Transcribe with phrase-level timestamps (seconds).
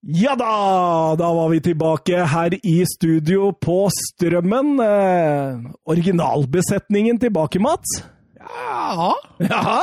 [0.00, 1.14] Ja da!
[1.20, 4.78] Da var vi tilbake her i studio på Strømmen.
[4.80, 8.00] Eh, originalbesetningen tilbake, Mats.
[8.40, 9.12] Ja
[9.44, 9.82] Ja!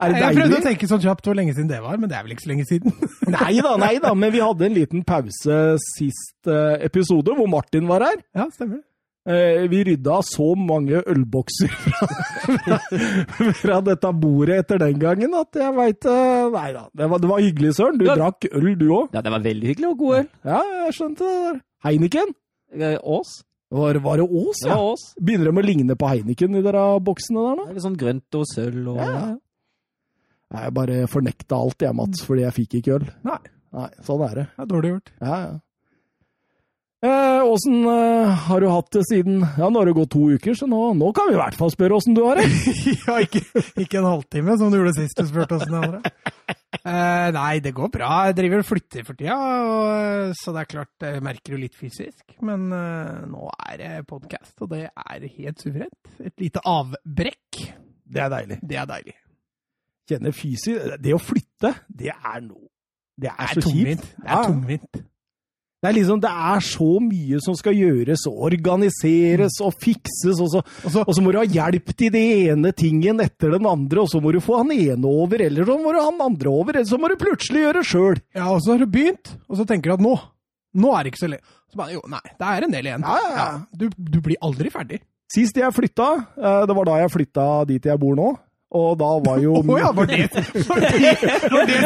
[0.00, 2.16] Er det Jeg prøvde å tenke sånn kjapt hvor lenge siden det var, men det
[2.16, 2.94] er vel ikke så lenge siden.
[3.36, 7.88] Nei da, nei da, men vi hadde en liten pause sist eh, episode, hvor Martin
[7.88, 8.22] var her.
[8.36, 8.80] Ja, stemmer.
[9.28, 12.78] Eh, vi rydda så mange ølbokser fra,
[13.58, 16.06] fra, dette bordet etter den gangen at jeg veit
[16.54, 17.98] Nei da, det var, det var hyggelig, Søren.
[18.00, 18.16] Du Ja.
[18.16, 19.12] drakk øl, du òg.
[19.12, 20.26] Ja, det var veldig hyggelig og god øl.
[20.48, 21.60] Ja, jeg skjønte det.
[21.84, 22.32] Heineken?
[22.72, 23.34] Eh, Ås.
[23.70, 24.80] Var, var det Ås, ja?
[24.82, 25.04] Ås.
[25.20, 27.68] Begynner de å ligne på Heineken i dere boksene der nå?
[27.68, 29.14] Det er Litt sånn grønt og sølv og Ja.
[30.50, 33.04] Nei, Jeg bare fornekta alt, jeg, Mats, fordi jeg fikk ikke øl.
[33.28, 33.36] Nei,
[33.76, 34.46] Nei, Sånn er det.
[34.56, 35.12] det er dårlig gjort.
[35.20, 35.58] Ja, ja.
[37.00, 40.52] Eh, Åssen eh, har du hatt det siden Ja, nå har det gått to uker,
[40.52, 42.44] så nå, nå kan vi i hvert fall spørre åssen du har det.
[43.06, 43.40] ja, ikke,
[43.80, 46.02] ikke en halvtime, som du gjorde sist du spurte oss det andre.
[46.80, 48.10] Eh, nei, det går bra.
[48.28, 51.74] Jeg driver og flytter for tida, og, så det er klart jeg merker jo litt
[51.76, 52.22] fysisk.
[52.46, 56.14] Men eh, nå er det podkast, og det er helt suverent.
[56.20, 57.62] Et lite avbrekk.
[58.04, 58.60] Det er deilig.
[58.60, 59.16] Det er deilig.
[60.10, 62.66] Kjenne fysisk Det å flytte, det er noe
[63.14, 64.12] Det er, Det er så kjipt.
[64.16, 65.06] Det er tungvint.
[65.80, 70.50] Det er liksom, det er så mye som skal gjøres og organiseres og fikses, og
[70.52, 73.68] så, Og så og så må du ha hjelp til det ene tingen etter den
[73.68, 76.20] andre, og så må du få han ene over, eller så må du ha han
[76.26, 78.20] andre over, eller så må du plutselig gjøre sjøl.
[78.36, 80.12] Ja, og så har du begynt, og så tenker du at nå,
[80.84, 81.56] nå er det ikke så lett.
[81.70, 83.08] Så bare, jo, nei, det er en del igjen.
[83.08, 83.48] Ja, ja, ja.
[83.80, 85.00] Du, du blir aldri ferdig.
[85.32, 88.32] Sist jeg flytta, eh, det var da jeg flytta dit jeg bor nå,
[88.70, 90.28] og da var jo Å ja, var det
[90.68, 91.14] var det,
[91.50, 91.78] var det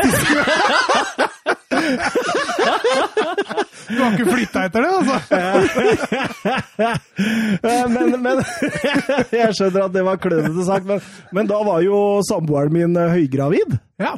[3.88, 5.16] Du har ikke flytta etter det, altså?
[7.64, 8.40] Eh, men, men
[9.40, 11.02] Jeg skjønner at det var klønete sagt, men,
[11.36, 13.76] men da var jo samboeren min eh, høygravid.
[14.00, 14.14] Ja.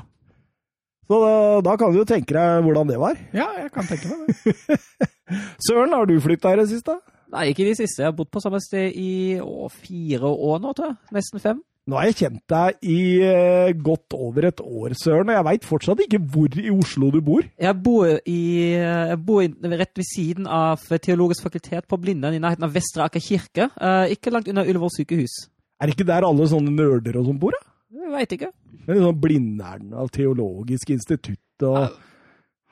[1.06, 1.34] Så da,
[1.66, 3.18] da kan du jo tenke deg hvordan det var.
[3.36, 4.78] ja, jeg kan tenke meg det.
[5.66, 6.98] Søren, har du flytta i det siste?
[7.34, 8.02] Nei, ikke i det siste.
[8.02, 10.98] Jeg har bodd på samme sted i å, fire år nå, tror jeg.
[11.16, 11.62] Nesten fem.
[11.86, 15.66] Nå har jeg kjent deg i eh, godt over et år, Søren, og jeg veit
[15.68, 17.44] fortsatt ikke hvor i Oslo du bor.
[17.62, 18.40] Jeg bor, i,
[18.74, 23.06] jeg bor i, rett ved siden av Teologisk fakultet på Blindern, i nærheten av Vestre
[23.06, 23.68] Aker kirke.
[23.78, 25.36] Eh, ikke langt unna Ullevål sykehus.
[25.78, 27.62] Er det ikke der alle sånne nerder og sånn bor, da?
[28.02, 28.50] Jeg veit ikke.
[28.88, 31.94] Men sånn Blindern og Teologisk institutt og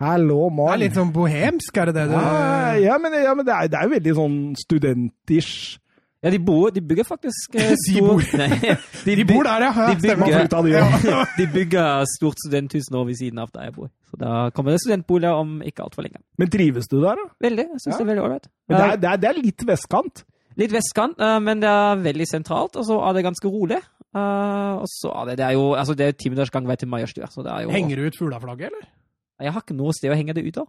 [0.02, 0.72] Hallo, Det mann.
[0.74, 3.68] er litt sånn bohemsk, er det det du ja, ja, men, ja, men det, er,
[3.70, 5.78] det er jo veldig sånn studentish.
[6.24, 8.48] Ja, de bor De bygger faktisk eh, De bor- Nei,
[9.20, 9.72] De bor der, ja.
[9.76, 11.18] ja de bygger- de, ja.
[11.38, 13.90] De bygger stort studenthus nå ved siden av der jeg bor.
[14.10, 16.22] Så da kommer det studentboliger om ikke altfor lenge.
[16.40, 17.26] Men trives du der, da?
[17.44, 17.66] Veldig.
[17.74, 17.98] Jeg syns Ja.
[17.98, 18.48] det er veldig ålreit.
[18.68, 20.24] Men det er, det, er, det er litt vestkant.
[20.56, 23.80] Litt vestkant, eh, men det er veldig sentralt, og så er det ganske rolig.
[24.14, 27.26] Eh, og så er det, det er jo altså det er ti minutters til Majerstua,
[27.32, 28.86] så det jo Henger du ut fuglaflagget, eller?
[29.42, 30.68] Jeg har ikke noe sted å henge det ut av.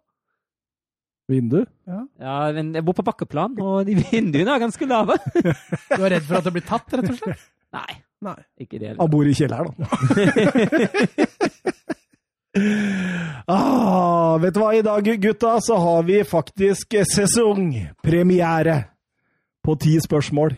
[1.32, 1.64] Vindu.
[1.90, 5.18] Ja, men jeg bor på bakkeplan, og de vinduene er ganske lave.
[5.96, 7.46] Du er redd for at det blir tatt, rett og slett?
[7.76, 8.40] Nei, Nei.
[8.62, 9.86] ikke det Han bor i kjelleren, da.
[13.52, 18.78] ah, vet du hva, i dag, gutta, så har vi faktisk sesongpremiere
[19.66, 20.56] på ti spørsmål.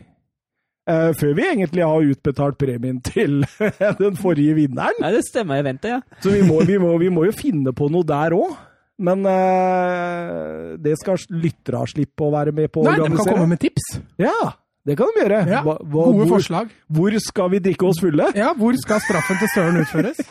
[0.87, 3.41] Uh, før vi egentlig har utbetalt premien til
[4.03, 4.99] den forrige vinneren.
[5.03, 5.59] Nei, det stemmer.
[5.59, 6.19] Jeg venter, ja.
[6.23, 8.53] Så vi må, vi må, vi må jo finne på noe der òg.
[8.97, 13.51] Men uh, det skal lytterne slippe å være med på å Nei, de kan komme
[13.51, 13.99] med tips.
[14.17, 14.55] Ja,
[14.87, 15.41] det kan de gjøre.
[15.51, 16.71] Ja, Hva- hva- Gode hvor, forslag.
[16.87, 18.29] hvor skal vi drikke oss fulle?
[18.39, 20.21] Ja, hvor skal straffen til Søren utføres?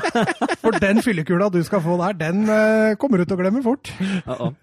[0.62, 3.92] For den fyllekula du skal få der, den uh, kommer du til å glemme fort.
[4.26, 4.54] Uh -oh.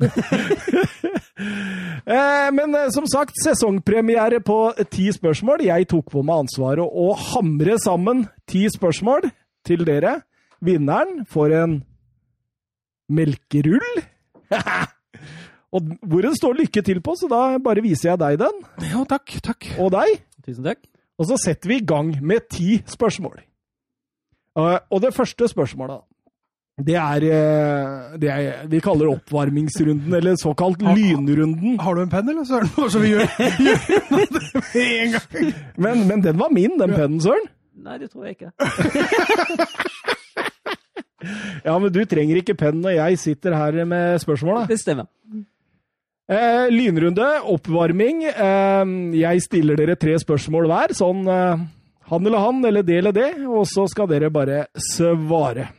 [2.05, 5.63] Eh, men eh, som sagt, sesongpremiere på ti spørsmål.
[5.63, 9.29] Jeg tok på meg ansvaret å hamre sammen ti spørsmål
[9.65, 10.21] til dere.
[10.63, 11.83] Vinneren får en
[13.13, 14.01] melkerull.
[15.73, 19.03] og hvor det står 'lykke til' på, så da bare viser jeg deg den, Ja,
[19.09, 19.69] takk, takk.
[19.79, 20.21] og deg.
[20.45, 20.81] Tusen takk.
[21.19, 23.37] Og så setter vi i gang med ti spørsmål.
[24.57, 26.01] Eh, og det første spørsmålet,
[26.81, 31.79] det er, eh, det er Vi kaller det oppvarmingsrunden, eller såkalt lynrunden.
[31.79, 32.89] Har du en penn, eller, Søren?
[32.89, 33.29] Så vi gjør,
[33.65, 33.77] gjør
[34.09, 35.53] noe med en gang.
[35.77, 37.45] Men, men den var min, den pennen, Søren.
[37.83, 38.51] Nei, det tror jeg ikke.
[41.67, 44.71] Ja, men du trenger ikke penn når jeg sitter her med spørsmål, da.
[44.73, 45.09] Det stemmer.
[46.33, 48.23] Eh, lynrunde, oppvarming.
[48.31, 50.95] Eh, jeg stiller dere tre spørsmål hver.
[50.97, 51.63] Sånn eh,
[52.11, 53.31] han eller han, eller det eller det.
[53.47, 55.69] Og så skal dere bare svare.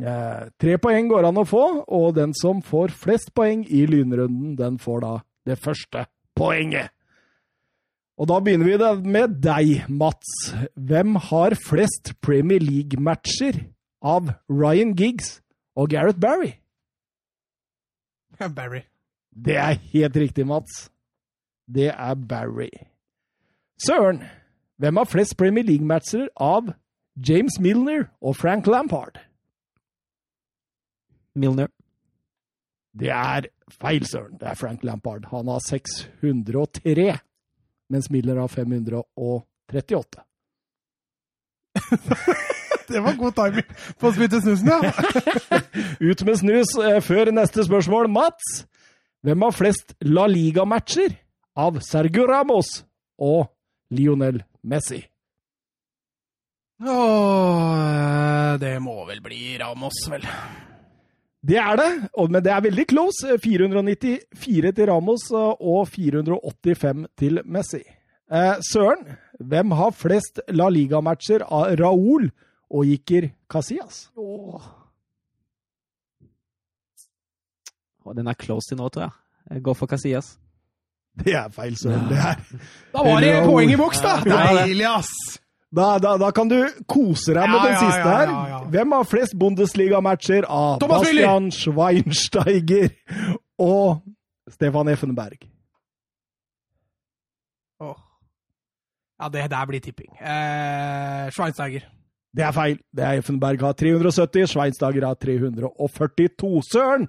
[0.00, 4.54] Eh, tre poeng går an å få, og den som får flest poeng i lynrunden,
[4.58, 5.12] den får da
[5.50, 6.06] det første
[6.38, 6.92] poenget.
[8.20, 10.52] Og da begynner vi med deg, Mats.
[10.76, 13.62] Hvem har flest Premier League-matcher
[14.02, 15.40] av Ryan Giggs
[15.76, 16.52] og Gareth Barry?
[18.48, 18.80] Barry.
[19.30, 20.90] Det er helt riktig, Mats.
[21.68, 22.70] Det er Barry.
[23.86, 24.22] Søren,
[24.76, 26.72] hvem har flest Premier League-matcher av
[27.28, 29.20] James Milner og Frank Lampard?
[31.34, 31.68] Milner.
[33.00, 34.38] Det er feil, Søren.
[34.40, 35.24] Det er Frank Lampard.
[35.30, 37.18] Han har 603,
[37.90, 40.24] mens Milner har 538.
[42.90, 43.66] Det var god timing
[44.00, 44.80] på å spytte snusen, ja.
[46.10, 48.10] Ut med snus eh, før neste spørsmål.
[48.10, 48.64] Mats,
[49.22, 51.14] hvem har flest La Liga-matcher
[51.60, 52.80] av Sergio Ramos
[53.22, 53.52] og
[53.94, 55.04] Lionel Messi?
[56.80, 60.26] Åh, det må vel bli Ramos, vel.
[61.40, 63.38] Det er det, men det er veldig close.
[63.44, 67.84] 494 til Ramos eh, og 485 til Messi.
[68.30, 69.06] Eh, Søren,
[69.38, 72.28] hvem har flest La Liga-matcher av Raúl
[72.70, 74.10] og Iker Casillas?
[74.16, 74.68] Åh.
[78.16, 79.12] Den er close til nå, tror jeg.
[79.54, 80.32] Jeg går for Casillas.
[81.20, 82.08] Det er feil, Søren.
[82.10, 82.40] Det er.
[82.94, 84.16] Da var det poeng i boks, da!
[84.24, 85.10] Deilig, ass!
[85.70, 86.56] Da, da, da kan du
[86.90, 88.30] kose deg med Ja, den siste ja, her.
[88.32, 88.60] ja, ja.
[88.74, 91.26] Hvem har flest Bundesliga-matcher av Thomas Müller!
[91.28, 92.88] Bastian Schweinsteiger
[93.62, 94.00] og
[94.50, 95.46] Stefan Effenberg?
[97.86, 97.94] Åh.
[99.20, 100.10] Ja, det der blir tipping.
[100.18, 101.86] Eh, Schweinsteiger.
[102.36, 102.76] Det er feil.
[102.94, 106.62] Det er Effenberg har 370, Schweinsteiger har 342.
[106.70, 107.08] Søren!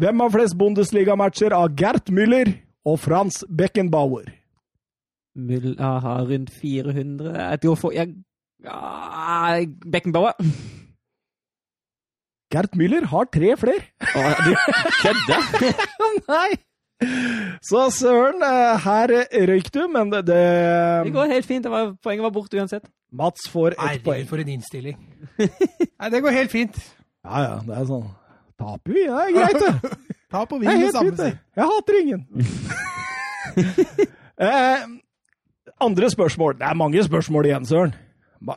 [0.00, 2.50] Hvem har flest Bundesliga-matcher av Gert Müller
[2.88, 4.26] og Frans Beckenbauer?
[5.38, 8.14] Müller har rundt 400 Jeg tror for jeg,
[8.64, 9.60] ja,
[9.92, 10.34] Beckenbauer.
[12.54, 13.86] Gert Müller har tre flere.
[14.16, 14.52] Åh, du
[15.02, 15.74] kødder?
[16.30, 16.50] Nei!
[17.64, 19.14] Så søren, eh, her
[19.50, 20.40] røyk du, men det, det
[21.06, 21.64] Det går helt fint.
[21.64, 22.84] Det var, poenget var borte uansett.
[23.12, 24.26] Mats får ett poeng.
[24.26, 24.98] for en innstilling.
[25.38, 26.76] Nei, det går helt fint.
[27.24, 28.08] Ja, ja, det er sånn.
[28.60, 29.98] Taper vi, det er greit, det.
[30.34, 32.26] Ta på Det er vind samme fint, Jeg hater ingen.
[34.46, 34.86] eh,
[35.80, 36.58] andre spørsmål.
[36.58, 37.94] Det er mange spørsmål igjen, Søren.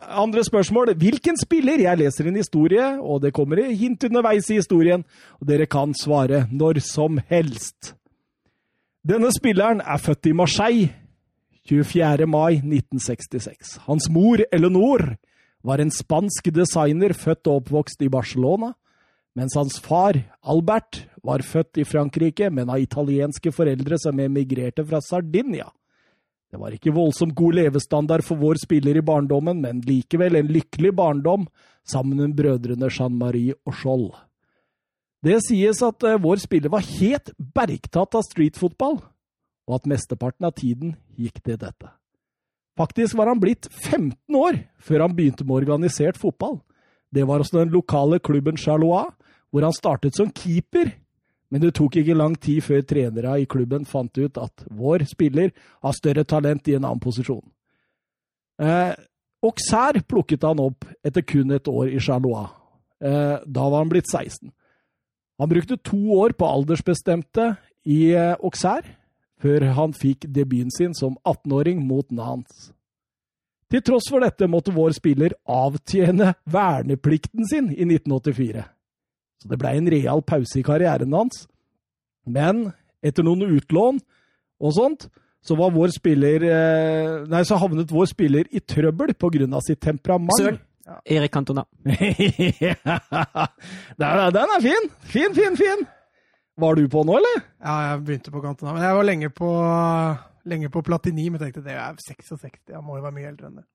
[0.09, 0.93] Andre spørsmål.
[0.99, 1.79] Hvilken spiller?
[1.79, 5.05] Jeg leser en historie, og det kommer hint underveis i historien,
[5.39, 7.93] og dere kan svare når som helst.
[9.07, 10.87] Denne spilleren er født i Marseille
[11.69, 12.25] 24.
[12.27, 13.77] mai 1966.
[13.85, 15.13] Hans mor, Eleanor,
[15.63, 18.73] var en spansk designer født og oppvokst i Barcelona,
[19.37, 24.99] mens hans far, Albert, var født i Frankrike, men av italienske foreldre som emigrerte fra
[24.99, 25.69] Sardinia.
[26.51, 30.91] Det var ikke voldsomt god levestandard for vår spiller i barndommen, men likevel en lykkelig
[30.99, 31.47] barndom
[31.87, 34.09] sammen med brødrene Jean-Marie og Skjold.
[35.27, 38.99] Det sies at eh, vår spiller var helt bergtatt av streetfotball,
[39.67, 41.89] og at mesteparten av tiden gikk til dette.
[42.77, 46.59] Faktisk var han blitt 15 år før han begynte med organisert fotball.
[47.11, 49.09] Det var hos den lokale klubben Charlois,
[49.49, 50.93] hvor han startet som keeper.
[51.49, 55.53] Men det tok ikke lang tid før trenere i klubben fant ut at vår spiller
[55.81, 57.43] har større talent i en annen posisjon.
[58.61, 58.93] Eh,
[59.47, 62.51] Auxerre plukket han opp etter kun et år i Charlois.
[62.99, 64.51] Eh, da var han blitt 16.
[65.37, 67.51] Han brukte to år på aldersbestemte
[67.85, 68.95] i eh, Auxerre,
[69.37, 72.71] før han fikk debuten sin som 18-åring mot Nance.
[73.69, 78.63] Til tross for dette måtte vår spiller avtjene verneplikten sin i 1984.
[79.37, 81.45] Så det blei en real pause i karrieren hans.
[82.25, 82.71] Men
[83.05, 83.99] etter noen utlån
[84.63, 85.09] og sånt,
[85.43, 89.13] så var vår spiller eh, Nei, så havnet vår spiller i trøbbel
[89.53, 90.33] av sitt temperament.
[90.39, 90.63] Søren.
[91.05, 91.65] Erik Cantona.
[91.83, 91.95] den,
[94.33, 94.89] den er fin!
[95.03, 95.87] Fin, fin, fin!
[96.57, 97.41] Var du på nå, eller?
[97.61, 98.73] Ja, jeg begynte på Cantona.
[98.73, 99.49] Men jeg var lenge på,
[100.49, 102.71] lenge på Platini, men tenkte det er 66.
[102.73, 103.67] Han må jo være mye eldre enn det.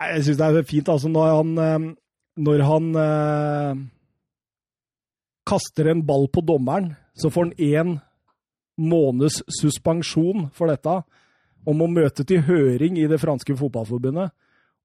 [0.00, 1.88] Jeg syns det er fint altså når han eh,
[2.40, 3.80] Når han eh,
[5.50, 7.96] kaster en ball på dommeren, så får han én
[8.80, 10.94] måneds suspensjon for dette.
[11.68, 14.32] Om å møte til høring i det franske fotballforbundet.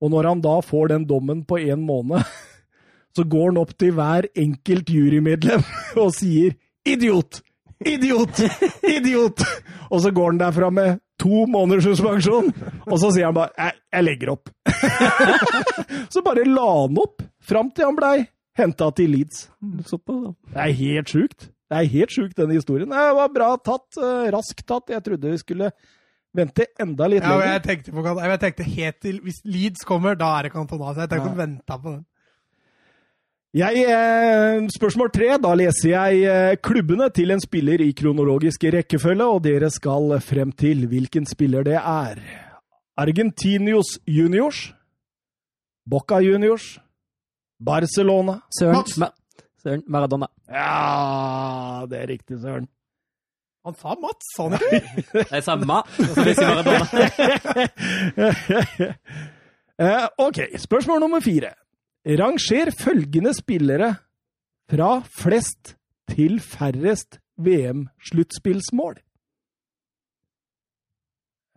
[0.06, 2.22] Og når han da får den dommen på én måned,
[3.18, 5.66] så går han opp til hver enkelt jurymedlem
[6.04, 6.54] og sier
[6.86, 7.42] 'idiot'!
[7.86, 8.40] Idiot!
[8.88, 9.42] Idiot!
[9.92, 12.48] Og så går han derfra med to måneders suspensjon,
[12.88, 14.50] og så sier han bare jeg, 'jeg legger opp'.
[16.10, 18.16] så bare la han opp fram til han blei
[18.58, 19.50] henta til Leeds.
[20.54, 21.50] Det er helt sjukt.
[21.70, 22.90] Det er helt sjukt, denne historien.
[22.90, 23.98] Det var bra tatt.
[24.00, 24.90] eh, Raskt tatt.
[24.94, 25.72] Jeg trodde vi skulle
[26.36, 27.54] vente enda litt Ja, lenger.
[27.54, 30.94] jeg tenkte på Jeg tenkte helt til Hvis Leeds kommer, da er det Cantona.
[30.94, 32.06] Så jeg tenkte å vente på den.
[33.56, 35.30] Jeg, eh, spørsmål tre.
[35.40, 40.52] Da leser jeg eh, klubbene til en spiller i kronologisk rekkefølge, og dere skal frem
[40.52, 42.20] til hvilken spiller det er.
[43.00, 44.74] Argentinios Juniors,
[45.88, 46.80] Boca Juniors,
[47.60, 48.84] Barcelona Søren.
[49.00, 49.14] Mar
[49.64, 50.28] Søren Maradona.
[50.52, 52.68] Ja, det er riktig, Søren.
[53.66, 55.26] Han sa Mats, sa han ikke?
[55.32, 55.82] Det sa Ma.
[59.76, 61.50] Eh, ok, spørsmål nummer fire.
[62.08, 63.90] Ranger følgende spillere
[64.72, 65.76] fra flest
[66.08, 68.96] til færrest VM-sluttspillsmål.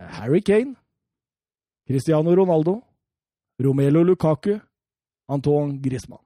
[0.00, 0.74] Harry Kane,
[1.86, 2.82] Cristiano Ronaldo,
[3.62, 4.58] Romelo Lukaku,
[5.28, 6.24] Antoine Griezmann.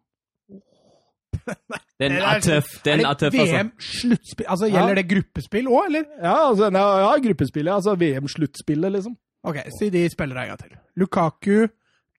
[0.48, 1.80] Den
[2.10, 2.82] Det er tøff.
[2.84, 3.56] Den er tøff, altså.
[3.62, 4.46] VM-sluttspill?
[4.48, 4.94] Altså, Gjelder Ja.
[4.94, 6.04] det gruppespill òg, eller?
[6.22, 7.72] Ja, altså, ja, ja gruppespillet.
[7.74, 9.16] Altså VM-sluttspillet, liksom.
[9.44, 10.76] Ok, si de spiller en gang til.
[10.96, 11.66] Lukaku,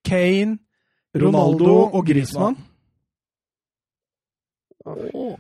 [0.06, 0.58] Kane,
[1.16, 2.58] Ronaldo Ronaldo og Griezmann.
[4.86, 5.36] Oh,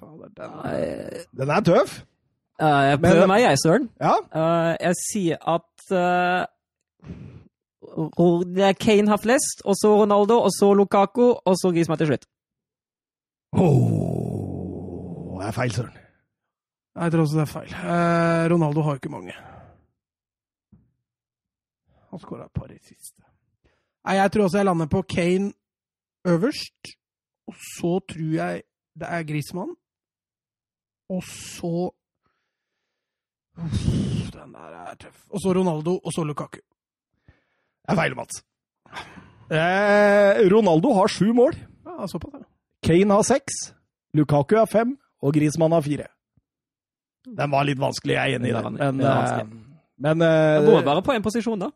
[1.37, 2.01] Den er tøff.
[2.61, 3.89] Uh, jeg Men- prøver meg, jeg, Søren.
[3.99, 4.13] Ja.
[4.35, 5.97] Uh, jeg sier at
[8.19, 11.97] Ro- det er Kane har flest, og så Ronaldo, og så Lukaku, og så Griezmann
[11.97, 12.25] til slutt.
[13.53, 14.22] Åh,
[15.43, 15.97] det er feil, Søren.
[16.95, 17.71] Jeg tror også det er feil.
[17.73, 19.33] Eh, Ronaldo har jo ikke mange.
[22.13, 23.23] Han skåra et par i siste.
[24.05, 25.51] Nei, jeg tror også jeg lander på Kane
[26.27, 26.93] øverst.
[27.47, 28.63] Og så tror jeg
[28.99, 29.75] det er Griezmann.
[31.09, 31.91] Og så
[33.57, 35.25] Uff, Den der er tøff.
[35.29, 36.59] Og så Ronaldo, og så Lukaku.
[37.27, 38.39] Det er feil, Mats.
[39.51, 41.53] Eh, Ronaldo har sju mål.
[41.85, 42.45] Ja, såpass, ja.
[42.83, 43.75] Kane har seks.
[44.13, 44.97] Lukaku har fem.
[45.23, 46.09] Og Griezmann har fire.
[47.23, 48.71] Den var litt vanskelig, jeg er enig i Det.
[48.75, 49.61] Men, vanskelig.
[50.03, 51.71] men uh, Det går bare på en posisjon, da.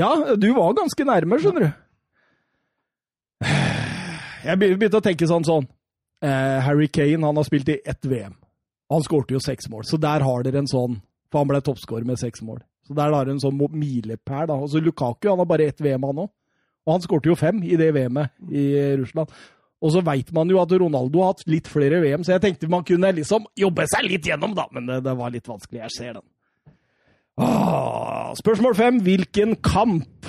[0.00, 0.08] Ja,
[0.40, 1.70] du var ganske nærme, skjønner du.
[4.42, 5.68] Jeg begynte å tenke sånn sånn.
[6.22, 8.34] Eh, Harry Kane han har spilt i ett VM.
[8.90, 11.00] Han skårte jo seks mål, så der har dere en sånn
[11.32, 12.58] For han ble toppskårer med seks mål.
[12.84, 14.50] Så der har dere en sånn milepæl.
[14.50, 14.58] da.
[14.60, 16.28] Og så Lukaku han har bare ett VM, han òg.
[16.84, 18.64] Og han skårte jo fem i det VM-et i
[19.00, 19.32] Russland.
[19.82, 22.70] Og så veit man jo at Ronaldo har hatt litt flere VM, så jeg tenkte
[22.70, 24.68] man kunne liksom jobbe seg litt gjennom, da.
[24.70, 25.82] Men det, det var litt vanskelig.
[25.82, 26.26] Jeg ser den.
[27.42, 29.00] Åh, spørsmål fem.
[29.02, 30.28] Hvilken kamp?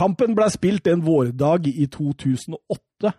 [0.00, 3.12] Kampen ble spilt en vårdag i 2008.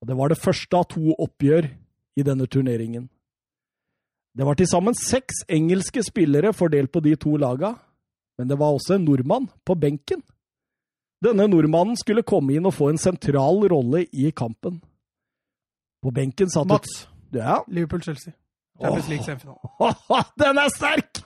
[0.00, 1.70] Og det var det første av to oppgjør
[2.20, 3.08] i denne turneringen.
[4.36, 7.74] Det var til sammen seks engelske spillere fordelt på de to laga,
[8.38, 10.22] men det var også en nordmann på benken.
[11.20, 14.78] Denne nordmannen skulle komme inn og få en sentral rolle i kampen.
[16.00, 17.02] På benken satt Mats.
[17.36, 17.60] Ja.
[17.68, 18.32] Liverpool-Chelsea.
[18.80, 20.24] Champions League semifinale.
[20.40, 21.20] Den er sterk!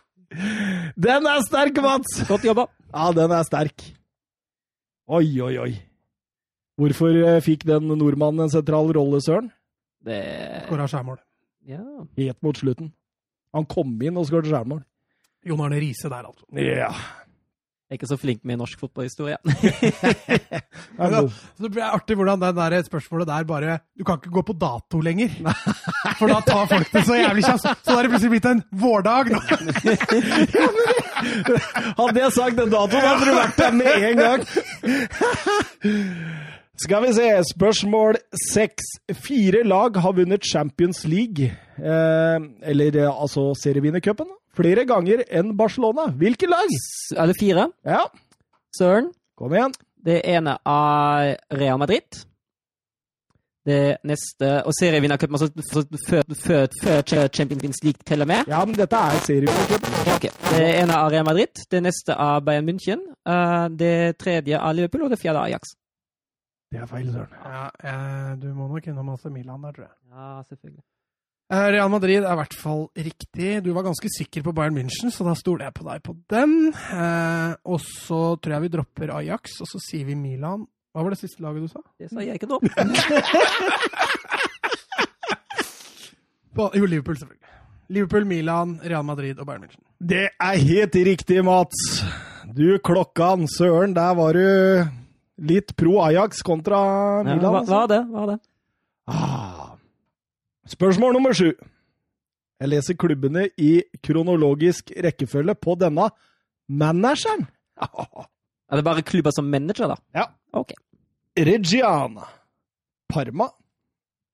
[0.98, 2.16] Den er sterk, Mats!
[2.26, 2.66] Godt jobba.
[2.90, 3.84] Ja, den er sterk.
[5.06, 5.70] Oi, oi, oi.
[6.80, 9.52] Hvorfor eh, fikk den nordmannen en sentral rolle, Søren?
[10.04, 10.18] Det
[10.66, 11.20] Skåra skjærmål.
[11.70, 11.84] Ja.
[12.18, 12.90] Helt mot slutten.
[13.54, 14.82] Han kom inn og skåret skjærmål.
[15.46, 16.46] Jon Arne Riise der, altså.
[16.58, 16.90] Ja.
[17.94, 19.36] Jeg er ikke så flink med norsk fotballhistorie.
[20.98, 21.30] Så blir
[21.62, 24.98] det blir artig hvordan det der spørsmålet der bare Du kan ikke gå på dato
[24.98, 25.30] lenger.
[26.18, 27.62] For da tar folk det så jævlig kjapt.
[27.62, 29.30] Så da er det plutselig blitt en vårdag.
[29.30, 29.38] nå.
[32.02, 34.42] Hadde jeg sagt den datoen, hadde du vært der med en gang.
[36.82, 38.18] Skal vi se, spørsmål
[38.50, 38.82] seks.
[39.22, 41.46] Fire lag har vunnet Champions League,
[41.78, 42.38] eh,
[42.74, 46.08] eller eh, altså serievinnercupen, flere ganger enn Barcelona.
[46.20, 46.68] Hvilke lag?
[47.16, 47.66] Alle Er det fire?
[47.84, 48.04] Ja,
[48.78, 49.12] Søren.
[49.37, 49.73] kom igjen.
[50.04, 52.25] Det ene er Real Madrid.
[53.64, 55.49] Det neste Og serievinnercupen, altså
[56.11, 58.44] før, før, før Champions League teller med.
[58.46, 59.94] Ja, men dette er serievinnercupen.
[60.16, 60.32] Okay.
[60.50, 61.62] Det ene er Real Madrid.
[61.73, 63.00] Det neste er Bayern München.
[63.26, 65.73] eh, Det tredje er Liverpool, og det fjerde er Ajax.
[66.73, 67.32] Det er feil, Søren.
[67.44, 69.96] Ja, eh, du må nok innom AC Milan der, tror jeg.
[70.12, 70.82] Ja, selvfølgelig.
[71.54, 73.50] Eh, Real Madrid er i hvert fall riktig.
[73.62, 76.54] Du var ganske sikker på Bayern München, så da stoler jeg på deg på den.
[76.75, 80.64] Eh, og så tror jeg vi dropper Ajax, og så sier vi Milan.
[80.94, 81.82] Hva var det siste laget du sa?
[81.99, 82.58] Det sa jeg ikke nå.
[86.54, 87.40] Jo, Liverpool, selvfølgelig.
[87.90, 89.82] Liverpool, Milan, Real Madrid og Bayern München.
[89.99, 92.04] Det er helt riktig, Mats.
[92.54, 94.44] Du klokkan, søren, der var du
[95.50, 96.78] litt pro Ajax kontra
[97.26, 97.50] Ja, Milan.
[97.50, 97.75] hva, altså.
[97.75, 98.00] hva er det?
[98.12, 98.38] Hva er det?
[99.11, 99.63] Ah.
[100.66, 101.52] Spørsmål nummer sju.
[102.61, 106.09] Jeg leser klubbene i kronologisk rekkefølge på denne
[106.68, 107.47] manageren.
[108.73, 109.94] Er det bare klubber som manager, da?
[110.16, 110.23] Ja.
[110.52, 110.73] Ok.
[111.37, 112.25] Reggiana,
[113.12, 113.44] Parma,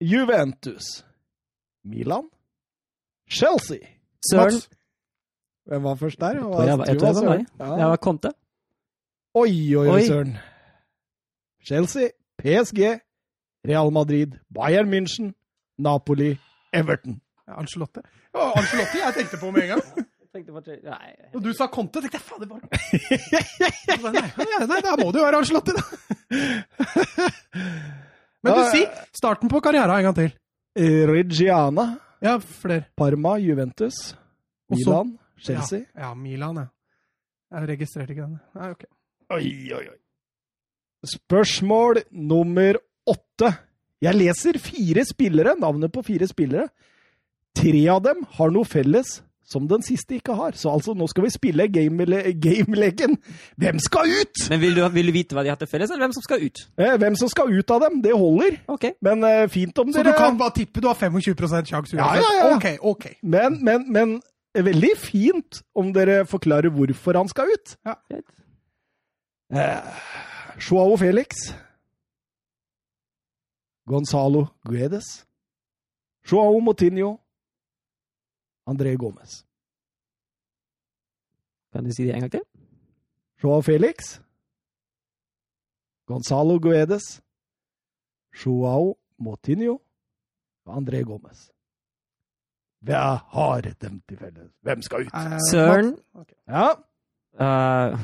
[0.00, 1.04] Juventus,
[1.84, 2.28] Milan,
[3.30, 3.78] Chelsea.
[4.30, 4.60] Søren.
[5.66, 6.38] Hvem var først der?
[6.40, 7.46] tror jeg var- jeg tror jeg var meg.
[7.58, 7.88] Ja.
[7.90, 8.30] Ja, Conte.
[9.34, 10.06] Oi, oi, Oi.
[10.06, 10.36] søren.
[11.66, 12.08] Chelsea,
[12.38, 13.00] PSG,
[13.68, 15.32] Real Madrid, Bayern München,
[15.82, 16.30] Napoli,
[16.72, 17.18] Everton.
[17.48, 18.00] Ja, Ancelotti.
[18.34, 20.06] Ja, Ancelotti jeg tenkte på med en gang.
[20.30, 25.18] Nei, Når du sa Conte, tenkte jeg fader bare nei, nei, nei, da må det
[25.18, 25.82] jo være Ancelotti, da.
[28.40, 28.84] Men du, si
[29.18, 30.30] starten på karrieren en gang til.
[31.10, 31.88] Reggiana,
[32.22, 32.84] Ja, flere.
[32.96, 33.96] Parma, Juventus,
[34.70, 35.10] Også- Milan,
[35.40, 35.78] Chelsea.
[35.96, 36.66] Ja, ja, Milan, ja.
[37.58, 38.38] Jeg registrerte ikke den.
[38.54, 38.84] Nei, ok.
[39.34, 39.96] Oi, oi, oi.
[41.10, 42.76] Spørsmål nummer
[43.08, 43.50] åtte.
[44.00, 46.68] Jeg leser fire spillere, navnet på fire spillere.
[47.56, 50.54] Tre av dem har noe felles som den siste ikke har.
[50.54, 52.06] Så altså, nå skal vi spille game-
[52.38, 53.16] game-leken.
[53.58, 54.44] Hvem skal ut?
[54.52, 56.44] Men vil du, vil du vite hva de har til felles, eller hvem som skal
[56.46, 56.60] ut?
[56.78, 58.60] Eh, Hvem som skal ut av dem, det holder.
[58.70, 58.86] Ok.
[59.02, 60.80] Men eh, fint om Så dere du kan bare tippe?
[60.80, 62.52] Du har 25 sjanse Ja, ja, ja.
[62.54, 63.08] Ok, ok.
[63.22, 64.14] Men, men, men
[64.54, 67.74] veldig fint om dere forklarer hvorfor han skal ut.
[67.84, 67.98] Ja.
[69.50, 69.82] Eh,
[70.70, 71.50] Joao Felix.
[73.90, 75.26] Gonzalo Guedes.
[76.30, 77.18] Joao Motinho.
[78.66, 79.44] André Gomez.
[81.72, 82.42] Kan du si det en gang til?
[83.42, 84.20] Joao Felix.
[86.06, 87.20] Gonzalo Guedes.
[88.44, 89.80] Joao Motinho.
[90.66, 91.48] Og André Gomez.
[92.86, 94.52] Hva har dem til felles?
[94.62, 95.12] Hvem skal ut?
[95.14, 95.90] Eh, Søren.
[96.48, 96.68] Ja,
[97.40, 97.98] Eh,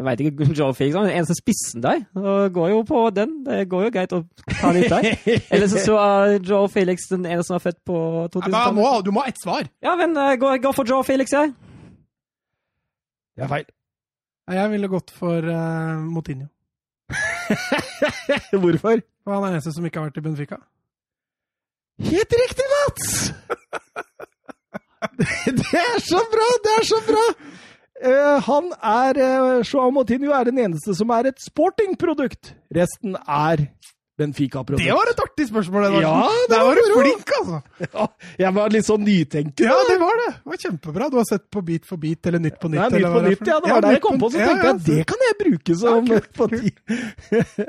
[0.00, 0.46] jeg veit ikke.
[0.56, 1.98] Joe Felix er den eneste spissen der.
[2.16, 3.34] Det går jo på den.
[3.44, 5.08] Det går jo greit å ta den ut der.
[5.52, 7.98] Eller så, så er Joe Felix den eneste som er født på
[8.32, 8.78] 2000-tallet.
[8.78, 9.68] må, du må ha ett svar.
[9.84, 11.52] Ja, men uh, gå, gå for Joe Felix, jeg.
[13.36, 13.68] det er feil.
[14.48, 16.48] Nei, Jeg ville gått for uh, Motinho.
[18.62, 19.04] Hvorfor?
[19.20, 20.62] For han er den eneste som ikke har vært i Benfica.
[22.08, 23.12] Helt riktig, Mats!
[25.60, 26.46] Det er så bra!
[26.64, 27.22] Det er så bra!
[28.00, 32.54] Eh, han er uh, Joao Moutinho er den eneste som er et sportingprodukt.
[32.72, 33.66] Resten er
[34.20, 34.84] Benfica-produkt.
[34.84, 35.86] Det var et artig spørsmål!
[35.88, 36.06] Edvardsen.
[36.08, 37.60] Ja, det Der var var du flink, altså!
[37.94, 38.06] Ja,
[38.44, 39.68] jeg var litt sånn nytenker.
[39.68, 40.30] Ja, det var det!
[40.36, 41.08] Det var kjempebra.
[41.12, 42.82] Du har sett på Bit for bit eller Nytt på nytt.
[42.92, 43.60] Det eller Nytt på nytt, ja.
[43.64, 45.78] Det var der jeg kom på, så ja, tenkte ja, jeg det kan jeg bruke
[45.80, 46.20] som Ja,
[46.56, 47.68] ti.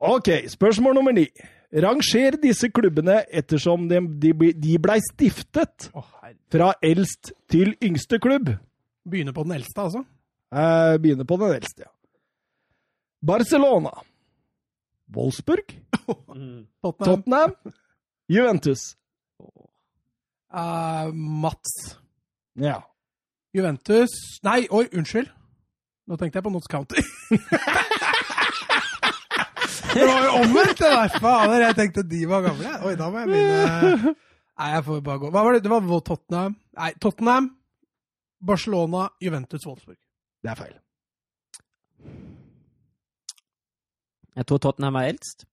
[0.00, 1.26] Ok, spørsmål nummer ni.
[1.84, 5.90] Ranger disse klubbene ettersom de, de, de blei stiftet
[6.50, 8.54] fra eldst til yngste klubb.
[9.10, 10.04] Begynner på den eldste, altså.
[10.50, 11.92] Eh, begynner på den eldste, ja.
[13.20, 13.92] Barcelona.
[15.14, 15.76] Wolfsburg.
[16.34, 16.66] Mm.
[16.82, 17.22] Tottenham.
[17.22, 17.54] Tottenham.
[18.28, 18.96] Juventus.
[20.54, 21.98] Uh, Mats.
[22.54, 22.82] Ja.
[23.54, 24.10] Juventus
[24.42, 25.28] Nei, oi, unnskyld.
[26.10, 27.02] Nå tenkte jeg på Notts County.
[29.94, 31.08] det var jo omvendt, det der!
[31.22, 32.74] Fader, jeg tenkte de var gamle.
[32.86, 34.14] Oi, da må jeg begynne
[34.60, 35.26] Nei, jeg får bare gå.
[35.32, 35.62] Hva var det?
[35.64, 36.56] Det var Tottenham.
[36.76, 37.46] Nei, Tottenham,
[38.46, 39.96] Barcelona, Juventus, Wolfsburg.
[40.42, 40.76] Det er feil.
[44.36, 45.44] Jeg tror Tottenham er eldst.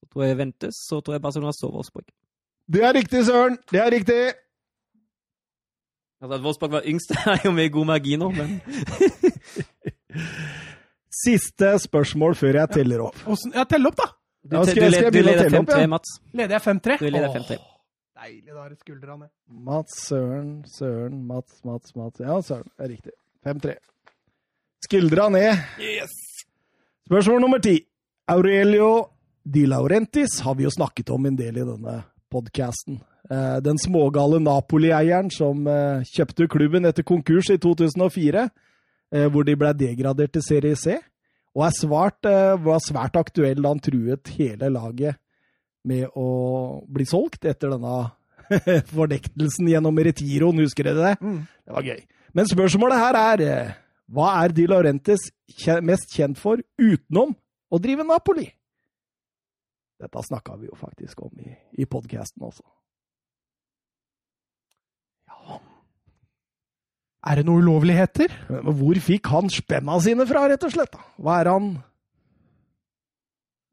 [0.00, 2.06] Så tror jeg Juventus, så tror jeg Barcelona så Wolfsburg.
[2.72, 3.58] Det er riktig, Søren.
[3.72, 4.20] Det er riktig.
[6.22, 8.60] Altså At Wolfsburg var yngst, er jo med god marginer, men
[11.24, 13.18] Siste spørsmål før jeg teller opp.
[13.54, 14.08] Ja, tell opp, da!
[14.44, 15.86] Du, Ja, skal du, led- skal jeg du leder 5-3, ja?
[15.88, 16.10] Mats.
[16.34, 16.96] Leder jeg 5-3?
[17.00, 17.58] Du leder 5-3.
[18.24, 19.26] Deilig, da er det skuldrene.
[19.66, 22.20] Mats, Søren, Søren, Mats, Mats, Mats.
[22.22, 22.70] Ja, Søren.
[22.78, 23.12] Det er riktig.
[23.44, 23.74] 5-3.
[24.86, 25.50] Skuldra ned.
[25.82, 26.14] Yes!
[27.04, 27.74] Spørsmål nummer ti.
[28.32, 29.10] Aurelio
[29.44, 31.98] Di Laurentis har vi jo snakket om en del i denne
[32.32, 33.02] podkasten.
[33.64, 38.46] Den smågale Napoli-eieren som eh, kjøpte klubben etter konkurs i 2004,
[39.12, 40.96] eh, hvor de ble degradert til Serie C,
[41.52, 45.20] og er svart, eh, var svært aktuell da han truet hele laget
[45.88, 46.28] med å
[46.90, 47.94] bli solgt etter denne
[48.96, 51.14] fornektelsen gjennom Retiroen, husker dere det?
[51.24, 51.40] Mm.
[51.64, 52.02] Det var gøy.
[52.34, 53.72] Men spørsmålet her er eh,
[54.12, 55.30] hva er Di Laurentiis
[55.84, 58.46] mest kjent for utenom å drive Napoli?
[60.00, 62.64] Dette snakka vi jo faktisk om i, i podkasten også.
[67.24, 68.32] Er det noen ulovligheter?
[68.50, 70.92] Men hvor fikk han spenna sine fra, rett og slett?
[70.92, 71.04] da?
[71.16, 71.70] Hva er han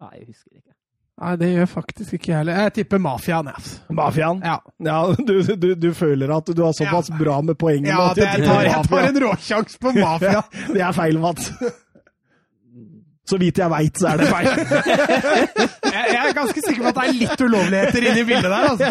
[0.02, 0.74] Nei, jeg husker ikke.
[1.22, 2.56] Nei, det gjør faktisk ikke jeg heller.
[2.66, 3.60] Jeg tipper mafiaen, jeg.
[3.62, 3.94] altså.
[3.94, 4.40] Mafiaen?
[4.42, 4.56] Ja.
[4.82, 4.96] Ja,
[5.28, 7.18] du, du, du føler at du har såpass Ja.
[7.20, 10.42] bra med poengene Ja, det jeg tar, jeg tar en råsjanse på mafia.
[10.74, 11.52] Det er feil, Mats.
[13.32, 14.48] Så vidt jeg veit, så er det feil.
[15.92, 18.66] Jeg, jeg er ganske sikker på at det er litt ulovligheter inni bildet der.
[18.72, 18.90] altså.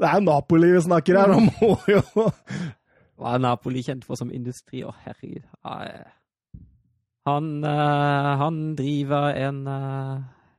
[0.00, 2.00] Det er Napoli vi snakker her, og må jo
[3.20, 4.82] Hva er Napoli kjent for som industri?
[4.86, 5.46] Å, herregud.
[7.30, 10.14] Han, eh, han driver en eh,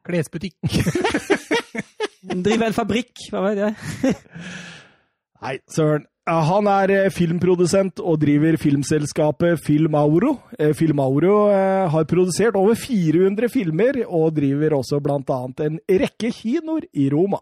[0.05, 0.57] Klesbutikk.
[2.45, 4.15] Driver en fabrikk, hva vet jeg.
[5.41, 6.07] Nei, søren.
[6.29, 10.35] Han er eh, filmprodusent og driver filmselskapet Filmauro.
[10.53, 16.85] Eh, Filmauro eh, har produsert over 400 filmer, og driver også annet en rekke kinoer
[16.93, 17.41] i Roma.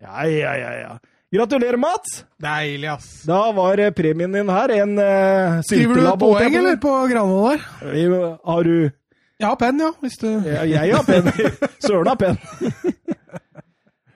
[0.00, 0.94] Ja, ja, ja, ja.
[1.34, 2.20] Gratulerer, Mats!
[2.38, 3.24] Deilig, ass.
[3.26, 8.36] Da var premien din her en uh, Skriver du et poeng, eller, på Granvoll der?
[8.46, 8.92] Har du
[9.40, 9.90] Jeg har penn, ja.
[10.04, 11.26] Hvis du ja, Jeg har penn.
[11.84, 12.38] Søren har penn.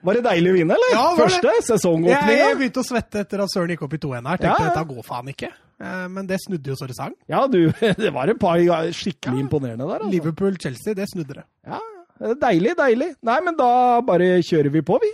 [0.07, 0.91] Var det deilig å vinne, eller?
[0.95, 2.35] Ja, Første Jeg, sesongåpninga.
[2.39, 4.39] jeg begynte å svette etter at Søren gikk opp i 2-1 her.
[4.39, 4.69] Tenkte Ja, ja.
[4.71, 5.49] dette går faen ikke.
[5.83, 7.15] Eh, Men det snudde jo så det sang.
[7.27, 7.59] Ja, du,
[8.05, 8.61] det var et par
[8.95, 9.97] skikkelig imponerende der.
[9.99, 10.11] Altså.
[10.15, 11.45] Liverpool-Chelsea, det snudde det.
[11.67, 11.81] Ja,
[12.45, 13.09] deilig, deilig.
[13.27, 13.69] Nei, men da
[14.07, 15.11] bare kjører vi på, vi.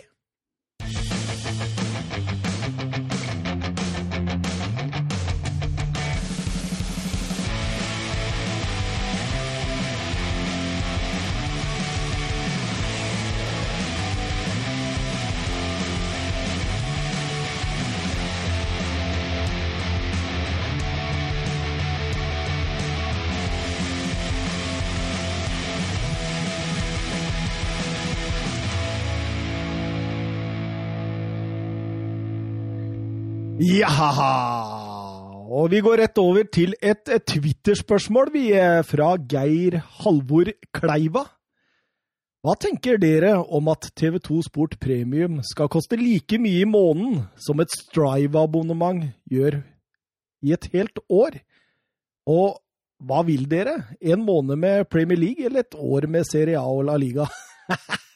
[33.76, 34.12] Ja!
[35.52, 41.26] Og vi går rett over til et et Twitter-spørsmål, er fra Geir Halvor Kleiva.
[42.46, 47.60] Hva tenker dere om at TV2 Sport Premium skal koste like mye i måneden som
[47.60, 49.60] et Strive-abonnement gjør
[50.46, 51.42] i et helt år?
[52.30, 52.62] Og
[53.04, 53.76] hva vil dere?
[54.00, 57.28] En måned med Premier League eller et år med Serie A og La Liga?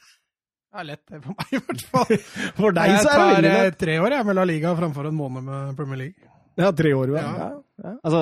[0.69, 2.11] Det er lett, det for meg i hvert fall.
[2.59, 3.55] For deg så er det veldig lett.
[3.57, 6.29] Jeg tar tre år jeg med La Liga framfor en måned med Premier League.
[6.59, 7.23] Ja, tre år, vel.
[7.23, 7.31] Ja.
[7.39, 7.47] Ja.
[7.87, 7.93] Ja.
[8.05, 8.21] Altså,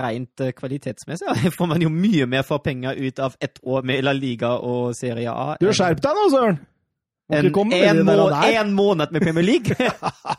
[0.00, 3.86] rent eh, kvalitetsmessig ja, får man jo mye mer for penger ut av ett år
[3.86, 5.54] med La Liga og Serie A.
[5.60, 6.60] Du, skjerp deg nå, Søren!
[7.30, 9.76] En, en, må, en måned med Premier League!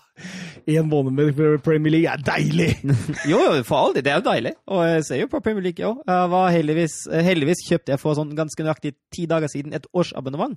[0.70, 2.76] En måned med Premier League er deilig!
[3.26, 4.04] jo, jo, for all del.
[4.06, 4.52] Det er jo deilig.
[4.70, 5.96] Og jeg ser jo på Premier League, jo.
[6.06, 10.54] Jeg var heldigvis, heldigvis kjøpte jeg for sånn ganske nøyaktig ti dager siden et årsabonnement.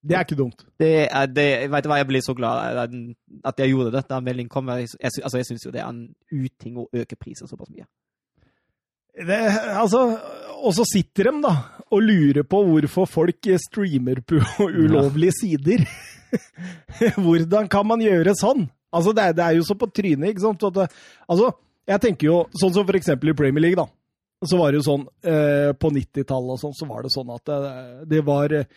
[0.00, 0.62] Det er ikke dumt.
[0.80, 2.78] Det er, det, vet du hva, jeg blir så glad
[3.44, 4.70] at jeg gjorde det da meldingen kom.
[4.72, 7.84] Jeg, jeg, altså, jeg syns jo det er en uting å øke prisen såpass mye.
[9.20, 9.40] Det,
[9.76, 10.06] altså,
[10.62, 11.54] og så sitter de da
[11.90, 15.84] og lurer på hvorfor folk streamer på ulovlige sider.
[17.24, 18.68] Hvordan kan man gjøre sånn?
[18.94, 20.62] Altså, det er, det er jo så på trynet, ikke sant?
[20.76, 20.86] Det,
[21.26, 21.50] altså,
[21.90, 23.90] jeg tenker jo, sånn som for eksempel i Premier League, da.
[24.46, 27.50] Så var det jo sånn, eh, på 90-tallet og sånn, så var det sånn at
[27.50, 27.74] det,
[28.14, 28.70] det var eh,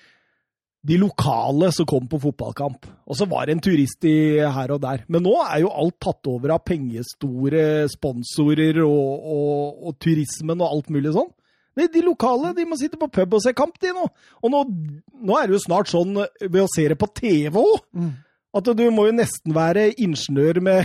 [0.83, 2.87] de lokale som kom på fotballkamp.
[3.07, 5.05] Og så var det en turist i her og der.
[5.07, 10.67] Men nå er jo alt tatt over av pengestore sponsorer og, og, og turismen og
[10.67, 11.31] alt mulig sånn.
[11.73, 14.03] De, de lokale de må sitte på pub og se kamp, de nå.
[14.43, 14.59] Og nå,
[15.23, 17.79] nå er det jo snart sånn ved å se det på TV òg.
[18.53, 20.83] At du må jo nesten være ingeniør med,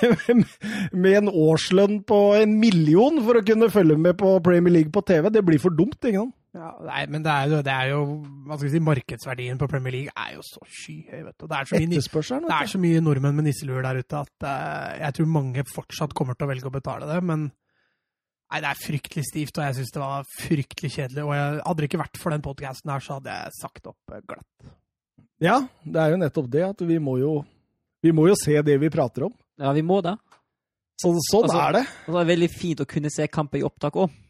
[1.02, 5.02] med en årslønn på en million for å kunne følge med på Premier League på
[5.04, 5.28] TV.
[5.34, 6.32] Det blir for dumt, ikke sant?
[6.54, 8.02] Ja, nei, men det er, jo, det er jo
[8.46, 11.24] hva skal vi si, Markedsverdien på Premier League er jo så skyhøy.
[11.26, 11.48] vet du.
[11.50, 12.02] Det er så mye,
[12.44, 16.14] det er så mye nordmenn med nisseluer der ute at uh, jeg tror mange fortsatt
[16.14, 17.18] kommer til å velge å betale det.
[17.26, 21.26] Men nei, det er fryktelig stivt, og jeg syns det var fryktelig kjedelig.
[21.26, 24.14] Og jeg, hadde det ikke vært for den podkasten her, så hadde jeg sagt opp
[24.14, 24.72] eh, glatt.
[25.42, 27.32] Ja, det er jo nettopp det at vi må jo,
[28.04, 29.34] vi må jo se det vi prater om.
[29.58, 30.14] Ja, vi må det.
[31.02, 31.86] Så, sånn Altså- er det.
[32.06, 34.20] Og det er veldig fint å kunne se kamper i opptak òg.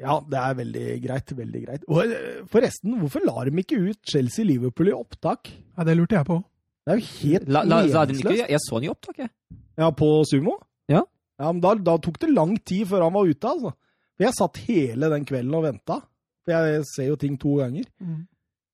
[0.00, 1.32] Ja, det er veldig greit.
[1.36, 1.82] Veldig greit.
[1.88, 5.50] Og eh, forresten, hvorfor lar de ikke ut Chelsea-Liverpool i opptak?
[5.76, 6.38] Ja, Det lurte jeg på.
[6.86, 8.50] Det er jo helt La, la, la den ikke, meningsløst.
[8.50, 9.30] jeg så den i opptak, jeg.
[9.78, 10.56] Ja, på Sumo?
[10.90, 11.02] Ja.
[11.38, 13.70] Ja, men da, da tok det lang tid før han var ute, altså.
[14.16, 16.00] For jeg satt hele den kvelden og venta.
[16.44, 17.86] For jeg ser jo ting to ganger.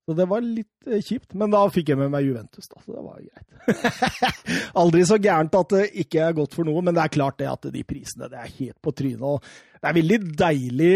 [0.09, 1.35] Så det var litt eh, kjipt.
[1.37, 2.81] Men da fikk jeg med meg Juventus, da.
[2.81, 4.15] Så det var greit.
[4.81, 7.51] Aldri så gærent at det ikke er godt for noe, men det er klart det
[7.51, 9.21] at de prisene det er helt på trynet.
[9.21, 9.45] Og
[9.77, 10.95] det er veldig deilig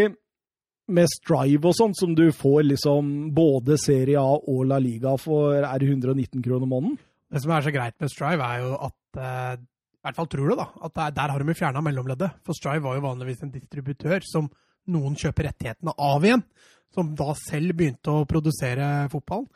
[0.96, 5.60] med Strive og sånn, som du får liksom både Serie A og La Liga for
[5.60, 6.96] er 119 kroner måneden.
[7.32, 10.54] Det som er så greit med Strive, er jo at eh, I hvert fall tror
[10.54, 10.70] du, da.
[10.88, 12.40] At der har de fjerna mellomleddet.
[12.48, 14.48] For Strive var jo vanligvis en distributør som
[14.88, 16.48] noen kjøper rettighetene av igjen.
[16.92, 19.46] Som da selv begynte å produsere fotball.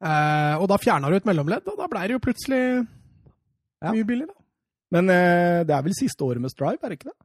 [0.00, 2.60] Eh, og da fjerna du et mellomledd, og da blei det jo plutselig
[3.80, 3.90] Ja.
[3.92, 4.36] mye billigere.
[4.92, 7.18] Men eh, det er vel siste året med Strive, er det ikke det?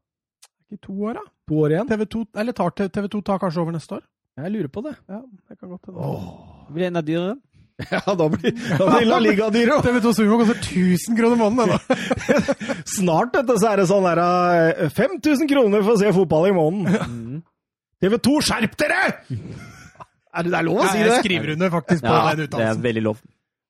[0.65, 1.23] Ikke to år, da.
[1.49, 1.89] To år igjen?
[1.89, 4.03] TV2, eller tar TV 2 tar kanskje over neste år.
[4.35, 4.95] Jeg lurer på det.
[5.07, 6.07] Ja, det kan godt hende.
[6.67, 7.35] Det blir enda dyrere.
[7.91, 9.81] Ja, da blir, da blir La Liga-dyr òg!
[9.83, 11.75] TV 2 Sumo koster 1000 kroner måneden!
[12.95, 16.47] Snart vet du, så er det sånn der eh, 5000 kroner for å se fotball
[16.47, 17.11] i måneden.
[17.11, 17.41] Mm.
[18.03, 19.03] TV 2, skjerp dere!
[20.35, 21.07] Er det, det er lov å si det?
[21.07, 23.23] Jeg skriver under faktisk på Ja, den det er veldig lov.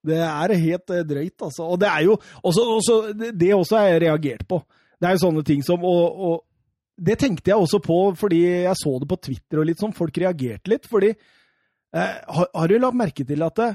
[0.06, 1.68] Det er helt eh, drøyt, altså.
[1.70, 4.60] Og det er jo også, også, det, det også har jeg reagert på.
[5.02, 6.36] Det er jo sånne ting som og, og
[6.96, 9.96] Det tenkte jeg også på fordi jeg så det på Twitter og litt sånn.
[9.98, 10.86] Folk reagerte litt.
[10.90, 13.72] Fordi eh, har, har du lagt merke til at det,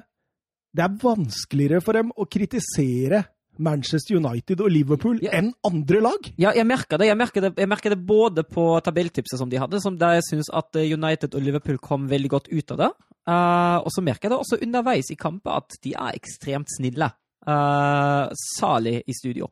[0.75, 3.25] det er vanskeligere for dem å kritisere
[3.61, 5.35] Manchester United og Liverpool Ja.
[5.39, 6.31] enn andre lag?
[6.41, 7.11] Ja, jeg merker det.
[7.11, 10.27] Jeg merker det, jeg merker det både på tabelltipset som de hadde, som der jeg
[10.31, 12.91] syns at eh, United og Liverpool kom veldig godt ut av det.
[13.31, 17.11] Uh, og så merker jeg det også underveis i kamper at de er ekstremt snille.
[17.47, 19.51] Uh, salig i studio.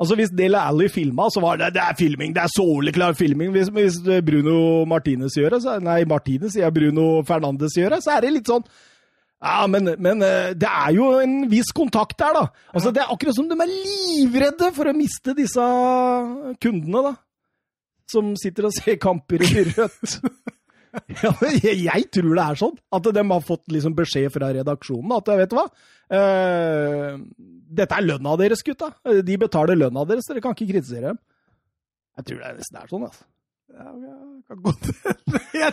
[0.00, 3.52] Altså Hvis Dele Alli filma, så var det det er filming, det er soleklar filming.
[3.52, 8.16] Hvis, hvis Bruno Martinez gjør det, så, nei, Martinez sier Bruno Fernandes gjør det, så
[8.16, 8.64] er det litt sånn
[9.40, 12.44] ja, men, men, eh, det er jo en viss kontakt der, da.
[12.74, 15.64] Altså, Det er akkurat som de er livredde for å miste disse
[16.60, 17.14] kundene, da.
[18.10, 20.18] Som sitter og ser kamper i rødt.
[20.90, 21.30] Ja,
[21.62, 22.72] jeg, jeg, tror det er sånn.
[22.90, 27.12] At de har fått liksom beskjed fra redaksjonen at vet du hva uh,
[27.78, 28.88] Dette er lønna deres, gutta.
[29.22, 31.20] De betaler lønna deres, dere kan ikke kritisere dem.
[32.18, 33.06] Jeg tror det nesten er sånn.
[33.06, 33.22] altså.
[33.70, 33.92] Ja,
[34.50, 34.88] kan godt
[35.60, 35.72] jeg,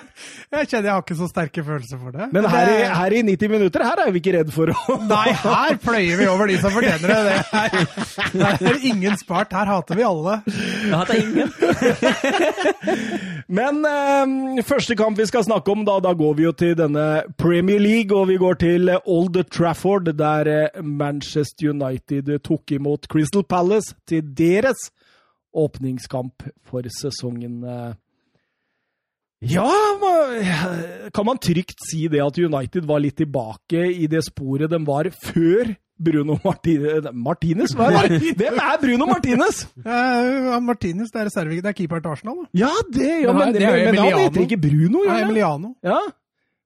[0.54, 2.28] jeg kjenner jeg har ikke så sterke følelser for det.
[2.36, 5.32] Men her i, her i 90 minutter her er vi ikke redd for å Nei,
[5.42, 7.20] her pløyer vi over de som fortjener det.
[7.28, 7.70] det her,
[8.38, 9.56] her er ingen spart.
[9.58, 10.38] Her hater vi alle.
[10.46, 11.50] Jeg hater ingen.
[13.58, 17.08] Men eh, første kamp vi skal snakke om, da, da går vi jo til denne
[17.40, 23.46] Premier League, og vi går til Old Trafford, der eh, Manchester United tok imot Crystal
[23.48, 24.90] Palace til deres
[25.54, 27.64] åpningskamp for sesongen.
[27.64, 27.96] Eh.
[29.40, 29.70] Ja,
[31.14, 35.12] kan man trygt si det at United var litt tilbake i det sporet de var
[35.14, 37.74] før Bruno Martinez Martinez?
[37.74, 39.64] Hvem er Bruno Martinez?
[39.78, 42.40] Uh, Martinez det er reserve, det er keeper til Arsenal.
[42.44, 42.50] Da.
[42.66, 45.06] Ja, det, ja, men, det er men, men han heter ikke Bruno?
[45.06, 45.76] Ja, Emiliano.
[45.86, 46.00] Ja.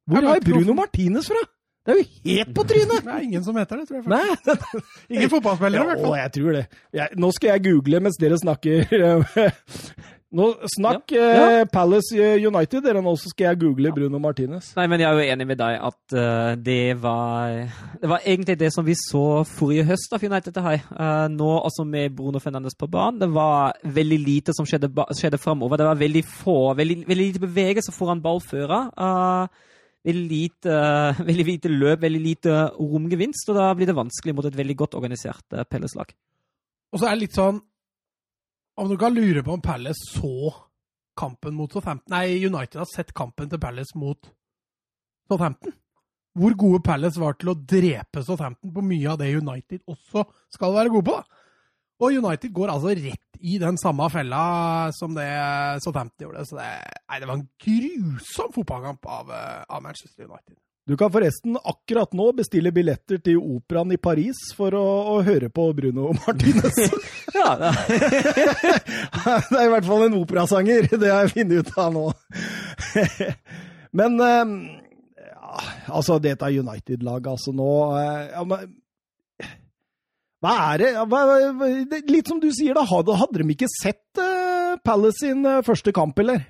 [0.08, 1.44] Hvor har Bruno Martinez fra?
[1.82, 3.04] Det er jo helt på trynet!
[3.06, 4.10] Det er ingen som heter det, tror jeg.
[4.12, 4.56] Nei.
[5.16, 6.14] ingen fotballspillere, i hvert fall.
[6.14, 6.66] Ja, jeg tror det.
[6.94, 8.86] Jeg, nå skal jeg google mens dere snakker.
[10.32, 11.24] Nå Snakk ja.
[11.28, 11.48] Ja.
[11.60, 13.96] Uh, Palace United, dere nå, så skal jeg google ja.
[13.98, 14.70] Bruno Martinez.
[14.78, 17.58] Nei, men jeg er jo enig med deg at uh, det var
[18.00, 20.86] Det var egentlig det som vi så forrige høst av United til her.
[20.94, 23.20] Uh, nå også med Bruno Fernandes på banen.
[23.26, 25.82] Det var veldig lite som skjedde, skjedde framover.
[25.82, 28.88] Det var veldig få, veldig, veldig lite bevegelse foran ballfører.
[28.96, 29.68] Uh,
[30.08, 30.78] veldig lite,
[31.30, 34.98] veldig lite løp, veldig lite romgevinst, og da blir det vanskelig mot et veldig godt
[35.00, 36.14] organisert uh, Pelles-lag.
[36.92, 37.62] Og så er det litt sånn
[38.82, 40.52] Om du kan lure på om Palace så
[41.16, 44.32] kampen mot Southampton Nei, United har sett kampen til Palace mot
[45.30, 45.76] Southampton.
[46.36, 50.76] Hvor gode Palace var til å drepe Southampton på mye av det United også skal
[50.76, 51.18] være gode på.
[52.02, 54.42] Og United går altså rett i den samme fella
[54.94, 55.30] som det
[55.84, 56.46] Southampton gjorde.
[56.46, 56.72] Så det,
[57.10, 60.58] nei, det var en grusom fotballkamp av, eh, av, Manchester United.
[60.88, 65.52] Du kan forresten akkurat nå bestille billetter til operaen i Paris for å, å høre
[65.54, 66.80] på Bruno Martinez.
[67.38, 70.90] ja, det er i hvert fall en operasanger.
[70.96, 72.06] Det har jeg funnet ut av nå.
[74.02, 74.56] Men eh,
[75.30, 75.56] ja,
[75.94, 78.62] altså, dette United-laget, altså nå ja, ja,
[80.42, 80.90] hva er det?
[81.06, 81.20] Hva,
[82.10, 82.86] litt som du sier, da.
[82.90, 86.42] Hadde, hadde de ikke sett uh, Palace sin uh, første kamp, eller?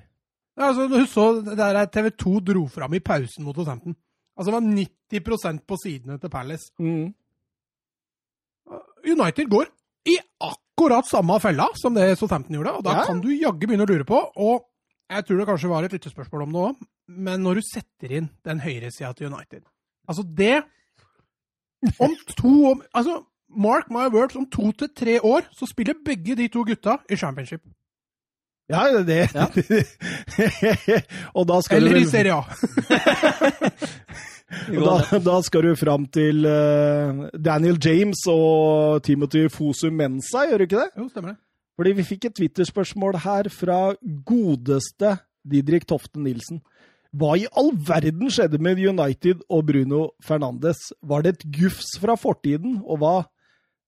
[0.56, 3.96] Ja, altså, du så der TV 2 dro fram i pausen mot Southampton.
[4.36, 4.64] Altså, det var
[5.12, 6.72] 90% på sidene til Palace.
[6.80, 7.12] Mm.
[9.12, 9.68] United går
[10.08, 13.06] i akkurat samme fella som det Southampton gjorde, og da ja.
[13.08, 14.20] kan du jaggu begynne å lure på.
[14.40, 14.64] Og
[15.12, 18.30] jeg tror det kanskje var et lyttespørsmål om det òg, men når du setter inn
[18.46, 19.66] den høyresida til United
[20.08, 20.62] Altså, det
[21.98, 23.18] Om to om, Altså,
[23.56, 27.16] mark my words, om to til tre år så spiller begge de to gutta i
[27.16, 27.60] championship.
[28.70, 29.34] Ja, det er det.
[29.34, 29.46] Ja.
[31.76, 32.42] Eller i Serie A.
[34.86, 40.64] da, da, skal du fram til uh, Daniel James og Timothy Fosu Mensa, gjør du
[40.68, 40.90] ikke det?
[40.98, 41.40] Jo, stemmer det.
[41.76, 43.94] Fordi vi fikk et Twitter-spørsmål her fra
[44.28, 45.16] godeste
[45.48, 46.60] Didrik Tofte Nilsen.
[47.12, 50.78] Hva i all verden skjedde med United og Bruno Fernandes?
[51.04, 53.16] Var det et gufs fra fortiden, og hva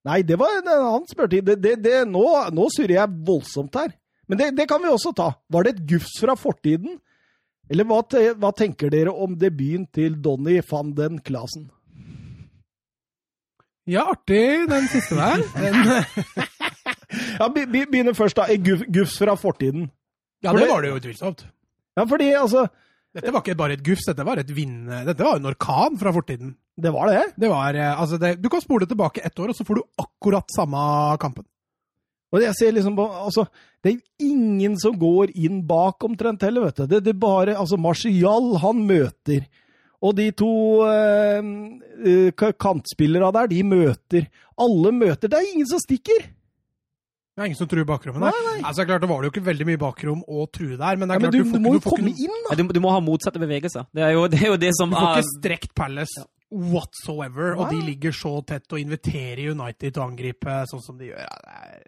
[0.05, 1.47] Nei, det var en annen spørretid.
[1.47, 3.95] Det, det, det, nå, nå surrer jeg voldsomt her.
[4.29, 5.31] Men det, det, kan vi også ta.
[5.53, 6.99] Var det et gufs fra fortiden?
[7.69, 11.71] Eller hva, te, hva tenker dere om debuten til Donny van den Klasen?
[13.89, 15.41] Ja, artig den siste der.
[17.39, 18.49] ja, Begynner først, da.
[18.93, 19.89] Gufs fra fortiden.
[20.45, 21.47] Ja, det var det jo utvilsomt.
[21.95, 22.67] Ja, fordi altså
[23.15, 24.89] Dette var ikke bare et gufs, dette var et vind...
[25.07, 26.57] Dette var en orkan fra fortiden.
[26.75, 27.25] Det var det?
[27.35, 29.83] Det var, eh, altså det, du kan spole tilbake ett år, og så får du
[30.01, 30.79] akkurat samme
[31.21, 31.45] kampen.
[32.35, 33.45] Og jeg ser liksom på, altså,
[33.83, 36.87] Det er jo ingen som går inn bak omtrent heller, vet du.
[36.89, 39.45] Det, det er bare altså Marcial, han møter.
[40.03, 40.51] Og de to
[40.89, 44.27] eh, kantspillerne der, de møter.
[44.59, 45.31] Alle møter.
[45.31, 46.27] Det er ingen som stikker!
[47.35, 48.35] Det er ingen som truer bakrommet der.
[48.35, 48.67] Nei, nei.
[48.67, 51.15] Altså, klart, Det var det jo ikke veldig mye bakrom å true der, men det
[51.15, 52.55] er klart ja, men du, du, du, må jo komme inn, da!
[52.55, 53.87] Ja, du, du, må ha motsatte bevegelser.
[53.95, 57.55] Det er jo det, er jo det som Du får ikke strekt Palace ja whatsoever,
[57.59, 61.25] og de ligger så tett og inviterer United til å angripe sånn som de gjør.
[61.25, 61.83] Ja, er...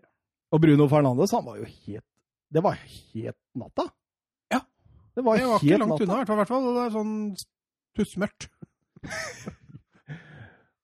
[0.55, 2.05] Og Bruno Fernandes, han var jo helt
[2.53, 3.87] Det var helt natta.
[4.53, 4.61] Ja.
[5.15, 6.07] Det var, det var helt ikke langt natta.
[6.07, 6.67] unna, i hvert fall.
[6.67, 7.15] Det er sånn
[7.97, 8.49] Tussmørkt.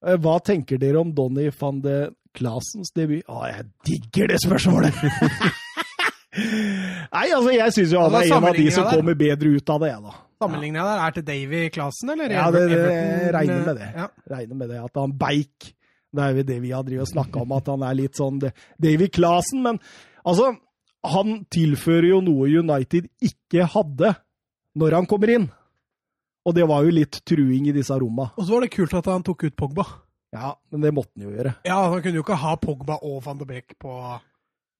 [0.04, 1.93] Eh, Hva tenker dere om Donny van de
[2.36, 3.24] Klasens debut?
[3.32, 4.98] Å, jeg digger det spørsmålet!
[7.13, 9.80] Nei, altså, jeg syns jo han er en av de som kommer bedre ut av
[9.84, 10.15] det, jeg, da.
[10.41, 12.34] Sammenligner jeg der er til Davy Klasen, eller?
[12.34, 13.89] Ja, det, det regner med det.
[13.96, 14.08] Ja.
[14.34, 15.74] Regner med det, At han beik.
[16.13, 18.39] Det er jo det vi har drevet og snakka om, at han er litt sånn
[18.43, 19.63] Davy Clasen.
[19.65, 19.80] Men
[20.22, 20.52] altså,
[21.13, 24.13] han tilfører jo noe United ikke hadde
[24.80, 25.50] når han kommer inn.
[26.43, 28.30] Og det var jo litt truing i disse romma.
[28.36, 29.86] Og så var det kult at han tok ut Pogba.
[30.34, 31.54] Ja, men det måtte han jo gjøre.
[31.67, 33.93] Ja, han kunne jo ikke ha Pogba og van de Beek på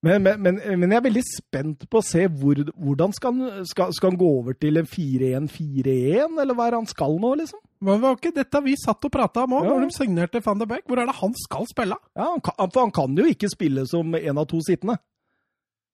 [0.04, 3.62] Men, men, men, men jeg er veldig spent på å se hvor, hvordan skal han,
[3.70, 7.30] skal, skal han gå over til en 4-1-4-1, eller hva er det han skal nå,
[7.39, 7.62] liksom?
[7.88, 9.72] Men var ikke dette vi satt og prata om òg, Ja.
[9.78, 10.84] når de signerte van de Beek.
[10.88, 11.98] Hvor er det han skal spille?
[12.20, 14.98] Ja, han kan, For han kan jo ikke spille som en av to sittende.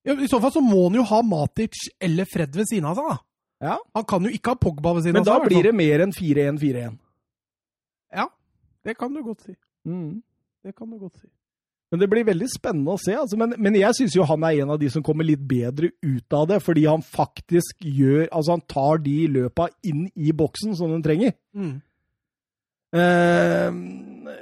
[0.07, 2.97] Ja, I så fall så må han jo ha Matic eller Fred ved siden av
[2.97, 3.17] seg, da.
[3.69, 3.77] Ja.
[3.97, 5.33] Han kan jo ikke ha Pogba ved siden Men av seg.
[5.33, 6.97] Men da blir det mer enn 4-1-4-1.
[8.15, 8.25] Ja,
[8.87, 9.53] det kan du godt si.
[9.85, 10.21] Mm.
[10.65, 11.27] Det kan du godt si.
[11.89, 13.15] Men det blir veldig spennende å se.
[13.17, 13.37] Altså.
[13.39, 16.37] Men, men jeg syns jo han er en av de som kommer litt bedre ut
[16.37, 20.93] av det, fordi han faktisk gjør Altså, han tar de løpa inn i boksen som
[20.93, 21.33] den trenger.
[21.57, 21.79] Mm.
[22.89, 23.75] Eh,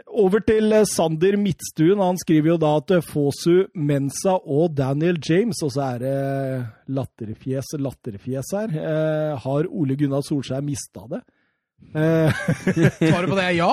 [0.07, 2.03] over til Sander Midtstuen.
[2.03, 6.17] Han skriver jo da at Fosu, Mensa og Daniel James, og så er det
[6.95, 11.23] latterfjes latterfjes her, eh, har Ole Gunnar Solskjær mista det?
[11.97, 12.33] Eh,
[13.09, 13.71] Svaret på det er ja.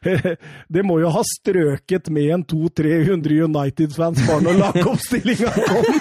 [0.74, 5.90] det må jo ha strøket med en 200-300 United-fans bare når lagoppstillinga kom.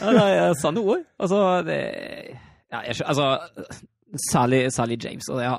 [0.00, 1.00] Ja, det er sanne ord.
[1.18, 1.76] Altså, det
[2.70, 3.26] ja, jeg Altså,
[4.30, 5.26] særlig, særlig James.
[5.28, 5.58] Og jeg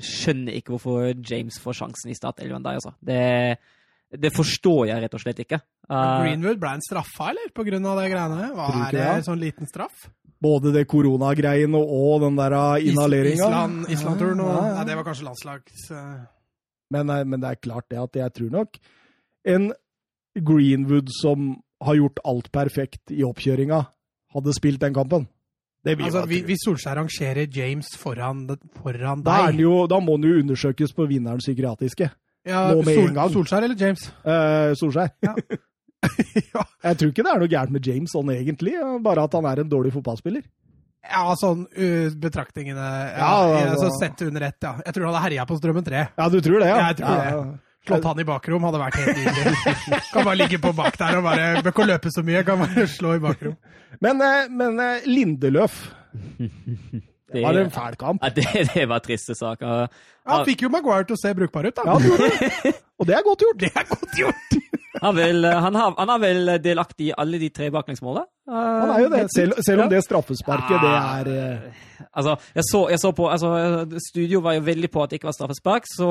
[0.00, 2.94] skjønner ikke hvorfor James får sjansen i startelveren der, altså.
[3.04, 3.58] Det,
[4.10, 5.58] det forstår jeg rett og slett ikke.
[5.88, 7.50] Uh, Greenwood ble en straffa, eller?
[7.54, 8.46] På grunn av det greiene?
[8.56, 9.02] Hva er det?
[9.04, 9.24] det.
[9.26, 10.06] Sånn liten straff?
[10.40, 13.48] Både det koronagreiene og den der Is- inhaleringa.
[13.48, 14.74] Island- Island-turen og Ja, ja.
[14.78, 15.90] Nei, det var kanskje landslags...
[15.90, 16.20] eh,
[16.94, 18.78] Men, eh, men det er klart det at jeg tror nok
[19.44, 19.72] en
[20.38, 23.82] Greenwood som har gjort alt perfekt i oppkjøringa,
[24.34, 25.26] hadde spilt den kampen.
[25.84, 26.46] Det vil Altså, jeg tro.
[26.48, 28.46] Hvis Solskjær rangerer James foran,
[28.82, 32.10] foran da, er deg jo, da må han jo undersøkes på vinnerens psykiatriske.
[32.46, 33.10] Ja, nå Sol.
[33.34, 34.04] Solskjær eller James?
[34.22, 35.10] Uh, Solskjær.
[35.24, 35.34] Ja.
[36.54, 36.64] ja.
[36.86, 39.64] Jeg tror ikke det er noe gærent med James sånn egentlig, bare at han er
[39.64, 40.44] en dårlig fotballspiller.
[41.08, 44.74] Ja, sånn uh, betraktningene ja, Ja, ja, så Sett under ett, ja.
[44.84, 46.04] Jeg tror han hadde herja på Strømmen 3.
[46.18, 46.78] Ja, du tror det, ja?
[46.90, 47.58] Jeg tror det.
[47.88, 50.00] Slått han i bakrom hadde vært helt nydelig.
[50.12, 52.84] kan bare ligge på bak der og bare Bør ikke løpe så mye, kan bare
[52.90, 53.54] slå i bakrom.
[54.04, 55.78] Men, eh, men eh, Lindeløf
[57.32, 58.22] det, var en fæl kamp.
[58.24, 59.66] ja, det, det var triste saker.
[59.66, 61.86] Ja, Han fikk jo Maguire til å se brukbar ut, da.
[61.88, 62.74] Ja, det.
[62.98, 63.60] Og det er godt gjort.
[63.60, 64.58] Det er godt gjort!
[64.98, 68.26] Han, vil, han, har, han er vel delaktig i alle de tre baklengsmålene?
[68.50, 71.84] Han er jo det, selv, selv om det straffesparket, det er eh,
[72.16, 73.50] Altså, jeg så, jeg så på altså,
[74.08, 75.88] Studio var jo veldig på at det ikke var straffespark.
[75.90, 76.08] Så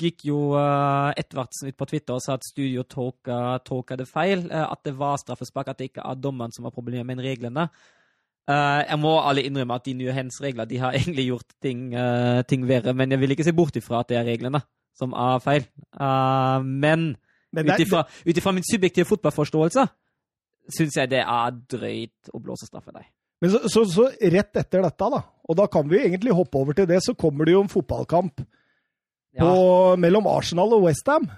[0.00, 4.46] gikk jo uh, Edvardsen ut på Twitter og sa at studio tolka, tolka det feil.
[4.50, 7.68] eh, at det var straffespark, at det ikke er dommeren som har problemer med reglene.
[8.46, 12.42] Eh, jeg må alle innrømme at de nye hands-regler de har egentlig gjort ting, uh,
[12.46, 12.94] ting verre.
[12.94, 14.62] Men jeg vil ikke se bort ifra at det er reglene
[14.96, 15.66] som er feil.
[15.98, 17.14] Uh, men
[17.56, 19.86] men ut ifra, min subjektive fotballforståelse
[20.76, 23.06] syns jeg det er drøyt å blåse straffe deg.
[23.40, 26.76] Men så, så, så rett etter dette, da, og da kan vi egentlig hoppe over
[26.76, 29.50] til det, så kommer det jo en fotballkamp på,
[30.02, 31.28] mellom Arsenal og Westham.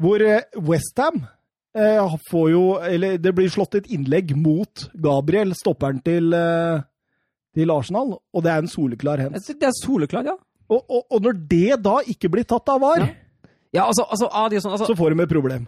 [0.00, 0.22] Hvor
[0.70, 1.20] Westham
[2.30, 6.80] får jo Eller det blir slått et innlegg mot Gabriel, stopperen til, eh,
[7.54, 9.46] til Arsenal, og det er en soleklar hens.
[9.46, 10.36] Det er soleklar, ja.
[10.68, 13.14] Og, og, og når det da ikke blir tatt av VAR, Ja.
[13.72, 15.66] Ja, altså, altså, er sånn altså, så får de et problem.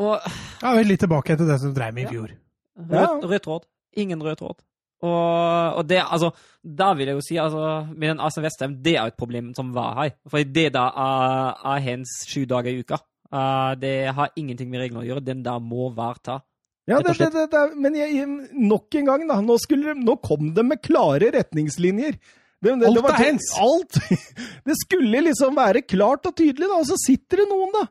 [0.00, 0.20] og,
[0.62, 2.30] Ja, vi er litt tilbake til det som dreiv med i fjor.
[2.78, 3.08] rød, Ja.
[3.20, 3.66] rød tråd.
[3.96, 4.62] Ingen rød tråd.
[5.04, 6.30] Og, og det, altså,
[6.64, 9.52] da vil jeg jo si, altså, med den Arsenal Westham, det er jo et problem
[9.54, 10.10] som var her.
[10.26, 12.96] For det da er, er hens sju dager i uka.
[13.34, 15.24] Eh, det har ingenting med reglene å gjøre.
[15.26, 16.38] Den der må VAR ta.
[16.86, 19.38] Ja, det, det, det, det, men jeg, nok en gang, da.
[19.40, 22.18] Nå, skulle, nå kom det med klare retningslinjer.
[22.64, 23.50] Det, det, Alt det var er hens.
[23.60, 24.00] Alt!
[24.68, 26.80] Det skulle liksom være klart og tydelig, da.
[26.80, 27.86] Og så sitter det noen, da,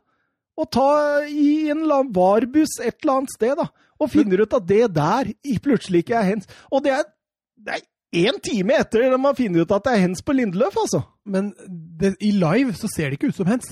[0.58, 3.68] og tar i en varebuss et eller annet sted, da,
[4.02, 6.50] og finner ut at det der plutselig ikke er hens.
[6.74, 7.08] Og det er,
[7.58, 10.78] det er én time etter at man finner ut at det er hens på Lindeløf,
[10.86, 11.02] altså.
[11.26, 13.70] Men det, i live så ser det ikke ut som hens.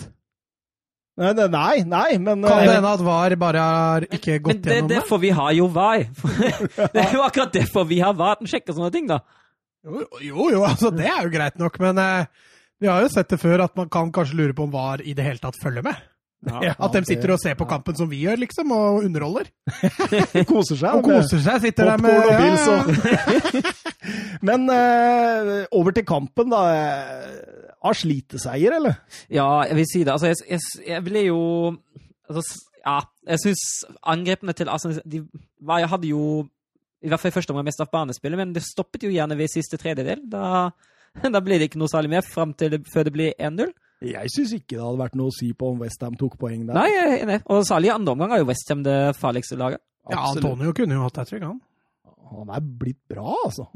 [1.20, 4.62] Nei, nei, nei, men Kan det eh, hende at VAR bare har ikke Men gjennom
[4.62, 4.95] det Men gjennom det?
[4.95, 6.05] derfor vi har jo VAR.
[6.95, 8.39] det er jo akkurat derfor vi har VAR.
[8.39, 9.20] Den sjekker sånne ting, da.
[9.84, 12.47] Jo, jo, jo, altså det er jo greit nok, men eh,
[12.82, 15.14] vi har jo sett det før at man kan kanskje lure på om VAR i
[15.18, 15.99] det hele tatt følger med.
[16.42, 16.74] Ja.
[16.82, 19.50] At de sitter og ser på kampen som vi gjør, liksom, og underholder.
[20.50, 20.96] Koser seg.
[20.98, 21.60] Og koser seg.
[21.68, 26.64] Sitter der med og ja, pils og Men eh, over til kampen, da.
[27.82, 28.98] Har sliteseier, eller?
[29.30, 30.16] Ja, jeg vil si det.
[30.16, 31.42] Altså, jeg, jeg, jeg ble jo
[32.30, 32.46] altså,
[32.82, 32.98] Ja,
[33.30, 33.64] jeg syns
[34.10, 35.22] angrepene til Arsenal de
[35.62, 36.24] var, Jeg hadde jo
[37.02, 39.50] i hvert fall i første omgang mest av banespillet, men det stoppet jo gjerne ved
[39.50, 40.22] siste tredjedel.
[40.30, 40.70] Da,
[41.34, 43.74] da ble det ikke noe særlig mer fram til det, før det ble 1-0.
[44.02, 46.74] Jeg syns ikke det hadde vært noe å si på om Westham tok poeng der.
[46.78, 47.39] Nei, jeg er enig.
[47.54, 49.82] Og særlig i andre omgang er jo Westham det farligste laget.
[50.10, 50.45] ja, Absolutt.
[50.47, 51.60] Antonio kunne jo hatt hat trick, han.
[52.32, 53.68] Han er blitt bra, altså.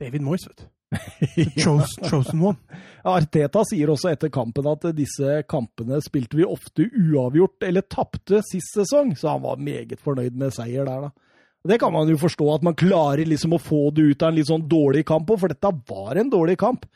[0.00, 0.68] David Moyes, vet du.
[1.62, 2.80] Chosen, chosen one.
[3.06, 8.74] Arteta sier også etter kampen at disse kampene spilte vi ofte uavgjort eller tapte sist
[8.74, 11.12] sesong, så han var meget fornøyd med seier der, da.
[11.68, 14.38] Det kan man jo forstå, at man klarer liksom å få det ut av en
[14.38, 16.86] litt sånn dårlig kamp òg, for dette var en dårlig kamp.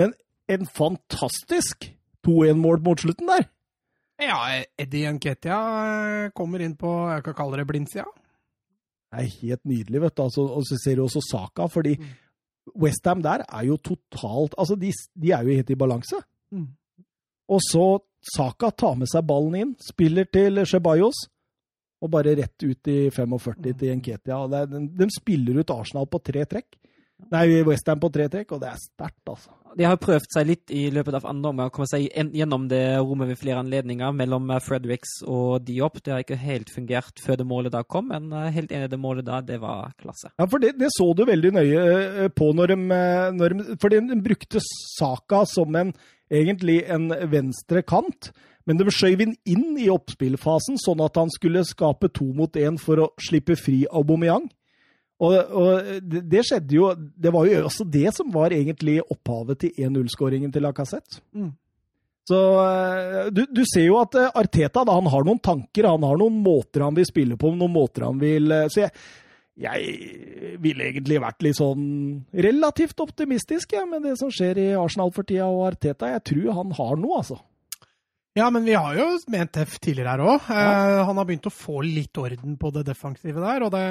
[0.00, 0.14] Men
[0.50, 1.90] en fantastisk
[2.26, 3.46] 2-1-mål mot slutten der.
[4.22, 4.38] Ja,
[4.78, 8.06] Eddie Nketia eh, kommer inn på jeg kan kalle det blindsida.
[9.14, 10.22] Det er helt nydelig, vet du.
[10.24, 11.96] Altså, og så ser du også Saka, fordi
[12.80, 16.22] Westham der er jo totalt Altså, de, de er jo helt i balanse.
[16.54, 16.68] Mm.
[17.52, 17.86] Og så
[18.24, 21.26] Saka tar med seg ballen inn, spiller til Ceballos,
[22.00, 24.38] og bare rett ut i 45 til Nketia.
[24.48, 26.78] De, de spiller ut Arsenal på tre trekk.
[27.32, 29.54] Nei, Westham på tre trekk, og det er sterkt, altså.
[29.74, 32.06] De har prøvd seg litt i løpet av andre omgang å komme seg
[32.36, 35.98] gjennom det rommet ved flere anledninger mellom eh, Fredericks og Diop.
[35.98, 39.00] Det har ikke helt fungert før det målet da kom, men eh, helt enig det
[39.02, 40.30] målet da, det var klasse.
[40.38, 42.78] Ja, for det, det så du veldig nøye eh, på når de,
[43.34, 45.94] når de For de brukte Saka som en
[46.32, 48.30] egentlig en venstre kant,
[48.64, 52.78] men de skjøv inn inn i oppspillfasen, sånn at han skulle skape to mot én
[52.80, 54.46] for å slippe fri Aubameyang.
[55.24, 59.62] Og, og det, det skjedde jo Det var jo også det som var egentlig opphavet
[59.62, 61.22] til 1-0-skåringen til Lacassette.
[61.32, 61.52] Mm.
[62.28, 66.06] Så eh, du, du ser jo at eh, Arteta da, han har noen tanker, han
[66.06, 68.72] har noen måter han vil spille på, noen måter han vil se.
[68.72, 68.94] Så jeg,
[69.64, 71.84] jeg ville egentlig vært litt sånn
[72.32, 76.14] relativt optimistisk ja, med det som skjer i Arsenal for tida, og Arteta.
[76.16, 77.38] Jeg tror han har noe, altså.
[78.34, 80.48] Ja, men vi har jo ment F tidligere her òg.
[80.48, 83.84] han har begynt å få litt orden på det defensive der, og det,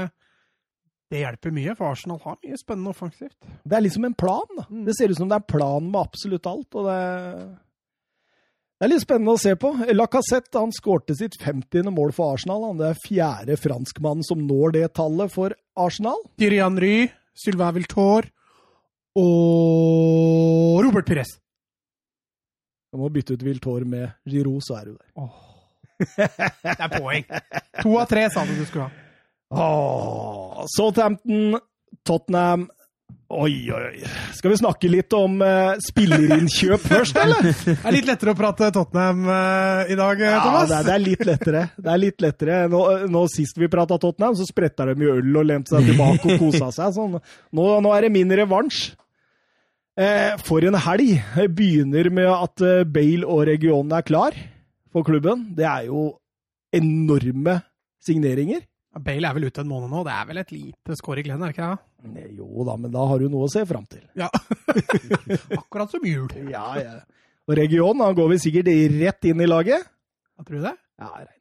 [1.11, 3.35] det hjelper mye, for Arsenal har mye spennende offensivt.
[3.63, 4.47] Det er liksom en plan.
[4.57, 4.65] da.
[4.69, 4.85] Mm.
[4.87, 6.79] Det ser ut som det er plan med absolutt alt.
[6.79, 7.01] og det,
[8.79, 9.73] det er litt spennende å se på.
[9.93, 11.91] Lacassette han skårte sitt 50.
[11.93, 12.65] mål for Arsenal.
[12.69, 16.17] Han det er fjerde franskmannen som når det tallet for Arsenal.
[16.41, 16.97] Thierry Henry,
[17.37, 18.31] Sylvain Viltor
[19.19, 21.37] og Robert Pires.
[22.93, 25.31] Du må bytte ut Viltor med Giroud, så er du der.
[26.03, 27.25] Det er poeng.
[27.79, 29.02] To av tre sa du du skulle ha.
[29.53, 31.59] Åh, Southampton,
[32.07, 32.69] Tottenham
[33.33, 34.09] Oi, oi, oi.
[34.37, 37.47] Skal vi snakke litt om eh, spillerinnkjøp først, eller?
[37.65, 40.67] Det er litt lettere å prate Tottenham eh, i dag, eh, Ja, Thomas.
[40.69, 41.63] det er, det er litt lettere.
[41.79, 42.57] Det er litt lettere.
[42.69, 46.29] Nå, nå Sist vi prata Tottenham, så spretta de jo øl og lente seg tilbake
[46.35, 46.93] og kosa seg.
[46.99, 47.17] Sånn.
[47.57, 48.83] Nå, nå er det min revansj.
[49.97, 51.15] Eh, for en helg!
[51.39, 54.37] Jeg begynner med at Bale og regionen er klar
[54.93, 55.47] for klubben.
[55.57, 56.11] Det er jo
[56.73, 57.63] enorme
[58.03, 58.61] signeringer.
[59.01, 60.03] Bale er vel ute en måned nå.
[60.05, 61.69] Det er vel et lite skår i Glenn, er det ikke
[62.13, 62.25] det?
[62.37, 64.03] Jo da, men da har du noe å se fram til.
[64.19, 64.27] Ja.
[65.61, 66.27] Akkurat som jul.
[66.53, 66.99] Ja, ja.
[67.49, 68.69] Og Region, han går vi sikkert
[69.01, 69.83] rett inn i laget.
[70.39, 70.75] Jeg tror det.
[71.01, 71.39] Ja, jeg regner.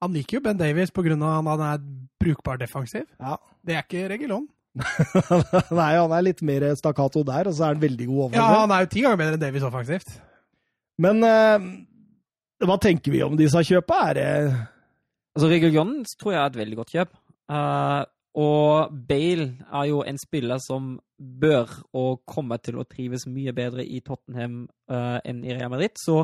[0.00, 1.12] Han liker jo Ben Davies pga.
[1.16, 1.82] at han er
[2.22, 3.06] brukbar defensiv.
[3.20, 3.36] ja.
[3.60, 4.46] Det er ikke Regulon.
[5.80, 8.70] Nei, han er litt mer stakkato der, og så er han veldig god Ja, han
[8.72, 10.14] er jo ti ganger bedre enn Davies offensivt.
[11.02, 11.66] Men eh,
[12.64, 13.98] hva tenker vi om disse kjøpa?
[14.12, 14.30] Er det
[15.36, 17.12] Altså, Reguljon tror jeg er et veldig godt kjøp.
[17.50, 18.02] Uh,
[18.40, 23.82] og Bale er jo en spiller som bør og kommer til å trives mye bedre
[23.82, 25.98] i Tottenham uh, enn i Real Madrid.
[25.98, 26.22] Så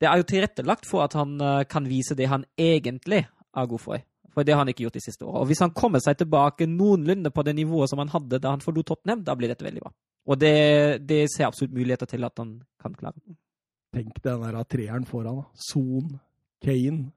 [0.00, 3.82] det er jo tilrettelagt for at han uh, kan vise det han egentlig er god
[3.82, 4.04] for.
[4.32, 5.44] For det har han ikke gjort de siste årene.
[5.44, 8.64] Og hvis han kommer seg tilbake noenlunde på det nivået som han hadde da han
[8.64, 9.92] forlot Tottenham, da blir dette veldig bra.
[10.32, 13.36] Og det, det ser absolutt muligheter til at han kan klare.
[13.92, 15.42] Tenk den der treeren foran.
[15.52, 16.16] Son,
[16.64, 17.10] Kane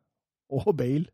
[0.51, 1.07] og Bale.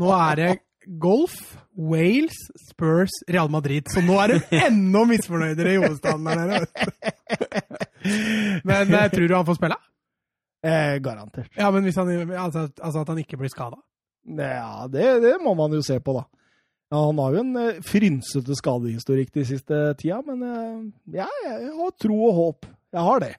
[0.00, 0.52] Nå er det
[1.00, 2.36] golf, Wales,
[2.68, 3.88] Spurs, Real Madrid.
[3.92, 6.60] Så nå er de enda misfornøydere i hovedstaden der nede.
[8.68, 9.78] Men eh, tror du han får spille?
[10.64, 11.50] Eh, garantert.
[11.56, 13.80] Ja, men hvis han, altså, altså at han ikke blir skada?
[14.24, 16.24] Ja, det, det må man jo se på, da.
[16.92, 20.84] Ja, han har jo en eh, frynsete skadehistorikk de siste tida, men eh,
[21.20, 22.68] ja, jeg har tro og håp.
[22.94, 23.32] Jeg har det.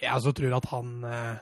[0.00, 1.38] Jeg også tror at han eh,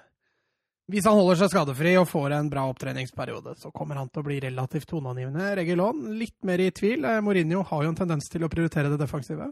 [0.89, 4.27] Hvis han holder seg skadefri og får en bra opptreningsperiode, så kommer han til å
[4.29, 5.51] bli relativt toneangivende.
[5.59, 7.05] Regulon litt mer i tvil.
[7.05, 9.51] Eh, Mourinho har jo en tendens til å prioritere det defensive.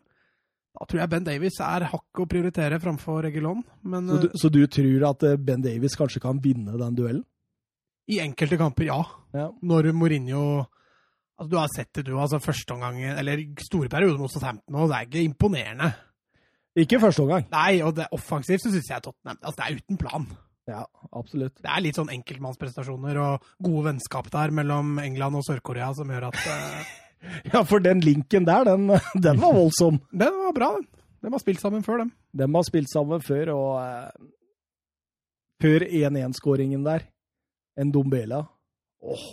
[0.77, 3.61] Da tror jeg Ben Davies er hakket å prioritere framfor Regulon.
[3.85, 6.97] Men Så du, eh, så du tror at eh, Ben Davies kanskje kan vinne den
[6.97, 7.25] duellen?
[8.09, 9.01] i enkelte kamper, ja.
[9.35, 9.49] Ja.
[9.67, 10.65] Når Mourinho
[11.37, 12.13] altså Du har sett det, du.
[12.17, 15.89] altså Førsteomgangen, eller store perioder mot Southampton og det er ikke imponerende.
[16.77, 17.49] Ikke første omgang.
[17.51, 20.27] Nei, og det offensivt så syns jeg Tottenham altså Det er uten plan.
[20.67, 20.83] Ja,
[21.15, 21.55] absolutt.
[21.63, 26.31] Det er litt sånn enkeltmannsprestasjoner og gode vennskap der mellom England og Sør-Korea som gjør
[26.33, 26.95] at uh...
[27.53, 28.91] Ja, for den linken der, den,
[29.27, 30.01] den var voldsom.
[30.25, 30.89] Den var bra, den.
[31.25, 32.11] De har spilt sammen før, dem.
[32.37, 34.27] De har spilt sammen før, og uh,
[35.63, 37.07] før 1-1-skåringen der,
[37.81, 38.43] en Dombela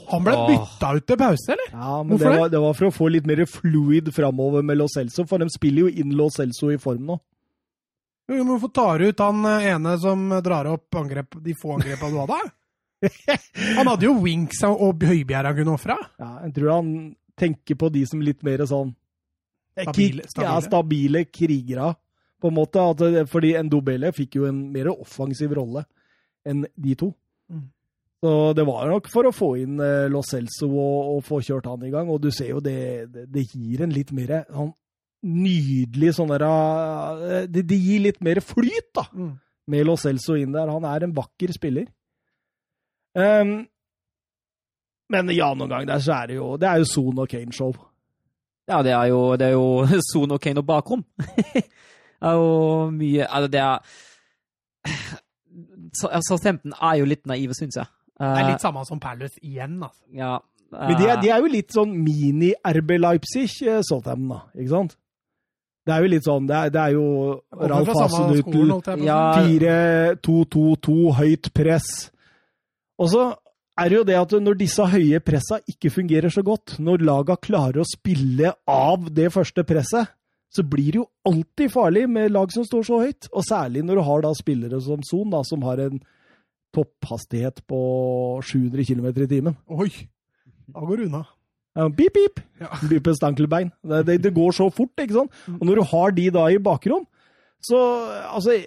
[0.09, 1.69] Han ble bytta ut til pause, eller?
[1.73, 2.39] Ja, men Hvorfor det det?
[2.41, 5.49] var, det var for å få litt mer fluid framover med Lo Celso, for de
[5.53, 7.19] spiller jo inn Lo Celso i form nå.
[8.41, 12.17] Hvorfor tar du ut han eh, ene som drar opp angrep, de få angrepa du
[12.23, 12.39] hadde?
[13.77, 15.97] Han hadde jo Winks og høybjerg han kunne ofra.
[16.21, 16.91] Ja, jeg tror han
[17.35, 18.93] tenker på de som litt mer sånn
[19.73, 21.89] Stabile, Stabile- Ja, stabile krigere,
[22.39, 22.83] på en måte.
[23.01, 25.83] Det- fordi Ndobele fikk jo en mer offensiv rolle
[26.45, 27.09] enn de to.
[27.51, 27.65] Mm.
[28.23, 31.67] Så det var nok for å få inn eh, Lo Celso og, og få kjørt
[31.67, 32.07] han i gang.
[32.07, 34.71] Og du ser jo det, det, det gir en litt mer sånn
[35.23, 39.31] nydelig sånn der eh, det, det gir litt mer flyt, da Mm.
[39.67, 40.67] med Lo Celso inn der.
[40.67, 41.85] Han er en vakker spiller.
[43.15, 43.67] Um,
[45.13, 47.73] men ja, noen gang der så er det jo Det er jo Son og Kane-show.
[48.67, 51.03] Ja, det er jo, det er jo Son og Kane og bakrom.
[51.53, 51.63] det
[52.23, 53.77] er jo mye Altså, det er
[55.99, 57.85] Så- Southampton er jo litt naive, syns jeg.
[58.17, 60.01] Det er Eh, litt samme som Palace igjen, altså.
[60.13, 60.37] ja,
[60.71, 64.39] Men de er, eh, de er jo litt sånn mini-RB Leipzig, eh, Southampton, da.
[64.57, 64.95] Ikke sant?
[65.83, 67.05] Det er jo litt sånn Det er, det er jo
[67.51, 67.89] Ralf.
[69.03, 69.21] Ja.
[69.43, 71.89] 4-2-2-2, høyt press.
[73.01, 73.23] Og så
[73.81, 77.35] er det jo det at når disse høye pressa ikke fungerer så godt, når laga
[77.41, 80.11] klarer å spille av det første presset,
[80.53, 83.29] så blir det jo alltid farlig med lag som står så høyt.
[83.33, 85.97] Og særlig når du har da spillere som Son, da, som har en
[86.73, 87.79] topphastighet på
[88.45, 89.57] 700 km i timen.
[89.73, 89.89] Oi!
[90.69, 91.23] Da går det unna.
[91.75, 92.39] Ja, Pip, pip!
[92.61, 92.69] Ja.
[92.91, 93.71] Bippe stankelbein.
[93.81, 95.37] Det, det, det går så fort, ikke sant?
[95.57, 97.05] Og når du har de da i bakrom,
[97.63, 97.79] så
[98.29, 98.57] altså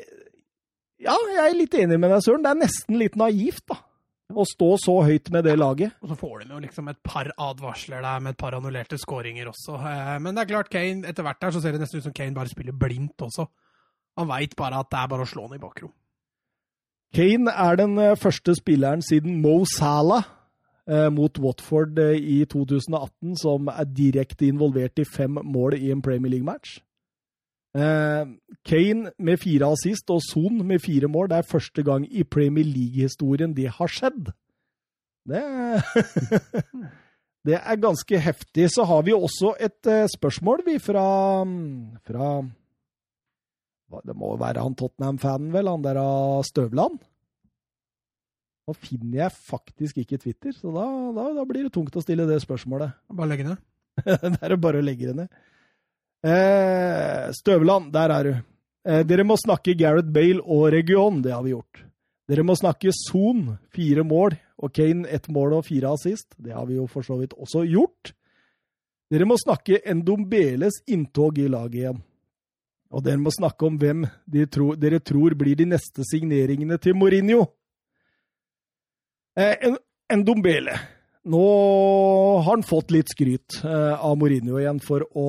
[0.98, 2.42] Ja, jeg er litt enig med deg, Søren.
[2.42, 3.76] Det er nesten litt naivt, da.
[4.26, 5.92] Å stå så høyt med det laget.
[6.02, 9.52] Og så får de jo liksom et par advarsler der med et par annullerte skåringer
[9.52, 9.76] også.
[9.78, 12.14] Eh, Men det er klart, Kane, etter hvert der så ser det nesten ut som
[12.16, 13.46] Kane bare spiller blindt også.
[14.18, 15.92] Han veit bare at det er bare å slå han i bakrom.
[17.14, 20.26] Kane er den eh, første spilleren siden Mo Salah
[21.10, 26.36] mot Watford eh, i 2018 som er direkte involvert i fem mål i en Premier
[26.36, 26.78] League-match.
[27.76, 28.24] Eh,
[28.64, 31.28] Kane med fire assist og Son med fire mål.
[31.30, 34.30] Det er første gang i Premier League-historien det har skjedd.
[35.26, 35.42] Det,
[37.46, 38.70] det er ganske heftig.
[38.72, 41.42] Så har vi også et eh, spørsmål, vi, fra,
[42.06, 42.30] fra
[44.06, 45.68] Det må være han Tottenham-fanen, vel?
[45.68, 47.02] Han der av Støvland?
[48.66, 52.26] Nå finner jeg faktisk ikke Twitter, så da, da, da blir det tungt å stille
[52.26, 52.96] det spørsmålet.
[53.16, 53.62] Bare legge ned.
[54.04, 55.36] det er bare å legge det ned.
[56.26, 58.32] Eh, Støvland, der er du.
[58.86, 61.80] Eh, dere må snakke Gareth Bale og region, det har vi gjort.
[62.26, 66.34] Dere må snakke Son, fire mål, og Kane ett mål og fire assist.
[66.36, 68.12] Det har vi jo for så vidt også gjort.
[69.12, 72.00] Dere må snakke Endombeles inntog i laget igjen.
[72.90, 76.96] Og dere må snakke om hvem de tro, dere tror blir de neste signeringene til
[76.98, 77.44] Mourinho.
[79.36, 79.74] Eh,
[80.08, 80.78] en, Dombele.
[81.24, 81.46] Nå
[82.38, 85.28] har han fått litt skryt eh, av Mourinho igjen for å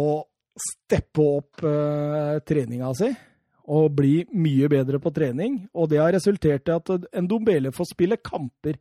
[0.57, 3.09] steppe opp eh, treninga si
[3.67, 5.57] og bli mye bedre på trening.
[5.75, 8.77] Og det har resultert i at en Dombele får spille kamper.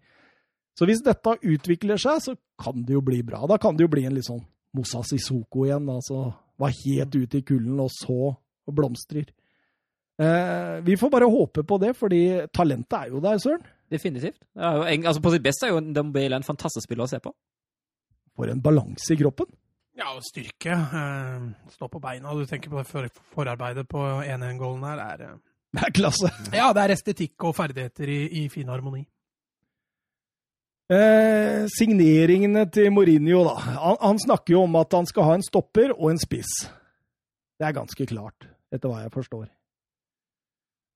[0.79, 3.43] Så hvis dette utvikler seg, så kan det jo bli bra.
[3.51, 4.45] Da kan det jo bli en litt sånn
[4.77, 5.89] Moussa Sissoko igjen.
[5.91, 6.29] altså
[6.61, 9.27] Var helt ute i kulden og så og blomstrer.
[10.23, 12.23] Eh, vi får bare håpe på det, fordi
[12.55, 13.67] talentet er jo der, Søren.
[13.93, 14.41] Definitivt.
[14.57, 17.33] Jo, altså, på sitt beste er jo Dembélé en fantastisk spiller å se på.
[18.37, 19.47] For en balanse i kroppen.
[19.97, 20.75] Ja, og styrke.
[20.77, 22.35] Eh, stå på beina.
[22.37, 24.97] Du tenker på det for, forarbeidet på 1-1-gålen her.
[25.01, 25.37] Det er, eh,
[25.77, 26.31] Det er klasse.
[26.53, 29.07] ja, det er estetikk og ferdigheter i, i fin harmoni.
[30.93, 33.55] Eh, signeringene til Mourinho, da.
[33.81, 36.53] Han, han snakker jo om at han skal ha en stopper og en spiss.
[37.59, 39.49] Det er ganske klart, etter hva jeg forstår.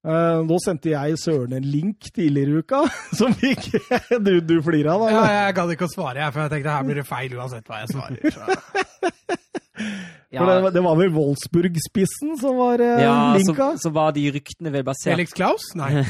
[0.00, 2.78] Eh, nå sendte jeg Søren en link tidligere i uka,
[3.18, 3.66] som fikk
[4.26, 5.04] du, du flirer av.
[5.12, 5.32] Ja, da.
[5.34, 7.82] jeg gadd ikke å svare, jeg, for jeg tenkte her blir det feil uansett hva
[7.82, 8.18] jeg svarer.
[8.30, 8.46] ja.
[10.30, 13.68] Det, var- det var vel Wolfsburg-spissen som var eh, ja, så, linka?
[13.82, 15.64] så var de ryktene vel basert Felix Klaus?
[15.74, 16.04] Nei.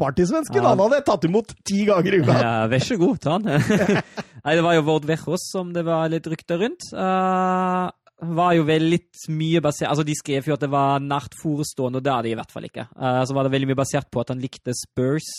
[0.00, 0.70] Partysvensken, Ja.
[0.70, 2.36] han hadde jeg tatt imot ti ganger i uka.
[2.40, 3.66] Ja, vær så god, ta den.
[4.42, 6.86] Nei, det var jo Vord Vechos som det var litt rykter rundt.
[6.94, 7.84] Eh,
[8.22, 12.00] var jo vel litt mye basert Altså, de skrev jo at det var nært forestående,
[12.00, 12.86] og det er det i hvert fall ikke.
[12.94, 15.30] Uh, så var det veldig mye basert på at han likte Spurs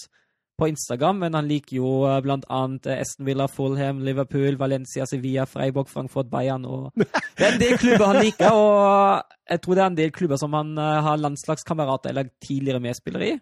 [0.60, 5.48] på Instagram, men han liker jo uh, blant annet Aston Villa, Fulham, Liverpool, Valencia, Sevilla,
[5.50, 6.92] Freiburg, Frankfurt, Bayern og
[7.40, 10.42] Det er en del klubber han liker, og jeg tror det er en del klubber
[10.42, 13.38] som han uh, har landslagskamerater eller tidligere medspillere i.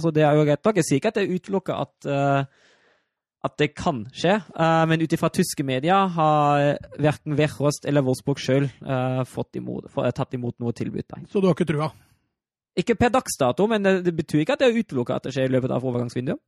[0.00, 0.78] så det er jo greit nok.
[0.78, 2.08] Jeg sier ikke at det utelukker at
[3.44, 4.38] at det kan skje.
[4.56, 10.58] Uh, men ut ifra tyske medier har verken Verhorst eller Wolfsburg sjøl uh, tatt imot
[10.62, 11.04] noe tilbud.
[11.10, 11.26] Der.
[11.30, 11.90] Så du har ikke trua?
[12.74, 15.34] Ikke per dags dato, men det, det, betyr ikke at det er utelukka at det
[15.36, 16.40] skjer i løpet av overgangsvinduet.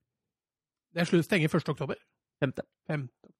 [0.97, 1.69] Det er stenger 1.
[1.69, 1.99] oktober?
[2.41, 2.65] Femte.
[2.89, 3.36] Femte.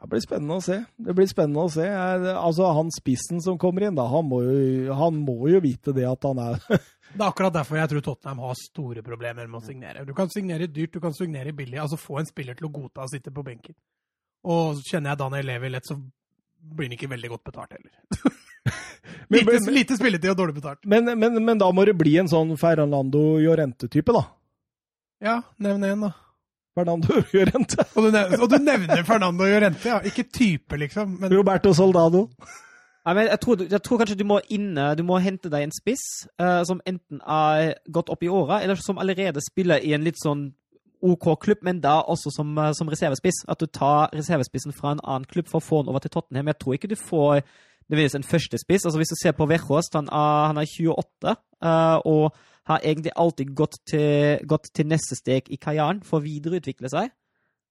[0.00, 0.78] Det blir spennende å se.
[0.96, 1.84] Det blir spennende å se.
[1.84, 6.06] Altså, Han spissen som kommer inn, da, han må jo, han må jo vite det
[6.08, 6.62] at han er
[7.10, 10.04] Det er akkurat derfor jeg tror Tottenham har store problemer med å signere.
[10.06, 11.80] Du kan signere dyrt, du kan signere billig.
[11.82, 13.74] Altså få en spiller til å godta å sitte på benken.
[14.46, 17.90] Og kjenner jeg Daniel Levi lett, så blir han ikke veldig godt betalt heller.
[19.34, 20.86] lite, lite spilletid og dårlig betalt.
[20.86, 24.24] Men, men, men, da må det bli en sånn Ferrando Llorente-type, da?
[25.20, 26.14] Ja, nevn en, da.
[26.74, 27.84] Fernando Llorente.
[27.94, 30.00] og, du nevner, og du nevner Fernando Llorente, ja.
[30.06, 31.16] Ikke type, liksom.
[31.20, 31.32] Men...
[31.38, 32.28] Roberto Soldado.
[33.06, 35.72] Nei, men jeg tror, jeg tror, kanskje du må inne, du må hente deg en
[35.72, 36.02] spiss
[36.40, 40.20] uh, som enten er gått opp i åra, eller som allerede spiller i en litt
[40.20, 40.50] sånn
[41.00, 43.46] OK klubb, men da også som, uh, som reservespiss.
[43.48, 46.52] At du tar reservespissen fra en annen klubb for å få den over til Tottenham.
[46.52, 48.84] Jeg tror ikke du får nødvendigvis en førstespiss.
[48.84, 52.36] Altså Hvis du ser på Verhorst, han, han er 28 uh, og
[52.70, 57.12] har egentlig alltid gått til, gått til neste steg i karrieren for å videreutvikle seg.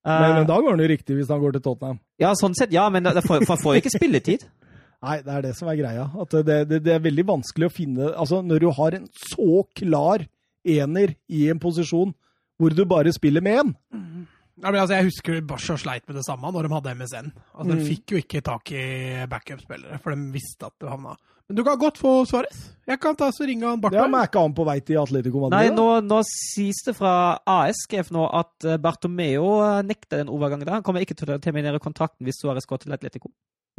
[0.07, 1.99] Men, men, da går han jo riktig hvis han går til Tottenham.
[2.21, 4.45] Ja, sånn sett, ja, men han får, får ikke spilletid.
[5.05, 6.07] Nei, det er det som er greia.
[6.19, 9.61] At det, det, det, er veldig vanskelig å finne Altså, når du har en så
[9.77, 10.25] klar
[10.67, 12.11] ener i en posisjon
[12.59, 14.23] hvor du bare spiller med én mm.
[14.59, 17.31] ja, altså, Jeg husker Barca sleit med det samme når de hadde MSN.
[17.53, 17.85] Altså, De mm.
[17.87, 18.85] fikk jo ikke tak i
[19.31, 21.15] backup-spillere, for de visste at du havna
[21.49, 22.67] Men du kan godt få Svares.
[22.89, 24.01] Jeg kan ta så ringe han Bartholm.
[24.01, 25.57] Ja, men Er ikke han på vei til Atletico Madrid?
[25.57, 27.11] Nei, nå, nå sies det fra
[27.45, 30.79] AS skrev nå at eh, Bartomeo eh, nekter den overgangen der.
[30.79, 33.29] Han kommer ikke til å terminere kontrakten hvis Suárez går til Atletico.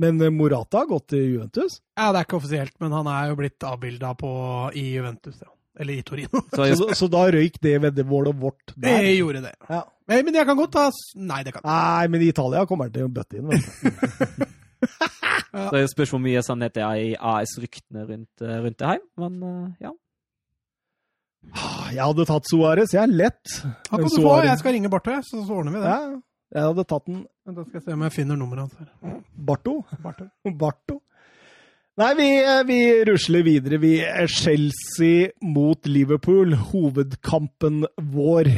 [0.02, 1.80] Men eh, Morata har gått til Juventus?
[1.98, 4.14] Ja, Det er ikke offisielt, men han er jo blitt avbilda
[4.74, 5.40] i Juventus.
[5.42, 5.50] ja.
[5.80, 6.42] Eller i Torino.
[6.54, 9.02] så, så, så, da røyk det veddemålet vårt der?
[9.02, 9.54] Det gjorde det.
[9.70, 9.84] Ja.
[10.10, 10.86] Men, men jeg kan godt ta
[11.18, 13.50] Nei, det kan Nei, men i Italia kommer han til å bøtte inn.
[14.82, 15.66] ja.
[15.68, 19.02] Så det spørs hvor mye sannhet det er i AS-ryktene rundt, eh, rundt, det her.
[19.20, 19.92] Men uh, ja.
[21.56, 23.02] Ah, jeg hadde tatt Suárez, jeg.
[23.02, 23.60] er Lett.
[23.90, 24.34] Han kan du få.
[24.44, 25.92] Jeg skal ringe Barto så, så ordner vi det.
[25.92, 26.18] Ja.
[26.50, 29.20] Jeg hadde tatt den Da skal jeg se om jeg finner nummeret hans her.
[29.34, 29.80] Barto?
[30.02, 30.26] Barto.
[30.64, 31.00] Barto.
[32.00, 32.28] Nei, vi,
[32.64, 33.80] vi, rusler videre.
[33.82, 37.82] Vi er Chelsea mot Liverpool, hovedkampen
[38.14, 38.48] vår.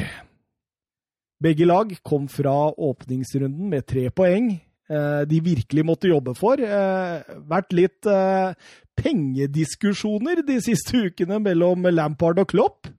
[1.43, 4.53] Begge lag kom fra åpningsrunden med tre poeng.
[4.93, 6.61] Eh, de virkelig måtte jobbe for.
[6.61, 8.53] Eh, vært litt eh,
[8.99, 12.91] pengediskusjoner de siste ukene mellom Lampard og Klopp.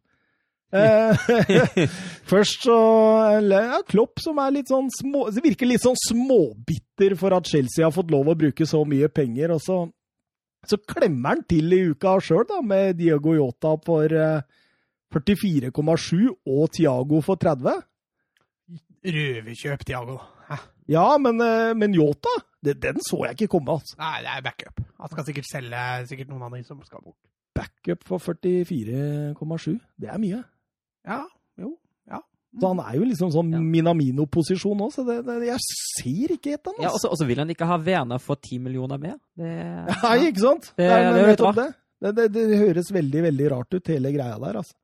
[0.73, 1.27] Eh,
[2.31, 2.77] først så
[3.45, 7.93] ja, Klopp som er litt sånn små, virker litt sånn småbitter for at Chelsea har
[7.93, 9.53] fått lov å bruke så mye penger.
[9.53, 9.83] og så,
[10.65, 14.17] så klemmer han til i uka sjøl, med Diego Yota for
[15.13, 17.83] 44,7 eh, og Tiago for 30.
[19.03, 20.23] Røverkjøp, Tiago.
[20.53, 20.61] Hæ?
[20.91, 22.31] Ja, men, eh, men Yota,
[22.63, 23.77] det, den så jeg ikke komme.
[23.77, 23.95] altså.
[23.99, 24.81] Nei, det er backup.
[24.99, 27.19] Han skal sikkert selge sikkert noen av de som skal bort.
[27.55, 30.41] Backup for 44,7, det er mye.
[31.07, 31.21] Ja,
[31.59, 31.75] jo.
[32.09, 32.19] Ja.
[32.59, 33.61] Så han er jo liksom sånn ja.
[33.61, 36.89] Minamino-posisjon òg, så det, det, jeg ser ikke etter han.
[36.89, 37.07] Altså.
[37.07, 39.17] Ja, og så vil han ikke ha vene for ti millioner mer.
[39.39, 39.53] Det,
[40.03, 40.73] Nei, ikke sant?
[40.75, 41.71] Det, det, det, det.
[42.03, 44.75] Det, det, høres veldig, veldig rart ut, hele greia der, altså.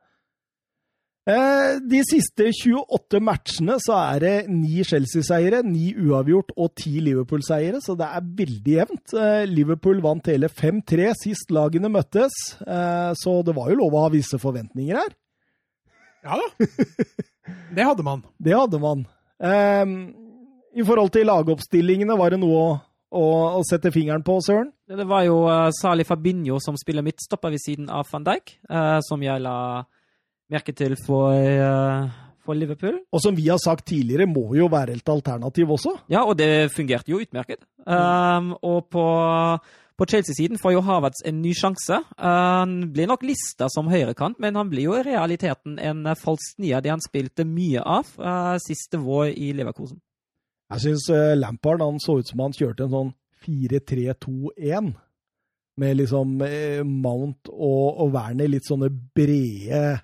[1.29, 7.81] Eh, de siste 28 matchene så er det ni Chelsea-seiere, ni uavgjort og ti Liverpool-seiere,
[7.85, 9.13] så det er veldig jevnt.
[9.13, 14.05] Eh, Liverpool vant hele 5-3 sist lagene møttes, eh, så det var jo lov å
[14.07, 15.13] ha visse forventninger her.
[16.25, 16.49] Ja da.
[17.77, 18.25] Det hadde man.
[18.45, 19.05] Det hadde man.
[19.39, 19.93] Um,
[20.75, 22.73] I forhold til lagoppstillingene, var det noe å,
[23.15, 23.23] å,
[23.59, 24.73] å sette fingeren på, Søren?
[24.89, 28.97] Det var jo uh, Sali Fabinho som spiller midtstopper ved siden av van Dijk, uh,
[29.05, 29.87] som gjelder
[30.49, 32.09] merke til for, uh,
[32.45, 32.99] for, Liverpool.
[33.13, 35.95] Og som vi har sagt tidligere, må jo være et alternativ også.
[36.09, 37.63] Ja, og det fungerte jo utmerket.
[37.85, 39.05] Um, og på
[39.99, 41.97] på Chelsea-siden får jo Havertz en ny sjanse.
[42.23, 46.79] Han blir nok lista som høyrekant, men han blir jo i realiteten en falsk nier,
[46.79, 49.99] det han spilte mye av uh, siste vår i Leverkosen.
[50.71, 53.11] Jeg syns uh, Lampard han så ut som han kjørte en sånn
[53.43, 54.93] 4-3-2-1.
[55.79, 56.39] Med liksom
[56.83, 59.99] Mount og, og Werner litt sånne brede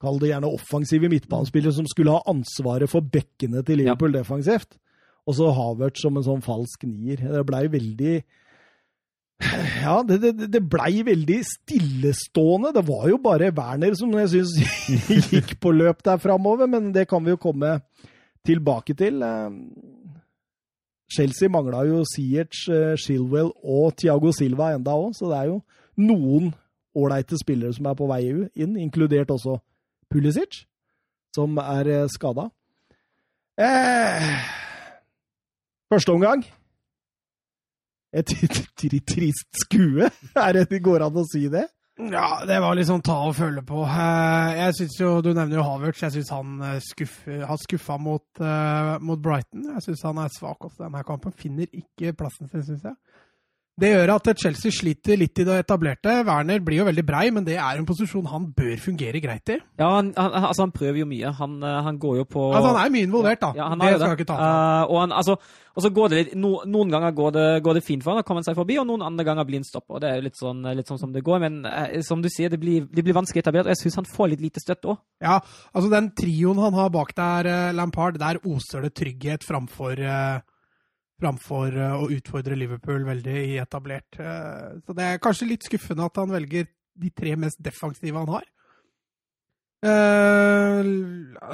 [0.00, 4.20] Kall det gjerne offensive midtbanespillere som skulle ha ansvaret for bekkene til Liverpool ja.
[4.20, 4.76] defensivt.
[5.28, 7.22] Og så Havertz som en sånn falsk nier.
[7.22, 8.14] Det blei veldig
[9.80, 12.74] Ja, det, det, det blei veldig stillestående.
[12.76, 17.06] Det var jo bare Werner som jeg syns gikk på løp der framover, men det
[17.08, 17.78] kan vi jo komme
[18.46, 19.22] tilbake til.
[19.24, 19.48] Eh,
[21.10, 25.58] Chelsea mangla jo Sierch, eh, Shilwell og Thiago Silva enda òg, så det er jo
[26.00, 26.52] noen
[26.96, 29.58] ålreite spillere som er på vei inn, inkludert også
[30.10, 30.64] Pulisic,
[31.36, 32.48] som er skada.
[33.60, 34.30] Eh,
[35.92, 36.44] første omgang
[38.12, 38.32] et
[39.06, 40.08] trist skue?
[40.46, 41.66] Er det går an å si det?
[42.00, 43.82] Ja, det var sånn ta og føle på.
[43.84, 46.00] Eh, jeg synes jo, Du nevner jo Havertz.
[46.06, 48.42] Jeg syns han eh, har skuffa mot,
[49.04, 49.68] mot, Brighton.
[49.76, 51.36] Jeg syns han er svak også denne kampen.
[51.36, 52.96] Finner ikke plassen sin, syns jeg.
[53.80, 56.18] Det gjør at Chelsea sliter litt i det etablerte.
[56.28, 59.56] Werner blir jo veldig brei, men det er en posisjon han bør fungere greit i.
[59.80, 61.30] Ja, han, han, altså han prøver jo mye.
[61.38, 63.52] Han, eh, han, går jo på Altså Han er mye involvert, da.
[63.56, 65.38] Ja, det skal jeg ikke ta uh, og, altså,
[65.72, 68.24] og, så går det litt no, Noen ganger går det, går det fint for han,
[68.24, 70.02] å komme seg forbi, og noen andre ganger blir han stoppa.
[70.02, 71.40] Det er jo litt sånn, litt sånn som det går.
[71.46, 74.12] Men uh, som du sier, det blir, det blir vanskelig etablert, og jeg syns han
[74.12, 75.00] får litt lite støtte òg.
[75.24, 75.40] Ja,
[75.72, 80.40] altså den trioen han har bak der, Lampard, der oser det trygghet framfor uh
[81.20, 84.18] framfor eh, å utfordre Liverpool veldig i etablert.
[84.20, 88.34] Eh, så det er kanskje litt skuffende at han velger de tre mest defensive han
[88.36, 88.48] har.
[89.80, 90.84] Uh,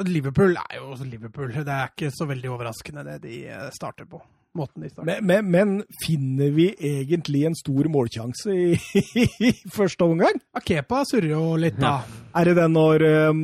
[0.02, 1.52] Liverpool er jo Liverpool.
[1.54, 3.36] Det er ikke så veldig overraskende det de
[3.76, 4.18] starter på
[4.56, 5.04] de starter.
[5.04, 8.78] Men, men, men, finner vi egentlig en stor målsjanse i,
[9.48, 10.40] i første omgang?
[10.56, 11.98] Akepa surrer jo litt, da.
[12.00, 12.25] Ja.
[12.36, 13.38] Er det den når um,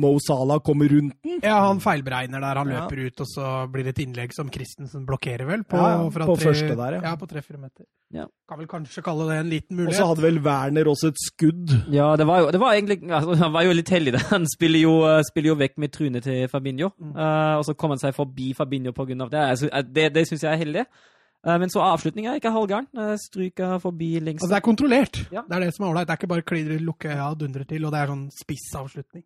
[0.00, 1.38] Mo Salah kommer rundt den?
[1.44, 2.60] Ja, han feilberegner der.
[2.60, 3.08] Han løper ja.
[3.08, 5.64] ut, og så blir det et innlegg som Christensen blokkerer, vel?
[5.64, 7.02] På, ja, på tre, første der, ja.
[7.08, 7.86] Ja, på tre-fire meter.
[8.12, 8.26] Ja.
[8.50, 9.94] Kan vel kanskje kalle det en liten mulighet.
[9.94, 11.76] Og så hadde vel Werner også et skudd.
[11.94, 14.16] Ja, det var jo, det var egentlig, altså, han var jo litt heldig.
[14.18, 14.24] Da.
[14.34, 14.96] Han spiller jo,
[15.30, 17.14] spiller jo vekk med trynet til Fabinho, mm.
[17.14, 19.16] uh, og så kom han seg forbi Fabinho pga.
[19.22, 19.46] det.
[19.46, 20.10] Altså, det.
[20.14, 20.84] Det syns jeg er heldig.
[21.46, 22.88] Uh, men så avslutninga er ikke halvgæren.
[22.92, 24.44] Stryka stryker forbi lengst.
[24.44, 25.20] Altså, det er kontrollert.
[25.32, 25.44] Ja.
[25.48, 26.08] Det er det som er ålreit.
[26.08, 28.66] Det er ikke bare klidre, lukke øya og dundre til, og det er sånn spiss
[28.80, 29.24] avslutning.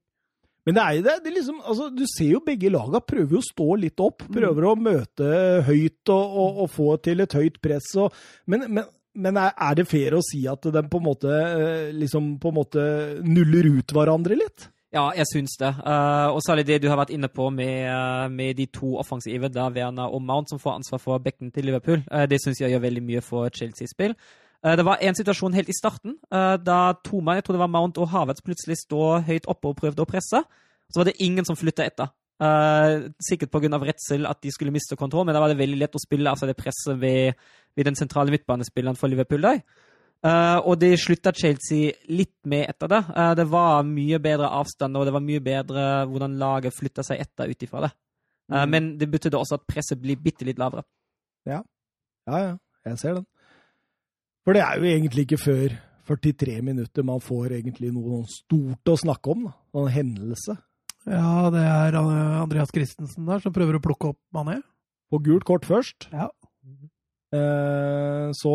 [0.64, 1.14] Men det er jo det.
[1.24, 4.24] det er liksom, altså, du ser jo begge laga prøver å stå litt opp.
[4.24, 4.34] Mm.
[4.38, 5.30] Prøver å møte
[5.66, 7.90] høyt og, og, og få til et høyt press.
[8.00, 8.14] Og,
[8.48, 11.90] men, men, men er, er, det fair å si at de på en måte, eh,
[11.94, 12.86] liksom, på en måte
[13.26, 14.70] nuller ut hverandre litt?
[14.94, 15.72] Ja, jeg syns det.
[15.82, 19.50] Uh, og særlig det du har vært inne på med, uh, med de to offensive,
[19.50, 22.04] da Werner og Mount, som får ansvar for bekken til Liverpool.
[22.12, 24.14] Uh, det syns jeg gjør veldig mye for Chelsea-spill.
[24.64, 27.72] Eh, det var en situasjon helt i starten, da da Toma, jeg tror det var
[27.72, 30.40] Mount og Havertz, plutselig stod høyt oppe og prøvde å presse.
[30.88, 32.12] Så var det ingen som flytta etter.
[32.42, 33.78] Uh, sikkert pga.
[33.78, 36.46] redsel at de skulle miste kontroll, men da var det veldig lett å spille altså
[36.46, 37.34] det presset ved,
[37.76, 39.42] ved den sentrale midtbanespilleren for Liverpool.
[39.42, 39.60] Der.
[40.24, 43.02] Uh, og det slutta Chelsea litt med etter det.
[43.12, 47.20] Uh, det var mye bedre avstand, og det var mye bedre hvordan laget flytta seg
[47.20, 47.92] etter ut ifra det.
[48.52, 48.64] Mm.
[48.68, 50.84] Men det betydde også at presset blir bitte litt lavere.
[51.48, 51.62] Ja.
[52.28, 52.54] Ja, ja.
[52.84, 53.26] Jeg ser den.
[54.44, 55.76] For det er jo egentlig ikke før
[56.08, 59.46] 43 minutter man får egentlig noe stort å snakke om.
[59.48, 59.54] Da.
[59.76, 60.56] Noen hendelse.
[61.08, 64.58] Ja, det er Andreas Christensen der som prøver å plukke opp Mané.
[65.12, 66.08] På gult kort først.
[66.12, 66.28] Ja.
[67.34, 68.54] Eh, så,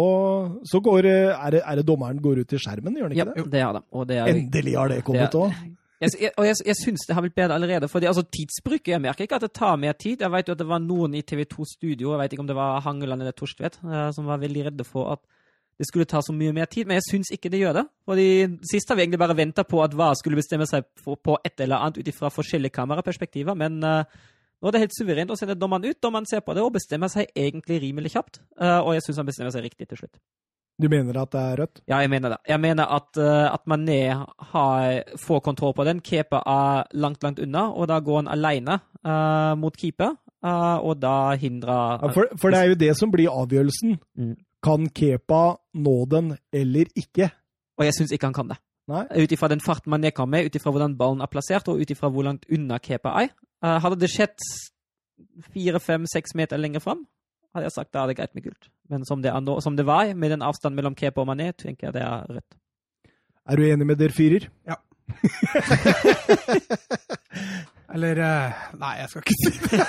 [0.71, 3.35] så går, er, det, er det dommeren går ut i skjermen, gjør han ikke ja,
[3.35, 3.45] det?
[3.51, 4.19] det har det.
[4.35, 5.59] Endelig har det kommet òg.
[5.99, 7.89] Jeg, og jeg, jeg syns det har blitt bedre allerede.
[7.91, 10.21] fordi altså Tidsbruket Jeg merker ikke at det tar mer tid.
[10.21, 12.55] Jeg vet jo at det var noen i TV2 Studio, jeg vet ikke om det
[12.55, 15.25] var Hangeland eller Torstvedt, eh, som var veldig redde for at
[15.79, 17.85] det skulle ta så mye mer tid, men jeg syns ikke det gjør det.
[18.07, 18.29] Fordi
[18.67, 21.79] Sist har vi egentlig bare venta på at hva skulle bestemme seg på et eller
[21.79, 24.03] annet ut ifra forskjellige kameraperspektiver, men uh,
[24.59, 26.01] nå er det helt suverent å sende dommeren ut.
[26.03, 29.29] Dommeren ser på det og bestemmer seg egentlig rimelig kjapt, uh, og jeg syns han
[29.29, 30.19] bestemmer seg riktig til slutt.
[30.79, 31.81] Du mener at det er rødt?
[31.91, 32.37] Ja, jeg mener det.
[32.47, 33.99] Jeg mener at, uh, at Mané
[34.51, 35.99] har, får kontroll på den.
[35.99, 41.01] Keeper er langt, langt unna, og da går han alene uh, mot keeper, uh, og
[41.01, 43.99] da hindrer ja, for, for, det er jo det som blir avgjørelsen.
[44.15, 44.37] Mm.
[44.63, 45.43] Kan Kepa
[45.79, 47.29] nå den eller ikke?
[47.79, 48.59] Og jeg syns ikke han kan det.
[48.89, 51.91] Ut ifra den farten man nedkommer, med, ut ifra hvordan ballen er plassert, og ut
[51.91, 53.35] ifra hvor langt unna Kepa er.
[53.59, 54.37] Uh, hadde det skjedd
[55.53, 57.03] fire, fem, seks meter lenger fram,
[57.55, 58.69] hadde jeg sagt da er det greit med gult.
[58.89, 61.89] Men som det, nå, som det var, med den avstanden mellom Kepa og Mané, tenker
[61.89, 62.51] jeg det er rødt.
[63.49, 64.47] Er du enig med dere fyrer?
[64.69, 64.77] Ja.
[67.89, 69.79] Eller uh, Nei, jeg skal ikke si det.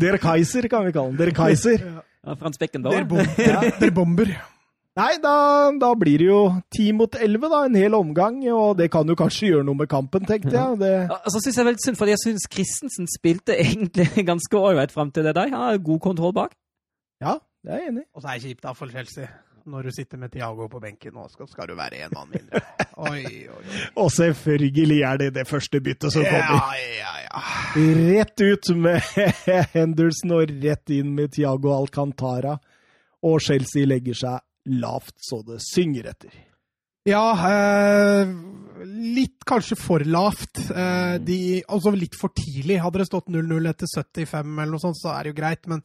[0.00, 1.18] Der Kaiser, kan vi kalle den.
[1.20, 1.78] Der Kaiser.
[2.24, 2.96] Ja, Frans Beckenbauer.
[2.96, 4.32] Der, bom ja, der bomber.
[4.98, 5.34] Nei, da,
[5.78, 6.40] da, blir det jo
[6.74, 7.60] ti mot elleve, da.
[7.68, 8.40] En hel omgang.
[8.52, 10.80] Og det kan jo kanskje gjøre noe med kampen, tenkte jeg.
[10.80, 10.94] Det...
[11.12, 15.12] Ja, så syns jeg veldig synd, fordi jeg syns Christensen spilte egentlig ganske ålreit fram
[15.14, 15.52] til det der.
[15.54, 16.58] Han har god kontroll bak.
[17.22, 18.10] Ja, det er jeg enig i.
[18.16, 19.30] Og så er det kjipt da for Chelsea
[19.70, 22.62] når du sitter med Tiago på benken, nå skal, skal du være én mann mindre.
[23.10, 23.82] Oi, oi, oi.
[24.02, 26.56] Og selvfølgelig er det det første byttet som kommer.
[26.76, 27.42] Ja, ja, ja.
[28.10, 29.00] Rett ut med
[29.74, 32.58] Henderson og rett inn med Tiago Alcantara.
[33.22, 36.34] og Chelsea legger seg lavt så det synger etter.
[37.08, 38.28] Ja, eh,
[38.84, 40.60] litt kanskje for lavt.
[40.68, 42.80] Eh, de, altså litt for tidlig.
[42.82, 45.64] Hadde det stått 0-0 etter 75 eller noe sånt, så er det jo greit.
[45.70, 45.80] Men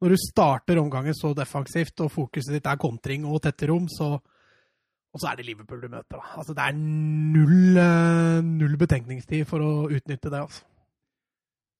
[0.00, 4.18] når du starter omgangen så defensivt, og fokuset ditt er kontring og tette rom, så
[5.10, 6.36] Og så er det Liverpool du møter, da.
[6.38, 10.62] Altså, det er null, eh, null betenkningstid for å utnytte det, altså.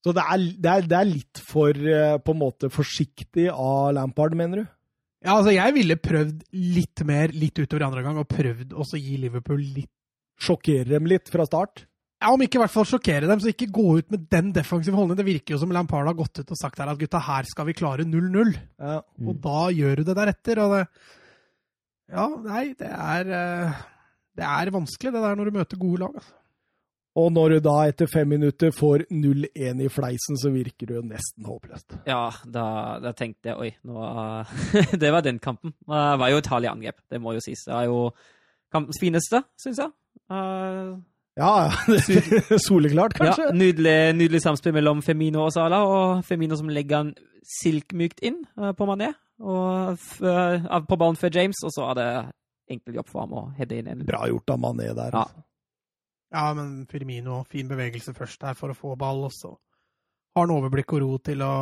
[0.03, 3.93] Så det er, det er, det er litt for eh, på en måte forsiktig av
[3.95, 4.73] Lampard, mener du?
[5.21, 8.85] Ja, altså, jeg ville prøvd litt mer litt utover i andre gang, og prøvd å
[8.97, 9.91] gi Liverpool litt
[10.41, 11.83] Sjokkere dem litt fra start?
[12.17, 14.97] Ja, Om ikke i hvert fall sjokkere dem, så ikke gå ut med den defensive
[14.97, 15.19] holdningen.
[15.21, 17.69] Det virker jo som Lampard har gått ut og sagt her at gutta, her skal
[17.69, 18.55] vi klare 0-0.
[18.81, 18.99] Ja.
[19.25, 20.63] Og da gjør du det deretter.
[20.65, 20.83] Og det
[22.17, 23.83] Ja, nei, det er eh,
[24.41, 26.17] Det er vanskelig, det der, når du møter gode lag.
[26.17, 26.40] altså.
[27.19, 31.03] Og når du da etter fem minutter får 0-1 i fleisen, så virker det jo
[31.03, 31.97] nesten håpløst.
[32.07, 32.65] Ja, da,
[33.03, 34.05] da tenkte jeg oi, nå
[35.03, 35.75] Det var den kampen.
[35.75, 37.65] Det var jo et herlig angrep, det må jo sies.
[37.67, 38.05] Det er jo
[38.71, 39.97] kampens fineste, syns jeg.
[40.31, 41.01] Uh,
[41.39, 41.99] Ja, ja.
[42.67, 43.49] Soleklart, kanskje?
[43.49, 47.13] Ja, nydelig, nydelig samspill mellom Femino og Sala, og Femino som legger han
[47.61, 49.13] silkmykt inn uh, på Mané.
[49.41, 52.09] Og uh, på ballen før James, og så er det
[52.77, 55.15] enkel jobb for ham å heade inn en Bra gjort av Mané der.
[55.15, 55.41] Altså.
[55.41, 55.47] Ja,
[56.31, 59.55] men Firmino, fin bevegelse først der for å få ball, og så
[60.37, 61.55] har han overblikk og ro til å,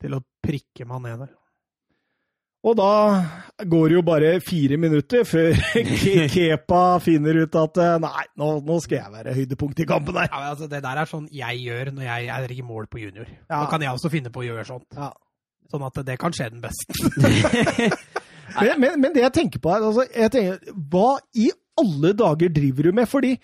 [0.00, 1.36] til å prikke Mané der.
[2.60, 2.92] Og da
[3.64, 5.54] går det jo bare fire minutter før
[6.34, 10.28] Kepa finner ut at eh, nei, nå, nå skal jeg være høydepunkt i kampen her.
[10.28, 13.30] Ja, altså, Det der er sånn jeg gjør når jeg er i mål på junior.
[13.46, 13.62] Ja.
[13.62, 14.84] Da kan jeg også finne på å gjøre sånt.
[14.92, 15.08] Ja.
[15.72, 16.92] Sånn at det kan skje den beste.
[18.50, 21.44] Men, men, men det jeg tenker på her, altså, jeg tenker, hva i
[21.78, 23.06] alle dager driver du med?
[23.06, 23.36] Fordi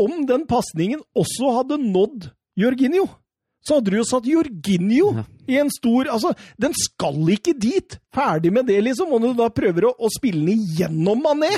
[0.00, 3.06] om den pasningen også hadde nådd Jorginho,
[3.64, 5.22] så hadde du jo satt Jorginho Ja.
[5.48, 7.98] i en stor Altså, den skal ikke dit!
[8.14, 9.08] Ferdig med det, liksom.
[9.12, 11.48] Og når du da prøver å, å spille den igjennom Mané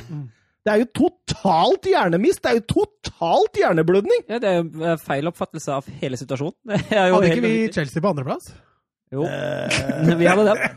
[0.66, 2.40] Det er jo totalt hjernemist!
[2.42, 4.24] Det er jo totalt hjerneblødning!
[4.30, 6.56] Ja, det er jo eh, feil oppfattelse av hele situasjonen.
[6.90, 7.52] Det er jo Hadde ikke vi.
[7.74, 8.52] Chelsea på andreplass?
[9.14, 10.70] Jo, Eh, vi hadde det.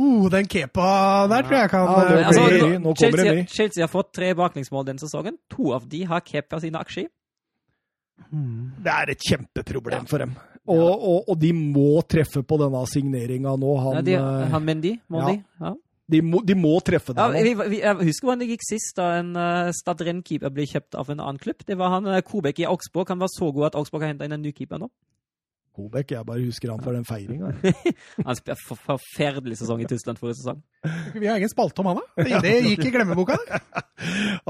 [0.00, 0.84] Uh, den kepa
[1.28, 3.46] der tror jeg kan Ja, det eh, Altså, ny, nå- kommer det Chelsea, ny.
[3.52, 5.36] Chelsea har fått tre baklengsmål denne sesongen.
[5.52, 7.10] To av de har Kepa sine aksjer i.
[8.84, 10.32] Det er et kjempeproblem for dem.
[10.70, 13.76] Og, og, og de må treffe på denne signeringa nå.
[13.80, 15.72] Han, Ja, de, eh, han Mendy, må Ja.
[16.10, 17.42] de, må, de må treffe Ja, der nå.
[17.48, 20.94] vi, vi, jeg husker hvordan det gikk sist, da en uh, Stad Renn-keeper ble kjøpt
[21.00, 21.64] av en annen klubb.
[21.66, 23.08] Det var han uh, Kobek i Augsburg.
[23.08, 24.90] Han var så god at Augsburg har henta inn en ny keeper nå.
[25.76, 27.52] Kobek, jeg bare husker han for den feiringa.
[28.26, 30.58] Han spilte for, forferdelig sesong i Tyskland forrige sesong.
[31.14, 32.26] Vi har egen spalte om han, da.
[32.44, 33.38] Det, gikk i glemmeboka.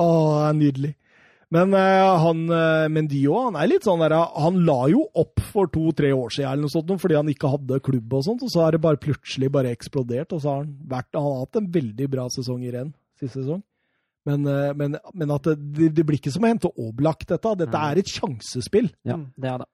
[0.00, 0.08] Å,
[0.56, 0.94] nydelig.
[1.50, 5.66] Men uh, han uh, Mendio, han er litt sånn der Han la jo opp for
[5.72, 8.62] to-tre år siden eller noe sånt, fordi han ikke hadde klubb og sånt, og så
[8.62, 11.72] har det bare plutselig bare eksplodert, og så har han vært Han har hatt en
[11.74, 13.64] veldig bra sesong i renn siste sesong.
[14.28, 17.54] Men, eh, men, men at det, det blir ikke som å hente Oblak, dette.
[17.62, 18.90] Dette er et sjansespill.
[19.08, 19.68] Ja, det er det.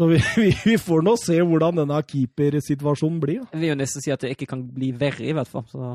[0.00, 3.42] Så vi, vi, vi får nå se hvordan denne keepersituasjonen blir.
[3.52, 5.66] Jeg vil jo nesten si at det ikke kan bli verre, i hvert fall.
[5.68, 5.90] Så.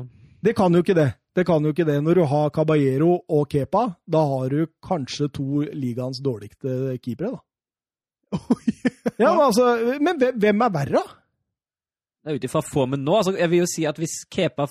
[0.46, 1.08] Det kan jo ikke det.
[1.34, 1.98] Det kan jo ikke det.
[2.06, 7.42] Når du har Caballero og Kepa, da har du kanskje to ligaens dårligste keepere, da.
[9.22, 9.66] Ja, men altså,
[10.02, 11.20] men hvem- er verre, da?
[12.26, 13.14] Det ut ifra formen nå.
[13.20, 14.66] Altså, jeg vil jo si at Hvis Kepa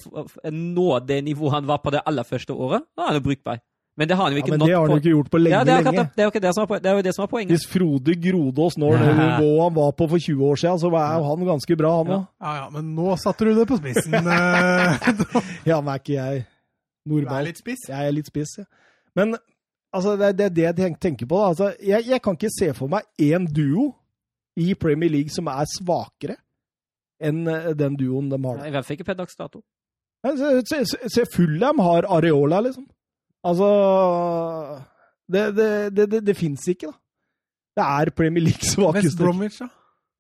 [0.52, 3.62] når det nivået han var på det aller første året, da er han brukbar.
[3.98, 5.30] Men det har han jo Ja, ikke men nådd det har han jo ikke gjort
[5.32, 5.92] på lenge, ja, det, er lenge.
[6.04, 6.10] det.
[6.16, 7.52] det er jo ikke det som er, det er jo det som er poenget.
[7.56, 11.14] Hvis Frode Grodås når det nivået han var på for 20 år siden, så er
[11.16, 12.18] jo han ganske bra, han Ja.
[12.18, 12.26] òg.
[12.44, 14.14] Ja, ja, men nå satte du det på spissen.
[14.36, 14.98] eh.
[15.72, 16.46] Ja, men er ikke jeg
[17.08, 17.86] Du er litt spiss.
[17.88, 18.66] Jeg er litt spiss, ja.
[19.16, 19.36] Men
[19.94, 21.38] altså, det, det er det jeg tenker på.
[21.40, 21.48] Da.
[21.54, 23.94] Altså, jeg, jeg kan ikke se for meg én duo
[24.60, 26.36] i Premier League som er svakere
[27.24, 28.60] enn eh, den duoen de har.
[28.68, 29.62] I hvert fall ikke per dags dato.
[30.26, 32.88] Men Se, se, se- se Fulham har Areola, liksom.
[33.46, 33.70] Altså
[35.30, 36.98] Det, det, det, det, det fins ikke, da.
[37.76, 39.18] Det er Premier Leagues West.
[39.20, 39.68] Bromwich, da.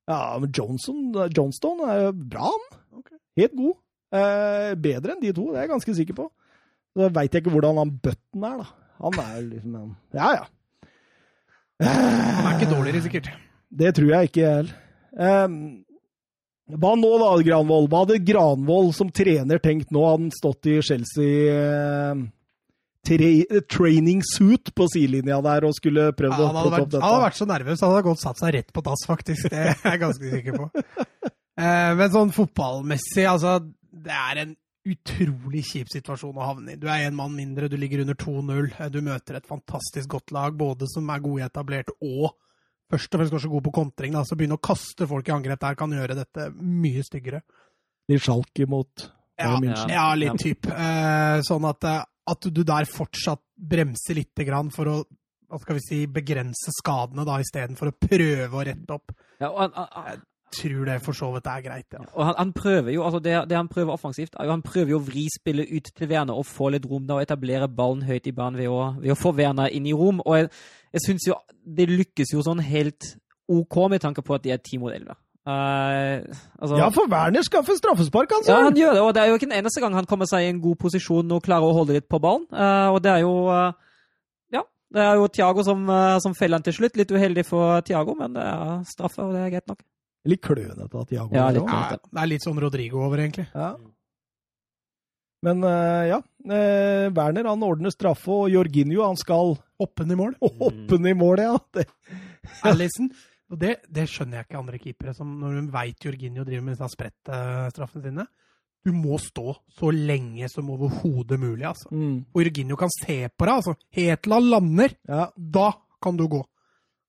[0.09, 0.97] Ja, men Johnson,
[1.33, 2.65] Johnstone er jo bra, han.
[2.99, 3.17] Okay.
[3.41, 3.77] Helt god.
[4.15, 6.27] Eh, bedre enn de to, det er jeg ganske sikker på.
[6.95, 8.67] Så veit jeg ikke hvordan han Button er, da.
[9.05, 10.45] Han er jo liksom en Ja, ja.
[11.83, 13.31] Han er ikke dårligere, sikkert.
[13.75, 14.77] Det tror jeg ikke, jeg heller.
[15.25, 15.57] Eh,
[16.75, 17.89] hva nå, da, Granvoll?
[17.91, 20.05] Hva hadde Granvoll som trener tenkt nå?
[20.05, 22.23] Hadde han stått i Chelsea eh,
[23.05, 27.23] tra training suit på sidelinja der og skulle Ja, å plukke vært, opp han hadde
[27.27, 29.49] vært så nervøs, han hadde godt satt seg rett på dass, faktisk.
[29.53, 30.69] Det er jeg ganske sikker på.
[31.55, 34.49] Eh, men sånn fotballmessig, altså Det er en
[34.91, 36.79] utrolig kjip situasjon å havne i.
[36.81, 38.73] Du er én mann mindre, du ligger under 2-0.
[38.75, 42.33] eh, Du møter et fantastisk godt lag, både som er gode etablert og
[42.91, 44.11] først og fremst kanskje god på kontring.
[44.17, 44.25] Da.
[44.27, 47.39] Så begynne å kaste folk i angrep der kan gjøre dette mye styggere.
[48.11, 49.07] Litt sjalk imot
[49.39, 49.89] Ja, München.
[49.95, 50.67] ja litt typ.
[50.67, 54.97] Eh, sånn at, eh, at du der fortsatt bremser litt grann for å
[55.45, 59.13] hva skal vi si, begrense skadene, da, istedenfor å prøve å rette opp.
[59.39, 60.23] Ja, og han, han,
[60.55, 62.03] Tror det for så vidt er greit, ja.
[62.13, 64.93] og han, han prøver jo, altså det, det han prøver offensivt, er jo han prøver
[64.93, 68.05] jo å vri spillet ut til Werner og få litt rom da, og etablere ballen
[68.07, 70.21] høyt i banen ved å, ved å få Werner inn i rom.
[70.23, 70.51] Og jeg,
[70.95, 73.09] jeg syns jo det lykkes jo sånn helt
[73.51, 75.17] OK med tanke på at de er ti mot elleve.
[75.45, 76.25] Eh,
[76.57, 78.49] altså, Ja, for Werner skaffer straffespark, altså!
[78.49, 80.41] Ja, han gjør det, og det er jo ikke den eneste gang han kommer seg
[80.41, 82.47] i en god posisjon og klarer å holde litt på ballen.
[82.49, 83.75] Uh, og det er jo uh,
[84.55, 84.63] Ja,
[84.95, 85.83] det er jo Thiago som,
[86.23, 86.97] som feller han til slutt.
[86.97, 89.83] Litt uheldig for Thiago, men det er straffe, og det er greit nok.
[90.25, 91.29] Litt klønete av Tiago.
[91.37, 91.99] Ja, litt ja.
[92.01, 93.45] Det er litt sånn Rodrigo over, egentlig.
[93.53, 93.75] Ja.
[95.45, 96.17] Men ja,
[96.49, 100.33] eh, Werner han ordner straffe, og Jorginho han skal Hoppen i mål.
[100.63, 101.53] hoppe i mål, ja.
[101.75, 101.85] Det,
[102.65, 103.11] Allison.
[103.55, 106.75] Og det, det skjønner jeg ikke andre keepere, som når de veit Jorginho driver med
[106.75, 108.25] disse sprettstraffene sine.
[108.85, 111.87] Du må stå så lenge som overhodet mulig, altså.
[111.95, 113.73] mm, Og Jorginho kan se på deg, altså.
[113.97, 115.23] Helt til lander, ja.
[115.37, 115.69] da
[116.03, 116.41] kan du gå.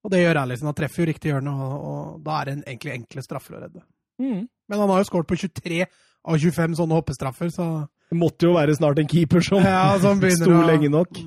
[0.07, 0.71] Og det gjør Allison.
[0.71, 3.83] Han treffer jo riktig hjørne, og, og da er det egentlig enkle straffer å redde.
[4.23, 4.47] Mm.
[4.71, 7.67] Men han har jo skåret på 23 av 25 sånne hoppestraffer, så
[8.09, 11.19] Det måtte jo være snart en keeper som Ja, som sto å- lenge nok.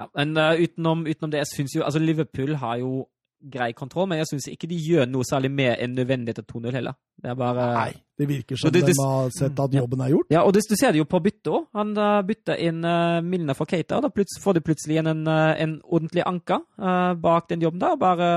[0.00, 3.04] Ja, men uh, utenom, utenom det, jeg syns jo Altså, Liverpool har jo
[3.40, 6.74] grei kontroll, men jeg syns ikke de gjør noe særlig mer enn nødvendig etter 2-0
[6.76, 6.96] heller.
[7.20, 10.10] Det er bare Nei, det virker som det, det- de har sett at jobben er
[10.12, 10.28] gjort.
[10.34, 11.66] Ja, og det, du ser det jo på byttet òg.
[11.76, 11.94] Han
[12.28, 15.74] bytter inn uh, Milner for Keita, og da får de plutselig igjen en, eh, en
[15.84, 17.96] ordentlig anker uh, bak den jobben der.
[17.96, 18.30] og Bare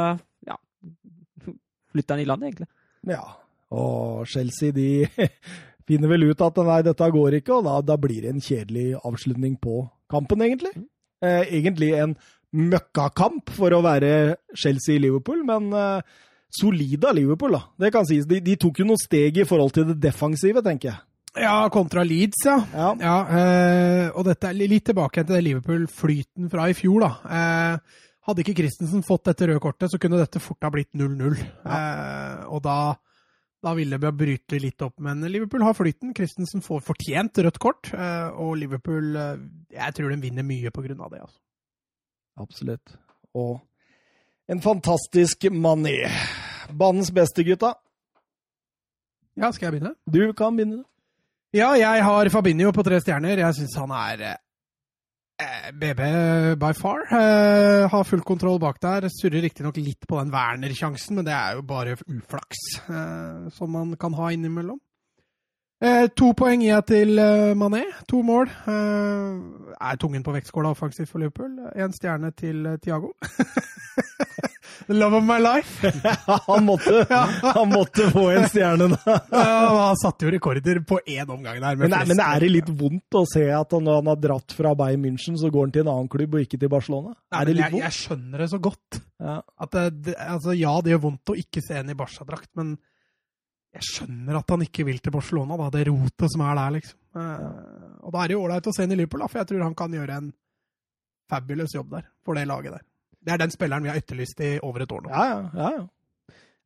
[0.47, 0.55] ja,
[1.91, 2.67] flytter han i land, egentlig.
[3.07, 3.23] Ja,
[3.73, 4.87] og Chelsea de
[5.87, 8.93] finner vel ut at nei, dette går ikke, og da, da blir det en kjedelig
[9.03, 9.81] avslutning på
[10.11, 10.73] kampen, egentlig.
[11.23, 12.15] Eh, egentlig en
[12.53, 14.11] møkkakamp for å være
[14.57, 16.21] Chelsea-Liverpool, men uh,
[16.53, 17.63] solide av Liverpool, da.
[17.81, 18.27] Det kan sies.
[18.29, 21.01] De, de tok jo noen steg i forhold til det defensive, tenker jeg.
[21.43, 22.59] Ja, kontra Leeds, ja.
[22.77, 22.93] Ja.
[23.01, 27.13] Ja, uh, og dette er litt tilbake til det Liverpool-flyten fra i fjor, da.
[27.25, 31.35] Uh, hadde ikke Christensen fått dette røde kortet, så kunne dette fort ha blitt 0-0.
[31.35, 32.95] Eh, og da,
[33.63, 34.95] da ville vi bryte litt opp.
[35.03, 36.13] Men Liverpool har flyten.
[36.15, 40.85] Christensen får fortjent rødt kort, eh, og Liverpool eh, Jeg tror de vinner mye på
[40.85, 41.23] grunn av det.
[41.25, 41.39] altså.
[42.39, 42.95] Absolutt.
[43.33, 43.59] Og
[44.49, 46.07] en fantastisk Mané.
[46.73, 47.75] Banens beste, gutta.
[49.37, 49.95] Ja, skal jeg begynne?
[50.05, 50.83] Du kan begynne.
[51.53, 53.41] Ja, jeg har Fabinho på tre stjerner.
[53.41, 56.01] Jeg syns han er eh, BB
[56.61, 57.05] by far.
[57.13, 59.07] Eh, har full kontroll bak der.
[59.13, 63.93] Surrer riktignok litt på den Werner-sjansen, men det er jo bare uflaks eh, som man
[64.01, 64.81] kan ha innimellom.
[65.83, 67.81] Eh, to poeng gir jeg til eh, Mané.
[68.07, 68.47] To mål.
[68.71, 71.57] Eh, er tungen på vektskåla offensivt for Liverpool.
[71.75, 73.11] En stjerne til Tiago.
[73.19, 73.63] Thiago.
[74.87, 75.85] The love of my life.
[76.47, 79.17] han, måtte, han måtte få en stjerne, da.
[79.31, 81.75] Ja, han satte jo rekorder på én omgang der.
[81.77, 84.19] med Men, er- men er det litt vondt å se at han, når han har
[84.25, 87.13] dratt fra Bayern München, så går han til en annen klubb og ikke til Barcelona?
[87.15, 87.85] Nei, Er det litt jeg, vondt?
[87.85, 88.99] jeg skjønner det så godt.
[89.23, 89.37] Ja.
[89.67, 89.77] At
[90.07, 92.75] det, altså, ja, det gjør vondt å ikke se en i Barca-drakt, men
[93.73, 95.57] jeg skjønner at han ikke vil til Barcelona.
[95.57, 96.99] Da, det rotet som er der, liksom.
[97.17, 97.47] Eh,
[98.03, 99.65] og da er det jo ålreit å se inn i Liverpool, da, for jeg tror
[99.65, 100.29] han kan gjøre en
[101.31, 102.85] fabulous jobb der, for det laget der.
[103.23, 105.11] Det er den spilleren vi har etterlyst i over et år nå.
[105.13, 105.25] Ja,
[105.57, 105.83] ja, ja.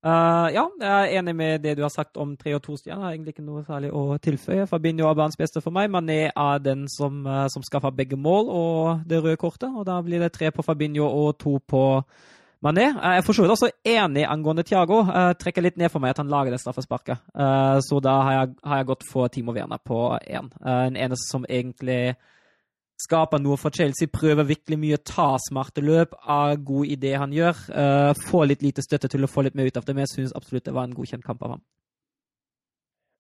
[0.08, 3.12] Eh, ja, jeg er enig med det du har sagt om tre og to stjerner.
[3.12, 4.68] Egentlig ikke noe særlig å tilføye.
[4.70, 5.90] Fabinho er banens beste for meg.
[5.94, 9.72] Mané er den som, uh, som skaffer begge mål og det røde kortet.
[9.74, 11.84] Og da blir det tre på Fabinho og to på
[12.68, 12.90] Mané.
[12.92, 15.04] Eh, Jeg er for så vidt også enig angående Thiago.
[15.08, 17.22] Jeg trekker litt ned for meg at han lager det straffesparket.
[17.34, 20.52] Eh, så da har jeg, har jeg gått for Timo Werner på én.
[20.62, 22.18] En eneste som egentlig
[22.98, 27.60] skaper noe for Chelsea, prøver virkelig mye, ta smarte løp, er god idé han gjør.
[27.70, 30.16] Uh, får litt lite støtte til å få litt mer ut av det, men jeg
[30.16, 31.62] syns absolutt det var en godkjent kamp av ham.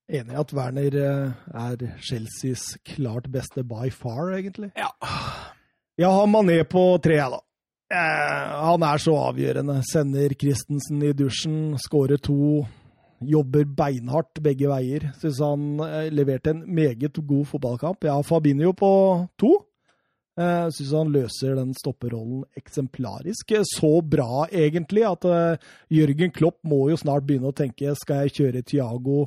[0.09, 4.71] Enig i at Werner er Chelseas klart beste by far, egentlig.
[4.79, 4.89] Ja.
[5.99, 7.43] Jeg har Mané på tre, jeg, da.
[7.87, 9.79] Eh, han er så avgjørende.
[9.87, 12.65] Sender Christensen i dusjen, skårer to.
[13.23, 15.07] Jobber beinhardt begge veier.
[15.21, 18.03] Syns han eh, leverte en meget god fotballkamp.
[18.03, 18.91] Jeg har Fabinho på
[19.39, 19.55] to.
[20.37, 23.55] Uh, Syns han løser den stopperrollen eksemplarisk.
[23.71, 28.35] Så bra, egentlig, at eh, Jørgen Klopp må jo snart begynne å tenke skal jeg
[28.37, 29.23] kjøre Thiago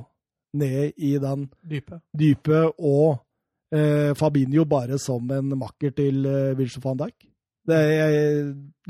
[0.55, 2.01] ned i den Dype.
[2.15, 3.19] dype og
[3.75, 7.30] eh, Fabinho bare som en makker til eh, Virgil van Dijk.
[7.71, 7.85] Det,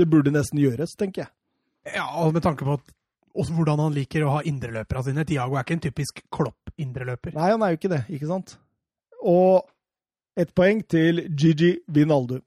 [0.00, 1.32] det burde nesten gjøres, tenker jeg.
[1.96, 2.94] Ja, og med tanke på at,
[3.30, 5.26] hvordan han liker å ha indreløperne sine.
[5.28, 7.36] Tiago er ikke en typisk Klopp-indreløper.
[7.36, 8.56] Nei, han er jo ikke det, ikke sant?
[9.20, 9.68] Og
[10.40, 12.42] ett poeng til Gigi Vinaldum.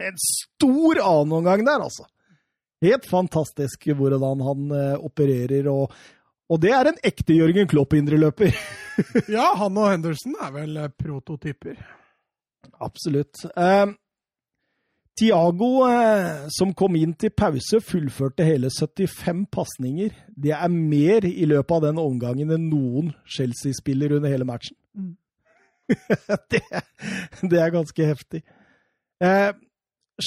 [0.00, 2.06] En stor annenomgang der, altså.
[2.80, 5.92] Helt fantastisk hvordan han eh, opererer og
[6.50, 8.54] Og det er en ekte Jørgen Klopp-indreløper.
[9.32, 11.76] Ja, han og Henderson er vel eh, prototyper.
[12.84, 13.38] Absolutt.
[13.56, 13.86] Eh,
[15.20, 20.14] Tiago, eh, som kom inn til pause, fullførte hele 75 pasninger.
[20.32, 24.78] Det er mer i løpet av den omgangen enn noen Chelsea-spiller under hele matchen.
[24.96, 25.18] Mm.
[26.54, 26.62] det,
[27.42, 28.40] det, er ganske heftig.
[29.20, 29.52] Eh,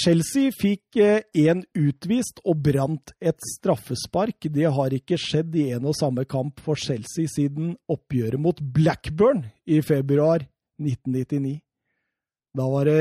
[0.04, 4.46] Chelsea fikk én eh, utvist og brant et straffespark.
[4.46, 9.48] Det har ikke skjedd i en og samme kamp for Chelsea siden oppgjøret mot Blackburn
[9.66, 10.46] i februar
[10.78, 11.64] 1999.
[12.54, 12.98] Da var det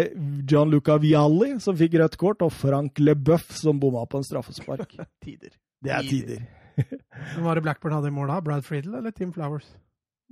[0.49, 4.97] Gianluca Vialli som fikk rødt kort, og Frank LeBeuf som bomma på en straffespark.
[5.25, 5.53] tider.
[5.83, 6.45] Det er tider.
[6.79, 8.41] Hvem var det Blackburn hadde i mål da?
[8.41, 9.67] Brad Friedel eller Tim Flowers?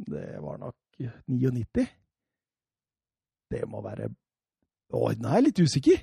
[0.01, 0.77] Det var nok
[1.29, 1.85] 99.
[3.51, 4.09] Det må være
[4.91, 6.01] Å, nå er jeg litt usikker.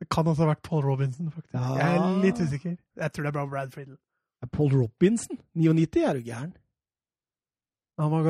[0.00, 1.54] Det kan også ha vært Paul Robinson, faktisk.
[1.54, 1.76] Ja.
[1.78, 2.72] Jeg er litt usikker.
[2.74, 3.98] Jeg tror det er bra Brad Friedel.
[4.52, 5.38] Paul Robinson?
[5.54, 6.50] 99 er jo gæren.
[8.00, 8.26] Han var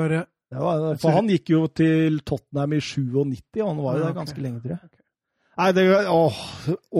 [0.54, 4.42] var, for han gikk jo til Tottenham i 97, og han var jo der ganske
[4.42, 4.92] lenge, tror jeg.
[5.56, 6.40] Nei, det, åh,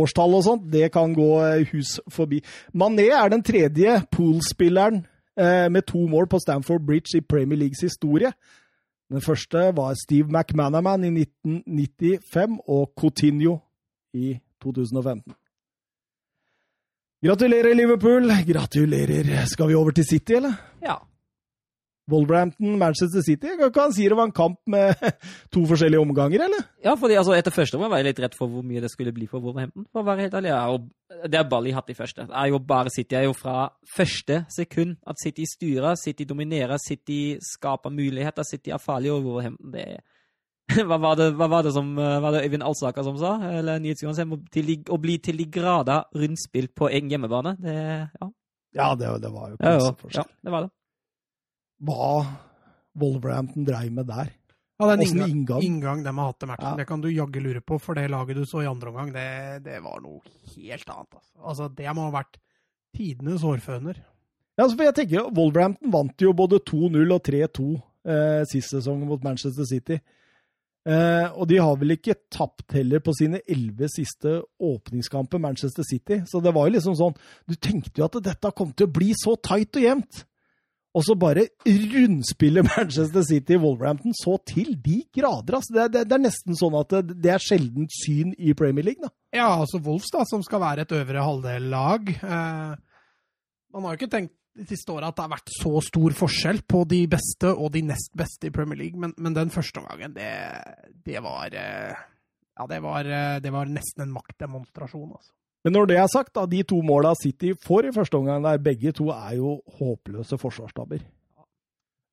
[0.01, 2.41] årstall og sånt, det kan gå eh, hus forbi.
[2.73, 5.03] Mané er den tredje poolspilleren
[5.37, 8.33] eh, med to mål på Stamford Bridge i Premier Leagues historie.
[9.13, 13.59] Den første var Steve McManaman i 1995 og Coutinho
[14.17, 15.37] i 2015.
[17.27, 18.33] Gratulerer, Liverpool.
[18.49, 19.45] Gratulerer.
[19.47, 20.57] Skal vi over til City, eller?
[20.83, 20.97] Ja.
[22.11, 23.53] Wolverhampton, Manchester City.
[23.59, 24.95] Kan ikke han si det var en kamp med
[25.55, 26.67] to forskjellige omganger, eller?
[26.85, 29.27] Ja, fordi altså, etter første var jeg litt redd for hvor mye det skulle bli
[29.31, 29.89] for Wolverhampton.
[29.93, 30.53] For å være helt ærlig.
[30.53, 30.87] Ja, og
[31.31, 32.27] det er Bally hatt i første.
[32.29, 33.11] Det er jo bare City.
[33.15, 37.21] Det er jo fra første sekund at City styrer, City dominerer, City
[37.53, 40.05] skaper muligheter, City er farlig, og Wolverhampton det er
[40.89, 43.37] hva var, det, hva var det som eh, var det Øyvind Alsaker som sa?
[43.55, 44.41] Eller nyhetsjournalisten?
[44.51, 47.53] Til Å bli til de grader rundspilt på egen hjemmebane.
[47.63, 48.29] Det, ja.
[48.75, 50.27] Ja, det, det var jo Ja, ja, klasseforskjell.
[50.27, 50.73] ja, det var det.
[51.85, 52.25] Hva
[52.97, 54.31] Wolverhampton dreiv med der.
[54.79, 55.63] Ja, den inngang, inngang?
[55.65, 56.77] inngang de har hatt til matchen, Ja.
[56.77, 57.79] det kan du jaggu lure på.
[57.81, 60.21] For det laget du så i andre omgang, det, det var noe
[60.55, 61.15] helt annet.
[61.17, 61.39] Altså.
[61.41, 62.37] altså, det må ha vært
[62.97, 63.97] tidenes hårføner.
[64.57, 67.71] Ja, altså, for jeg tenker, Wolverhampton vant jo både 2-0 og 3-2
[68.09, 69.99] eh, sist sesong mot Manchester City.
[70.87, 76.21] Eh, og de har vel ikke tapt heller på sine elleve siste åpningskamper, Manchester City.
[76.29, 77.17] Så det var jo liksom sånn
[77.49, 80.25] Du tenkte jo at dette kom til å bli så tight og jevnt.
[80.97, 85.59] Og så bare rundspiller Manchester City i Wolverhampton så til de grader.
[85.59, 85.75] Altså.
[85.77, 89.05] Det, det, det er nesten sånn at det, det er sjeldent syn i Premier League.
[89.05, 89.13] da.
[89.37, 92.11] Ja, altså Wolves, da, som skal være et øvre halvdel-lag.
[92.17, 92.75] Eh,
[93.77, 96.63] man har jo ikke tenkt de siste åra at det har vært så stor forskjell
[96.65, 100.15] på de beste og de nest beste i Premier League, men, men den første omgangen,
[100.17, 100.31] det,
[101.05, 102.05] det var eh,
[102.57, 105.35] Ja, det var, eh, det var nesten en maktdemonstrasjon, altså.
[105.67, 108.61] Men når det er sagt, da, de to måla City får i første omgang, der
[108.63, 111.01] begge to er jo håpløse forsvarsstabber.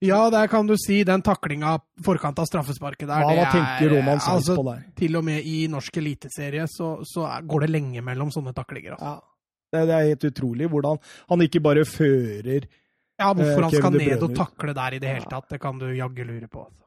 [0.03, 3.21] Ja, der kan du si den taklinga forkant av straffesparket der.
[3.21, 4.81] Hva, hva er, tenker Roman altså, på der?
[4.97, 8.97] Til og med i norsk eliteserie så, så går det lenge mellom sånne taklinger.
[8.97, 9.13] Altså.
[9.13, 9.69] Ja.
[9.73, 10.99] Det, det er helt utrolig hvordan
[11.29, 12.67] han ikke bare fører
[13.21, 15.77] Ja, hvorfor Eh, han skal ned og takle der i det hele tatt, det kan
[15.77, 16.65] du jaggu lure på.
[16.65, 16.82] Altså.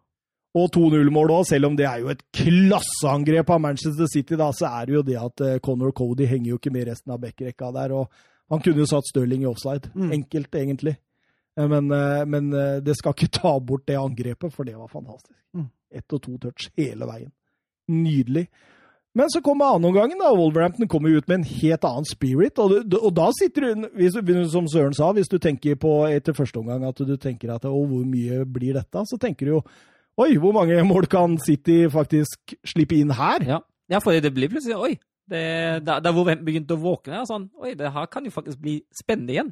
[0.56, 4.70] Og 2-0-mål òg, selv om det er jo et klasseangrep av Manchester City, da, så
[4.80, 7.68] er det jo det at eh, Conor Cody henger jo ikke med resten av backrekka
[7.76, 7.92] der.
[7.92, 8.08] og
[8.52, 9.90] Han kunne jo satt Stirling i offside.
[9.94, 10.12] Mm.
[10.20, 10.94] Enkelt, egentlig.
[11.58, 12.48] Eh, Men, eh, men
[12.84, 15.36] det skal ikke ta bort det angrepet, for det var fantastisk.
[15.56, 15.68] Mm.
[16.00, 17.32] Ett og to touch hele veien.
[17.92, 18.46] Nydelig.
[19.16, 20.28] Men så kommer annenomgangen, da.
[20.36, 22.58] Wolverhampton kommer ut med en helt annen spirit.
[22.60, 24.16] Og, du- og da sitter du, hvis,
[24.52, 27.72] som Søren sa, hvis du tenker på etter første omgang at du tenker at å,
[27.88, 29.62] hvor mye blir dette, så tenker du jo
[30.16, 33.42] Oi, hvor mange mål kan City faktisk slippe inn her?
[33.44, 33.58] Ja,
[33.92, 34.94] ja for det blir plutselig Oi!
[35.28, 35.42] Det,
[35.84, 38.76] da, da Wolverhampton begynte å våkne, og sånn Oi, det her kan jo faktisk bli
[38.94, 39.48] spennende igjen.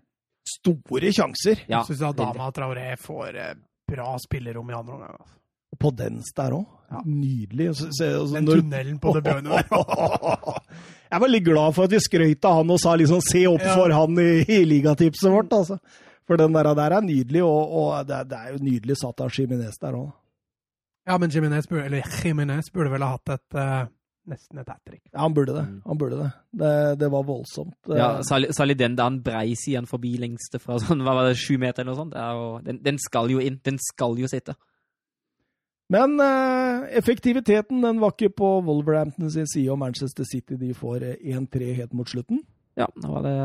[0.47, 1.65] Store sjanser.
[1.69, 3.55] Ja, syns Adama Traoré får eh,
[3.91, 5.17] bra spillerom i andre omgang.
[5.19, 5.37] Altså.
[5.75, 6.65] Og på dens der òg.
[6.93, 7.01] Ja.
[7.09, 7.69] Nydelig.
[7.75, 9.65] Så- så- så, Den når- tunnelen på det bønet der.
[11.15, 13.61] Jeg var litt glad for at vi skrøt av han og sa liksom 'se opp
[13.63, 13.75] Ja.
[13.75, 15.51] for han' i, i ligatipset vårt.
[15.53, 15.79] altså.
[16.27, 19.21] For den der, der er nydelig, og, og det, er, det er jo nydelig satt
[19.21, 20.13] av Jiminez der òg.
[21.05, 22.01] Ja, men Jimenez burde,
[22.73, 23.85] burde vel ha hatt et uh,
[24.31, 25.03] nesten et hat trick.
[25.13, 25.65] Ja, han burde det.
[25.69, 25.81] Mm.
[25.85, 26.31] Han burde det.
[26.61, 27.77] Det, det var voldsomt.
[27.89, 31.37] Ja, særlig, særlig den da han breis igjen forbi lengste fra sånn, hva var det,
[31.41, 32.17] sju meter eller noe sånt.
[32.17, 33.61] Er jo, den, den skal jo inn.
[33.65, 34.57] Den skal jo sitte.
[35.93, 41.05] Men uh, effektiviteten den var ikke på Wolverhampton sin side, og Manchester City de får
[41.05, 42.41] eh, 1-3 helt mot slutten.
[42.81, 43.37] Ja, nå var det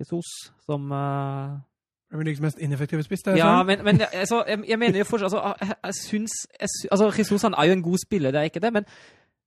[0.00, 0.30] Jesus
[0.64, 1.58] som eh,
[2.10, 3.22] Premier Leagues mest ineffektive spiss.
[3.22, 6.32] det er Ja, men, men altså, jeg, jeg mener jo fortsatt altså, jeg, jeg syns
[6.90, 8.84] altså, Jesus han er jo en god spiller, det er ikke det, men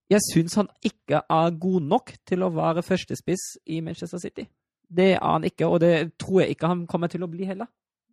[0.09, 4.45] jeg syns han ikke er god nok til å være førstespiss i Manchester City.
[4.89, 7.69] Det er han ikke, og det tror jeg ikke han kommer til å bli heller.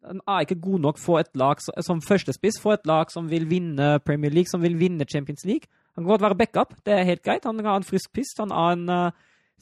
[0.06, 3.28] Han er ikke god nok for et lag som, som førstespiss, for et lag som
[3.30, 5.68] vil vinne Premier League, som vil vinne Champions League.
[5.94, 7.44] Han kan godt være backup, det er helt greit.
[7.44, 8.38] Han har en frisk pist.
[8.40, 9.10] Han har en uh,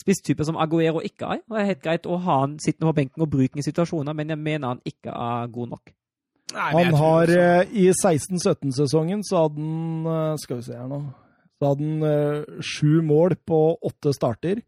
[0.02, 1.44] spisstype som Aguero ikke er.
[1.46, 3.66] Og det er helt greit å ha han sittende på benken og bruke ham i
[3.66, 5.94] situasjoner, men jeg mener han ikke er god nok.
[6.54, 11.02] Nei, Han har eh, I 16-17-sesongen så hadde han eh, Skal vi se her nå
[11.60, 14.62] Så hadde han eh, sju mål på åtte starter.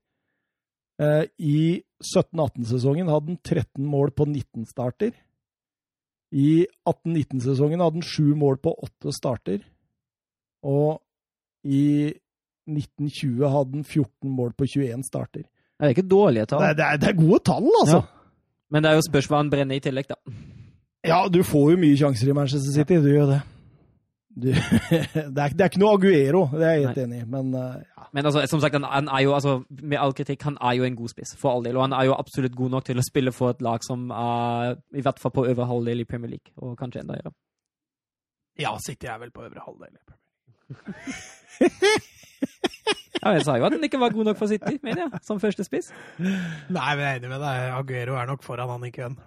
[1.01, 5.15] Eh, I 17-18-sesongen hadde han 13 mål på 19 starter.
[6.31, 9.63] I 18-19-sesongen hadde han sju mål på åtte starter.
[10.67, 11.01] Og
[11.65, 12.13] i
[12.69, 15.45] 1920 hadde han 14 mål på 21 starter.
[15.45, 16.65] Det er ikke dårlige tall.
[16.67, 18.03] Er, det er, det er gode tall, altså!
[18.03, 18.17] Ja.
[18.71, 20.19] Men det er jo spørs hva han brenner i tillegg, da.
[21.07, 23.41] Ja, du får jo mye sjanser i Manchester City, du gjør det.
[24.31, 27.49] Du, det, er, det er ikke noe Aguero, det er jeg helt enig i, men
[27.57, 28.05] uh, ja.
[28.13, 30.87] Men altså, som sagt, han, han er jo, altså, med all kritikk, han er jo
[30.87, 31.77] en god spiss, for all del.
[31.79, 34.75] Og han er jo absolutt god nok til å spille for et lag som er
[34.99, 37.33] i hvert fall på øvre halvdel i Premier League, og kanskje enda høyere.
[38.61, 39.95] Ja, City er vel på øvre halvdel.
[43.21, 45.41] Ja, jeg sa jo at han ikke var god nok for City, mener jeg, som
[45.43, 45.91] første spiss.
[46.19, 46.31] Nei,
[46.71, 47.67] men jeg er enig med deg.
[47.77, 49.19] Aguero er nok foran han i køen.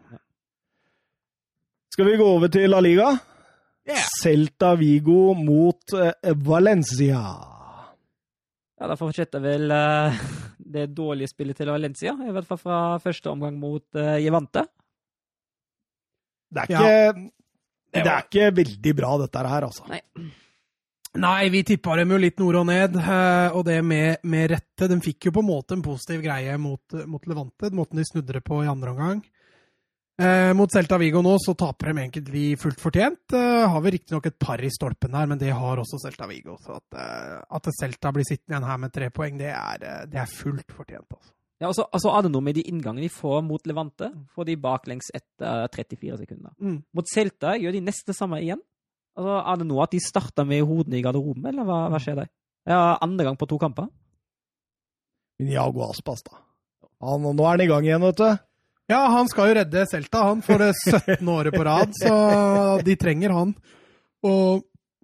[1.93, 3.11] Skal vi gå over til La Liga?
[3.85, 4.01] Yeah.
[4.23, 7.19] Celta Vigo mot eh, Valencia.
[8.79, 10.17] Ja, Da fortsetter vel eh,
[10.73, 14.63] det dårlige spillet til Valencia, i hvert fall fra første omgang mot uh, Jevante.
[16.53, 16.79] Det er Ja.
[16.81, 17.29] ikke,
[17.93, 19.85] det er ikke veldig bra, dette her, altså.
[19.91, 20.01] Nei.
[21.13, 24.87] Nei, vi tippa dem jo litt nord og ned, eh, og det med, med rette.
[24.89, 28.39] De fikk jo på en måte en positiv greie mot, mot Levante, måten de snudde
[28.39, 29.21] det på i andre omgang.
[30.21, 33.33] Eh, mot Celta Vigo nå så taper de egentlig fullt fortjent.
[33.33, 36.57] Eh, har vi riktignok et par i stolpen der, men det har også Celta Vigo.
[36.61, 40.05] Så at, eh, at Celta blir sittende igjen her med tre poeng, det er, eh,
[40.05, 41.09] det er fullt fortjent.
[41.09, 41.33] altså.
[41.59, 44.11] Ja, altså, altså, er det noe med de inngangene de får mot Levante.
[44.35, 46.51] Får de baklengs etter 34 sekunder.
[46.59, 46.83] Mm.
[46.93, 48.61] Mot Celta gjør de neste samme igjen.
[49.13, 52.23] Altså, er det noe at de starter med hodene i garderoben, eller hva, hva skjer
[52.23, 52.31] der?
[52.69, 53.89] Ja, andre gang på to kamper.
[55.39, 56.39] Men Iago Aspas, da.
[57.03, 58.43] Han, nå er han i gang igjen, vet du.
[58.91, 61.23] Ja, han skal jo redde Celta, han, for det 17.
[61.31, 62.13] året på rad, så
[62.83, 63.53] de trenger han.
[64.27, 64.63] Og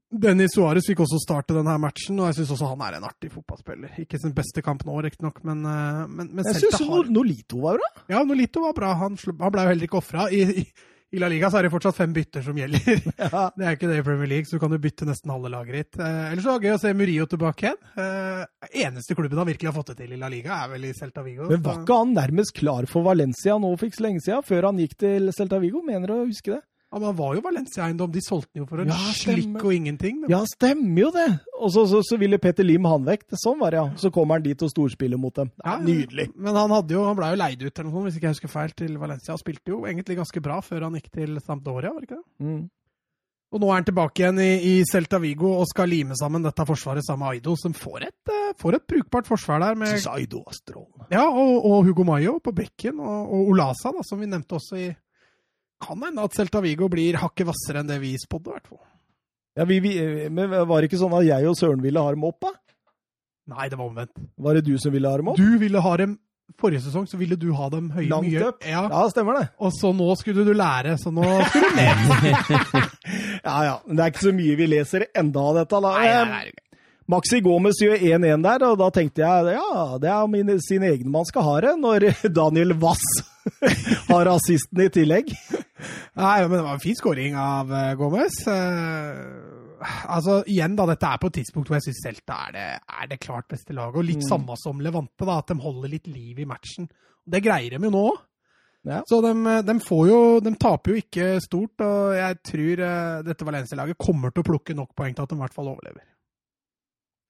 [0.09, 3.29] Dennis Suárez fikk også starte denne matchen, og jeg syns også han er en artig
[3.29, 3.93] fotballspiller.
[4.01, 7.77] Ikke sin beste kamp nå, riktignok, men, eh, men, men Jeg syns har Nolito var
[7.77, 7.89] bra.
[8.09, 8.95] Ja, Nolito var bra.
[9.03, 10.25] Han, han ble jo heller ikke ofra.
[10.33, 10.65] I, i,
[11.09, 12.99] I La Liga så er det fortsatt fem bytter som gjelder.
[13.19, 13.47] Ja.
[13.57, 15.75] Det er ikke det i Premier League, så du kan jo bytte nesten halve laget
[15.79, 15.97] ditt.
[15.99, 17.79] Eh, ellers så var det gøy å se Murillo tilbake igjen.
[18.03, 20.93] Eh, eneste klubben han virkelig har fått det til i La Liga, er vel i
[20.97, 21.49] Celta Vigo.
[21.49, 24.69] Men var ikke han nærmest klar for Valencia nå for ikke så lenge siden, før
[24.69, 25.81] han gikk til Celta Vigo?
[25.85, 26.61] Mener du å huske det?
[26.89, 28.09] Ja, men han var jo Valencia-eiendom.
[28.11, 30.23] De solgte den jo for en Ja, slikk og ingenting.
[30.31, 31.27] Ja, stemmer jo det!
[31.59, 33.27] Og så, så, så ville Petter Lim han vekk.
[33.37, 33.91] Sånn var det, ja.
[34.01, 35.51] Så kommer han dit og storspiller mot dem.
[35.61, 36.31] Ja, Ja, nydelig.
[36.33, 38.37] Men han, hadde jo, han ble jo leid ut eller noe sånt, hvis ikke jeg
[38.39, 39.35] husker feil, til Valencia.
[39.37, 42.27] Og spilte jo egentlig ganske bra før han gikk til Sampdoria, var det ikke det?
[42.49, 42.61] Mm.
[43.49, 46.65] Og nå er han tilbake igjen i, i Celta Vigo og skal lime sammen dette
[46.69, 49.77] forsvaret sammen med Aido, som får et, eh, får et brukbart forsvar der.
[49.77, 51.07] med Syns Aido var strålende.
[51.13, 54.77] Ja, og, og Hugo Mayo på bekken, og, og Olasa, da, som vi nevnte også
[54.77, 54.89] i
[55.83, 58.81] Kan hende at Celta Vigo blir hakket hvassere enn det vi spådde, i hvert fall.
[59.59, 59.93] Ja, vi, vi,
[60.31, 62.51] men var det ikke sånn at jeg og Søren ville ha dem opp, da?
[63.49, 64.13] Nei, det var omvendt.
[64.37, 65.39] Var det du som ville ha dem opp?
[65.39, 66.17] Du ville ha dem
[66.57, 68.47] Forrige sesong så ville du ha dem høye Langt mye.
[68.47, 68.63] opp?
[68.65, 68.79] Ja.
[68.89, 69.43] Ja, stemmer det.
[69.61, 72.89] Og så nå skulle du lære, så nå skulle du ned.
[73.45, 73.75] Ja, ja.
[73.85, 75.77] Men det er ikke så mye vi leser enda av dette.
[75.85, 75.91] da.
[75.93, 76.89] Nei, nei, nei.
[77.09, 81.09] Maxi Gomez gjør 1-1 der, og da tenkte jeg ja, det er min, sin egen
[81.13, 82.05] man skal ha det, når
[82.41, 83.05] Daniel Wass
[84.11, 85.31] har assisten i tillegg.
[86.19, 88.39] Nei, men det var en fin skåring av uh, Gomez.
[88.51, 89.19] Eh,
[90.11, 92.65] altså, igjen, da, dette er på et tidspunkt hvor jeg syns Celta er det,
[93.01, 93.99] er det klart beste laget.
[94.01, 94.27] Og litt Mm.
[94.29, 96.89] samme som Levante, da, at de holder litt liv i matchen.
[97.29, 98.05] Det greier de jo nå.
[98.87, 99.01] Ja.
[99.09, 99.33] Så de,
[99.67, 104.31] de får jo De taper jo ikke stort, og jeg tror eh, dette Valencia-laget kommer
[104.31, 106.05] til å plukke nok poeng til at de i hvert fall overlever.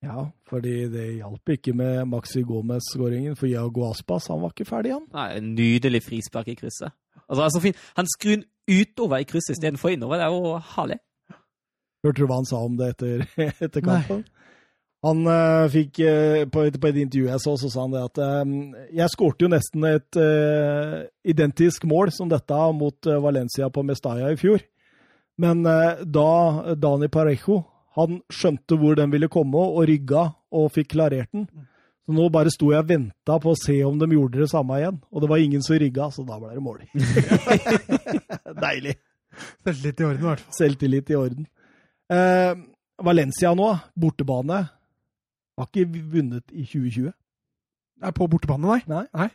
[0.05, 4.93] Ja, fordi det hjalp ikke med Maxi Gomez-skåringen, for Iago Aspas han var ikke ferdig,
[4.95, 5.07] han.
[5.11, 6.93] Nei, nydelig frispark i krysset.
[7.29, 7.85] Altså, det er så fint.
[7.99, 10.17] Han skrur den utover i krysset istedenfor innover.
[10.17, 10.99] Det er jo herlig.
[12.03, 13.23] Hørte du hva han sa om det etter,
[13.65, 14.25] etter kampen?
[15.05, 18.01] Han uh, fikk uh, på, et, på et intervju jeg så, så sa han det
[18.03, 18.49] at eh,
[18.97, 20.19] jeg skårte jo nesten et
[21.23, 24.59] identisk mål som dette mot Valencia på Mestalla i fjor.
[25.39, 26.29] Men da
[26.75, 27.61] Dani Parejo
[27.95, 31.47] han skjønte hvor den ville komme, og rygga og fikk klarert den.
[32.09, 34.79] Så nå bare sto jeg og venta på å se om de gjorde det samme
[34.79, 34.95] igjen.
[35.13, 36.79] Og det var ingen som rygga, så da ble det mål.
[38.65, 38.95] Deilig.
[39.61, 40.55] Selvtillit i orden, i hvert fall.
[40.57, 41.45] Selvtillit i orden.
[42.09, 42.63] Eh,
[43.05, 44.57] Valencia nå, bortebane,
[45.61, 47.13] har ikke vunnet i 2020.
[48.09, 48.79] Er på bortebane, nei.
[48.89, 49.05] Nei.
[49.13, 49.29] nei.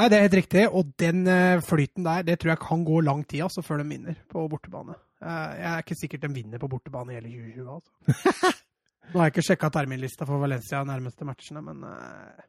[0.00, 0.66] Nei, det er helt riktig.
[0.74, 3.86] Og den eh, flyten der, det tror jeg kan gå lang tid altså, før de
[3.94, 4.98] vinner på bortebane.
[5.22, 8.54] Eh, Jeg er ikke sikkert de vinner på bortebane i hele 2020, altså.
[9.10, 12.46] Nå har jeg ikke sjekka terminlista for Valencia nærmeste matchene, men uh,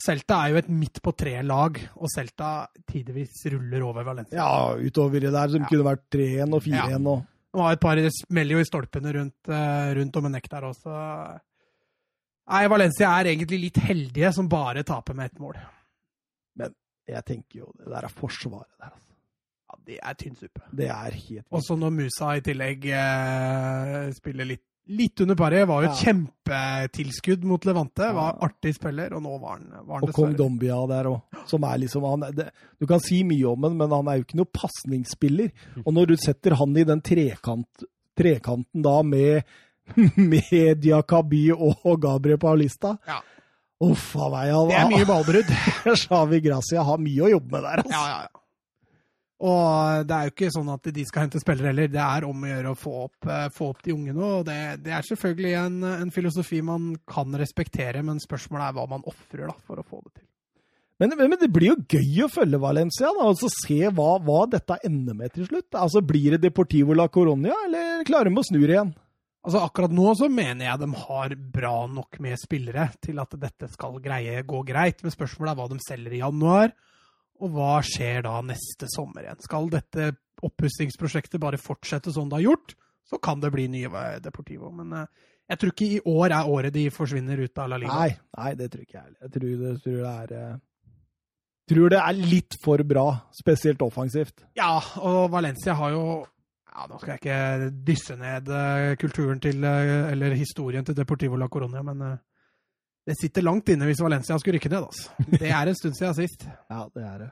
[0.00, 2.52] Celta er jo et midt på tre-lag, og Celta
[2.88, 4.38] tidvis ruller over Valencia.
[4.38, 5.68] Ja, utover det der som Ja.
[5.68, 9.48] kunne vært 3-1 og 4-1 og Det var et par smeller jo i stolpene rundt,
[9.50, 10.94] uh, rundt Domenech der også.
[12.50, 15.58] Nei, Valencia er egentlig litt heldige som bare taper med ett mål.
[16.56, 16.74] Men
[17.10, 19.14] Jeg tenker jo det der er forsvaret der, altså.
[19.70, 20.62] Ja, Det er tynn suppe.
[20.72, 25.62] Det er helt Og så når Musa i tillegg eh, spiller litt, litt under paret,
[25.70, 26.12] var jo et Ja.
[26.12, 28.08] kjempetilskudd mot Levante.
[28.16, 31.64] Var artig spiller, og nå var han, var han Og Kong Dombia der òg, som
[31.68, 32.48] er liksom han, det,
[32.80, 35.50] Du kan si mye om han, men han er jo ikke noen pasningsspiller.
[35.84, 37.84] Og når du setter han i den trekant,
[38.18, 39.44] trekanten da med,
[40.16, 43.20] med Diakaby og Gabriel Paulista Ja.
[43.82, 44.50] Uff a meg.
[44.68, 45.50] Det er mye ballbrudd.
[46.02, 47.94] Xavi Gracia har mye å jobbe med der, altså.
[47.96, 48.39] Ja, ja, ja.
[49.40, 51.92] Og det er jo ikke sånn at de skal hente spillere heller.
[51.92, 54.32] Det er om å gjøre å få opp, eh, få opp de unge nå.
[54.40, 58.84] Og det, det er selvfølgelig en, en filosofi man kan respektere, men spørsmålet er hva
[58.90, 60.26] man ofrer for å få det til.
[61.00, 64.42] Men, men det blir jo gøy å følge Valencia, da, og så se hva, hva
[64.52, 65.70] dette ender med til slutt.
[65.72, 68.92] Altså, Blir det Deportivo la Coronia, eller klarer de å snu igjen?
[69.40, 73.70] Altså Akkurat nå så mener jeg de har bra nok med spillere til at dette
[73.72, 75.00] skal greie gå greit.
[75.00, 76.74] Men spørsmålet er hva de selger i januar,
[77.40, 79.42] og hva skjer da neste sommer igjen.
[79.44, 80.12] Skal dette
[80.44, 82.74] oppussingsprosjektet bare fortsette som det har gjort,
[83.08, 84.70] så kan det bli nye Deportivo.
[84.72, 88.00] Men eh, jeg tror ikke i år er året de forsvinner ut av La Liga.
[88.00, 89.22] Nei, nei, det tror ikke jeg heller.
[89.24, 90.58] Jeg tror det, tror det er eh,
[91.70, 94.42] Tror det er litt for bra, spesielt offensivt.
[94.58, 94.72] Ja,
[95.06, 100.34] og Valencia har jo ja, Nå skal jeg ikke dysse ned eh, kulturen til, eller
[100.34, 102.18] historien til Deportivo la Coronia, men
[103.06, 104.82] det sitter langt inne hvis Valencia skulle rykke ned.
[104.86, 105.10] Altså.
[105.40, 106.40] Det er en stund siden sist.
[106.70, 107.30] Ja, det er det.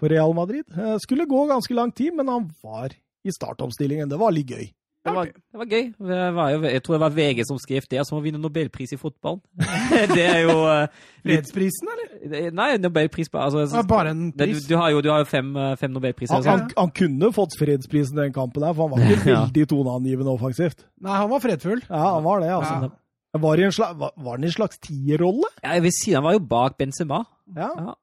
[0.00, 0.64] for Real Madrid.
[0.72, 2.88] Det Skulle gå ganske lang tid, men han var
[3.24, 4.08] i startomstillingen.
[4.08, 4.72] Det var litt gøy.
[5.08, 5.86] Det var, det var gøy.
[6.10, 8.94] Det var jo, jeg tror det var VG som skrev det, som å vinne nobelpris
[8.94, 9.40] i fotball.
[10.14, 10.86] det er jo eh,
[11.24, 12.50] Fredsprisen, eller?
[12.54, 15.50] Nei, nobelpris altså, Ja, bare en det, du, du har jo, du har jo fem,
[15.56, 16.36] eh, fem nobelpriser.
[16.38, 16.64] Han, sånn.
[16.68, 19.42] han, han kunne fått fredsprisen den kampen, der, for han var ikke Ja.
[19.44, 20.86] veldig toneangivende offensivt.
[21.04, 21.82] Nei, han var fredfull.
[21.88, 22.88] Ja, han var det, altså.
[22.88, 22.94] Ja.
[23.38, 25.50] Var, det en slags, var, var det en slags tierrolle?
[25.62, 27.24] Ja, jeg vil si han var jo bak Benzema.
[27.56, 27.68] Ja.
[27.76, 27.94] Ja.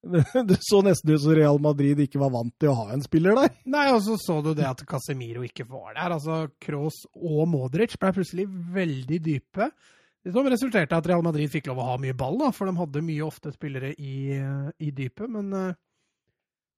[0.48, 3.36] Det så nesten ut som Real Madrid ikke var vant til å ha en spiller
[3.36, 3.52] der.
[3.68, 6.14] Nei, og så så du det at Casemiro ikke var der.
[6.16, 9.68] Altså, Kroos og Modric ble plutselig veldig dype.
[10.20, 12.68] Det som resulterte i at Real Madrid fikk lov å ha mye ball, da, for
[12.68, 15.28] de hadde mye ofte spillere i, i dypet.
[15.32, 15.78] Men eh,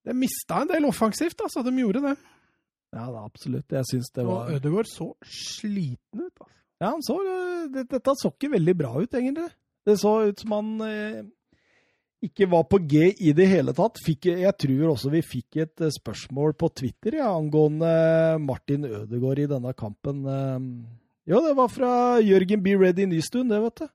[0.07, 1.63] de mista en del offensivt, altså.
[1.63, 2.15] De gjorde det.
[2.93, 3.71] Ja, da, absolutt.
[3.71, 6.35] Jeg syns det var Og Ødegaard så sliten ut.
[6.35, 6.51] Altså.
[6.83, 7.17] Ja, han så,
[7.71, 9.49] det, dette så ikke veldig bra ut, egentlig.
[9.87, 11.23] Det så ut som han eh,
[12.25, 13.99] ikke var på G i det hele tatt.
[14.05, 17.89] Fikk, jeg tror også vi fikk et eh, spørsmål på Twitter ja, angående
[18.43, 20.23] Martin Ødegaard i denne kampen.
[20.27, 20.59] Eh,
[21.29, 22.73] Jo, det var fra Jørgen B.
[22.75, 23.91] Ready Nystuen, det, vet du.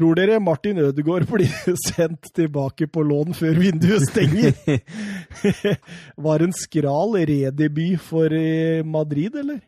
[0.00, 1.52] Tror dere Martin Ødegaard blir
[1.86, 4.56] sendt tilbake på lån før vinduet stenger?
[6.26, 9.60] Var en skral redebut for eh, Madrid, eller?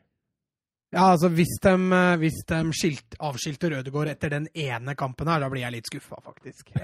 [0.95, 5.43] Ja, altså hvis de, eh, hvis de skilt, avskilter Rødegård etter den ene kampen her,
[5.43, 6.71] da blir jeg litt skuffa, faktisk.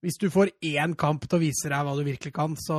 [0.00, 2.78] Eh, hvis du får én kamp til å vise deg hva du virkelig kan, så,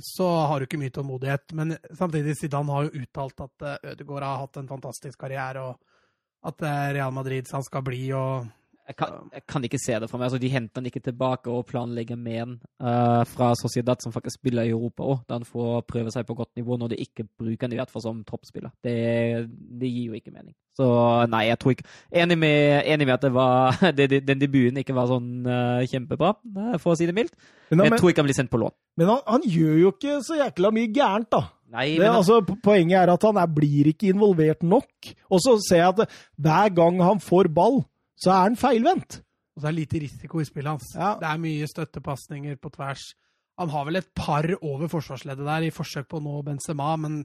[0.00, 1.52] så har du ikke mye tålmodighet.
[1.58, 6.48] Men samtidig, Zidane har jo uttalt at Ødegård Ødegaard har hatt en fantastisk karriere, og
[6.48, 8.48] at eh, Real Madrid han skal bli, og
[8.84, 10.26] Jeg kan, jeg kan ikke se det for meg.
[10.28, 12.50] Altså, de henter han ikke tilbake og planlegger med han
[12.84, 16.36] uh, fra Sociedad, som faktisk spiller i Europa òg, da han får prøve seg på
[16.36, 18.74] godt nivå når de ikke bruker han i hvert fall som toppspiller.
[18.84, 18.94] Det,
[19.80, 20.52] det gir jo ikke mening.
[20.76, 20.86] Så
[21.30, 21.86] nei, jeg tror ikke
[22.18, 25.80] Enig med, enig med at det var, det, det, den debuten ikke var sånn uh,
[25.88, 27.32] kjempebra, eh, for å si det mildt.
[27.70, 28.74] Men, Jeg men, tror ikke han blir sendt på lån.
[29.00, 31.46] men han, han gjør jo ikke så jækla mye gærent, da.
[31.74, 35.08] Nei, Det, men altså, poenget er at han er, blir ikke involvert nok.
[35.32, 37.80] Og så ser jeg at hver gang han får ball,
[38.16, 39.20] så er han feilvendt.
[39.54, 40.94] og så er det lite risiko i spillet hans.
[40.98, 41.14] Ja.
[41.20, 43.12] Det er mye støttepasninger på tvers.
[43.58, 47.20] Han har vel et par over forsvarsleddet der i forsøk på å nå Benzema, men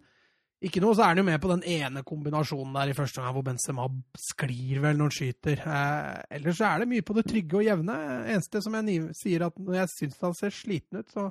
[0.59, 3.33] ikke noe, så er han jo med på den ene kombinasjonen der i første gang
[3.33, 3.85] hvor Benzema
[4.19, 5.61] sklir vel når han skyter.
[5.63, 7.95] Eh, ellers så er det mye på det trygge og jevne.
[8.27, 11.29] Eneste som jeg sier at når jeg syns han ser sliten ut, så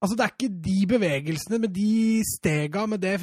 [0.00, 3.16] Altså, det er ikke de bevegelsene med de stega, med det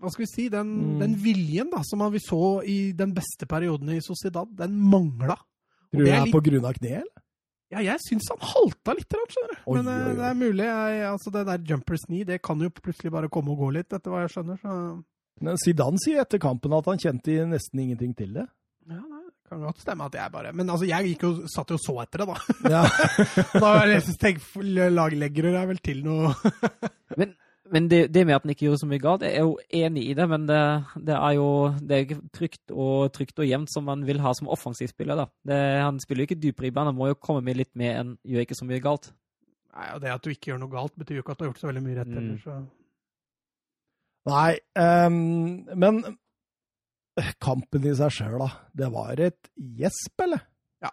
[0.00, 0.48] Hva skal vi si?
[0.48, 0.98] Den, Mm.
[1.00, 5.36] den viljen da, som vi så i den beste perioden i Sociedad, den mangla.
[5.36, 7.22] Tror du det er litt- på grunn av kneet, eller?
[7.70, 9.60] Ja, jeg syns han halta litt, skjønner du.
[9.66, 10.14] Oi, Men eh, oi, oi.
[10.16, 10.64] det er mulig.
[10.64, 13.92] Jeg, altså, det der jumpers knee, det kan jo plutselig bare komme og gå litt,
[13.92, 14.58] etter hva jeg skjønner.
[14.62, 15.04] Så
[15.40, 18.46] Men Zidane sier etter kampen at han kjente nesten ingenting til det.
[19.48, 21.96] Kan godt stemme at jeg bare Men altså, jeg gikk jo, satt jo og så
[22.02, 22.36] etter det, da.
[22.70, 22.84] Ja.
[23.62, 26.32] da jeg laglegger er vel til noe
[27.20, 27.34] Men,
[27.72, 30.04] men det, det med at han ikke gjorde så mye galt, jeg er jo enig
[30.10, 30.58] i det, men det,
[31.08, 31.46] det er jo
[31.82, 35.18] det er trygt og, trygt og jevnt som man vil ha som offensivspiller.
[35.18, 35.26] da.
[35.50, 37.98] Det, han spiller jo ikke dypere i banen, han må jo komme med litt mer
[38.02, 39.10] enn gjør ikke så mye galt.
[39.74, 41.50] Nei, og Det at du ikke gjør noe galt, betyr jo ikke at du har
[41.50, 42.16] gjort så veldig mye rett Mm.
[42.20, 42.38] heller.
[42.44, 42.54] Så.
[44.26, 44.52] Nei,
[45.06, 45.18] um,
[45.78, 46.00] men
[47.42, 48.50] kampen i seg sjøl, da.
[48.76, 50.42] Det var et gjesp, eller?
[50.84, 50.92] Ja.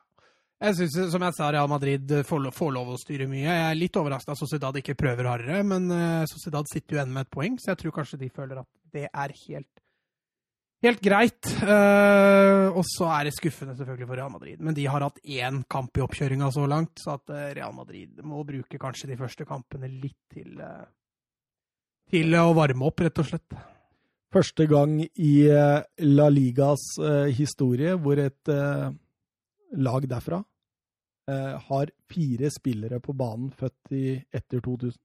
[0.63, 3.45] Jeg synes, som jeg sa, Real Madrid får, får lov å styre mye.
[3.45, 7.15] Jeg er litt overraska at Sociedad ikke prøver hardere, men uh, Sociedad sitter jo igjen
[7.15, 9.83] med et poeng, så jeg tror kanskje de føler at det er helt,
[10.85, 11.49] helt greit.
[11.63, 15.63] Eh, og så er det skuffende selvfølgelig for Real Madrid, men de har hatt én
[15.71, 19.47] kamp i oppkjøringa så langt, så at eh, Real Madrid må bruke kanskje de første
[19.49, 20.85] kampene litt til, eh,
[22.13, 23.57] til å varme opp, rett og slett.
[24.33, 28.89] Første gang i eh, La Ligas eh, historie hvor et eh,
[29.77, 30.43] lag derfra
[31.23, 34.97] har fire spillere på banen født i etter 2000.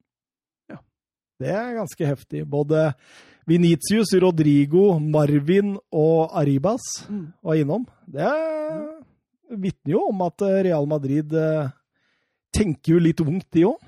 [0.67, 0.81] Ja.
[1.39, 2.41] Det er ganske heftig.
[2.51, 2.89] Både
[3.47, 7.87] Venitius, Rodrigo, Marvin og Arribas var innom.
[8.11, 8.99] Det er-
[9.63, 11.31] vitner jo om at Real Madrid
[12.51, 13.79] tenker jo litt ungt, de òg.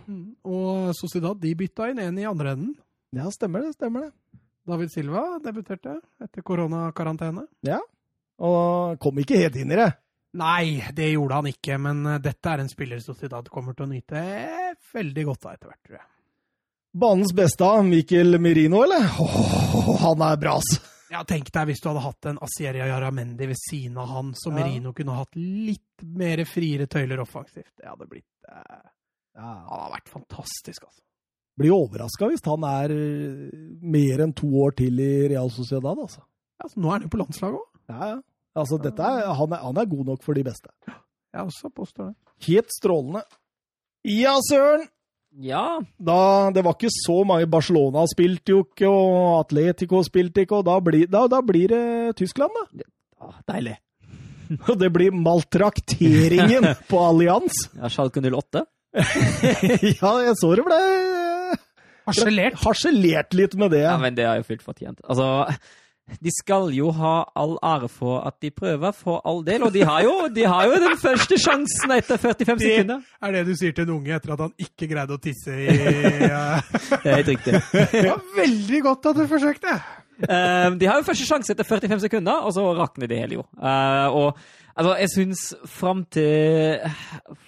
[0.47, 2.77] Og Sociedad de bytta inn en i andre enden.
[3.11, 3.75] Ja, stemmer det.
[3.75, 4.13] stemmer det.
[4.67, 7.47] David Silva debuterte etter koronakarantene.
[7.67, 7.81] Ja,
[8.41, 9.91] Og kom ikke helt inn i det.
[10.41, 13.91] Nei, det gjorde han ikke, men eh, dette er en spiller Sociedad kommer til å
[13.91, 14.21] nyte
[14.95, 16.07] veldig godt av etter hvert, tror jeg.
[17.03, 19.09] Banens beste, Mikkel Merino, eller?
[19.23, 20.79] Åh, han er bra, ass!
[21.11, 24.53] Ja, Tenk deg hvis du hadde hatt en Asieria Yaramendi ved siden av han, så
[24.53, 24.61] Ja.
[24.61, 27.73] Merino kunne hatt litt mer friere tøyler offensivt.
[27.77, 28.85] Det hadde blitt eh,
[29.43, 31.03] Han har vært fantastisk, altså.
[31.61, 33.51] Blir overraska hvis han er eh,
[33.95, 36.23] mer enn to år til i Real Sociedad, altså.
[36.61, 37.67] Ja, så nå er han jo på landslaget òg.
[37.93, 38.19] Ja, ja.
[38.61, 40.73] Altså, dette er, han, er, han er god nok for de beste.
[41.31, 42.17] Jeg også påstår det.
[42.49, 43.23] Helt strålende.
[44.09, 44.89] Ja, søren!
[45.39, 50.59] Ja, Da, det var ikke så mange Barcelona spilte jo ikke, og Atletico spilte ikke,
[50.59, 52.83] og da blir, da, da blir det Tyskland, da.
[53.21, 53.77] Ja, deilig.
[54.67, 57.55] Og det blir maltrakteringen på Allianz.
[57.79, 58.65] Ja, Schalke 08.
[60.01, 60.79] ja, jeg så det ble
[62.07, 62.59] Harselert.
[62.65, 63.85] harselert litt med det.
[63.85, 65.01] Ja, men det er jo fullt fortjent.
[65.05, 65.29] Altså,
[66.19, 69.63] de skal jo ha all ære for at de prøver, for all del.
[69.63, 73.01] Og de har jo, de har jo den første sjansen etter 45 Det- sekunder.
[73.23, 75.69] Er det du sier til en unge etter at han ikke greide å tisse i
[75.71, 76.61] uh...
[77.05, 77.61] Det er helt riktig.
[77.93, 79.77] Det var veldig godt at du forsøkte!
[80.21, 83.45] Um, de har jo første sjanse etter 45 sekunder, og så rakner det hele jo.
[83.57, 84.27] Uh, og
[84.75, 86.83] altså, jeg syns fram til,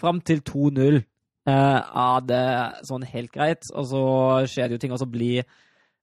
[0.00, 1.02] fram til 2-0
[1.48, 2.46] eh, er det
[2.88, 3.68] sånn helt greit.
[3.74, 4.04] Og så
[4.50, 5.46] skjer det jo ting, og så blir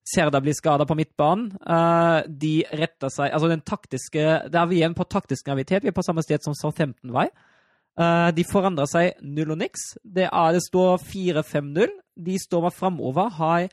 [0.09, 1.51] Serda blir skada på midtbanen.
[1.59, 5.83] Eh, de retter seg Altså, den taktiske Der er vi igjen på taktisk gravitet.
[5.83, 7.27] Vi er på samme sted som Southampton-vei.
[7.99, 9.93] Eh, de forandrer seg null og niks.
[10.03, 11.93] Det, er, det står 4-5-0.
[12.17, 13.69] De står med framover, har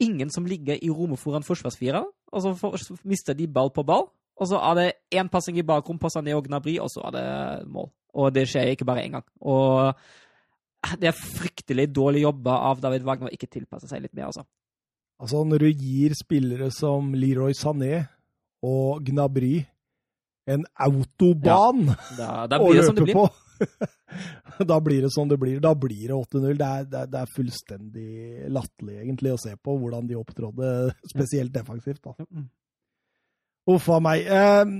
[0.00, 2.08] ingen som ligger i rommet foran forsvarsfireren.
[2.32, 4.06] Og så for, mister de ball på ball.
[4.40, 7.16] Og så er det én passing i bakrom på Sané og Gnabry, og så er
[7.16, 7.90] det mål.
[8.14, 9.26] Og det skjer ikke bare én gang.
[9.40, 9.94] Og
[11.00, 14.46] det er fryktelig dårlig jobba av David Wagner å ikke tilpasse seg litt mer, altså.
[15.20, 18.06] Altså, når du gir spillere som Leroy Sané
[18.64, 19.58] og Gnabry
[20.50, 23.26] en autoban Da, da å blir det som det løpe på,
[24.70, 25.58] da blir det som det blir.
[25.62, 26.56] Da blir det 8-0.
[26.56, 30.70] Det, er- det, er- det er fullstendig latterlig, egentlig, å se på hvordan de opptrådde,
[31.12, 32.00] spesielt defensivt.
[32.08, 32.16] da.
[33.70, 34.24] Uff a meg.
[34.32, 34.72] Um,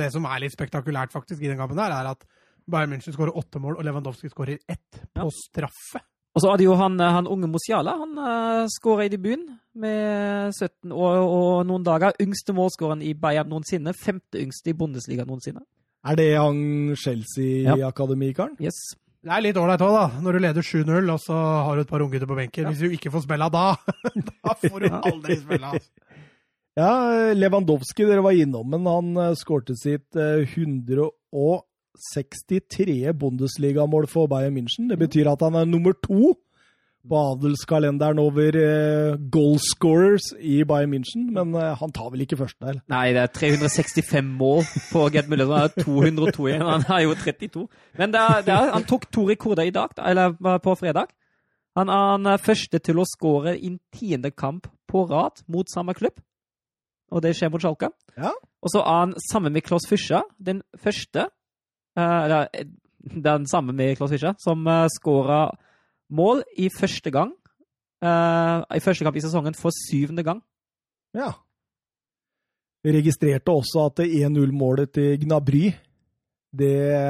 [0.00, 2.24] Det som er litt spektakulært faktisk i den kampen, her, er at
[2.70, 6.00] Bayern München skårer åtte mål, og Lewandowski skårer ett på straffe.
[6.34, 7.94] Og så hadde jo han, han unge Mosiala.
[8.00, 9.46] Han uh, skåra i debuten
[9.78, 12.16] med 17 år og noen dager.
[12.22, 13.94] Yngste målskåreren i Bayern noensinne.
[13.94, 15.62] Femte yngste i Bundesliga noensinne.
[16.04, 16.58] er det han
[16.98, 18.58] Chelsea-akademikeren?
[18.60, 18.80] Yes.
[19.24, 20.20] Det er litt ålreit òg, da.
[20.20, 22.66] Når du leder 7-0, og så har du et par unggutter på benken.
[22.68, 23.70] Hvis du ikke får spilla da,
[24.34, 25.70] da får du aldri spilla.
[25.78, 26.18] Altså.
[26.74, 26.90] Ja,
[27.38, 30.42] Lewandowski, dere var innom, men han eh, skårte sitt eh,
[31.94, 33.12] 163.
[33.18, 34.88] Bundesligamål for Bayern München.
[34.90, 36.34] Det betyr at han er nummer to
[37.04, 42.64] på adelskalenderen over eh, goalscorers i Bayern München, men eh, han tar vel ikke første
[42.64, 42.80] del?
[42.88, 45.52] Nei, det er 365 mål på Gerd Müller.
[45.52, 46.64] Han er 202 igjen.
[46.64, 47.66] Han er jo 32.
[48.00, 51.12] Men det er, det er, han tok to rekorder i dag, da, eller på fredag.
[51.76, 55.94] Han er er første til å skåre i en tiende kamp på rad mot samme
[55.94, 56.22] klubb.
[57.12, 57.90] Og det skjer mot Schalke.
[58.16, 58.32] Ja.
[58.64, 61.32] Og så er han sammen med Klaus Fischer den første eh,
[62.00, 62.66] eller, eh,
[63.04, 65.46] den samme med Klaus Fischer, som uh, skåra
[66.10, 67.32] mål i første gang
[68.04, 70.40] uh, i første kamp i sesongen for syvende gang.
[71.14, 71.32] Ja.
[72.84, 75.72] Vi registrerte også at 1-0-målet til Gnabry
[76.54, 77.02] det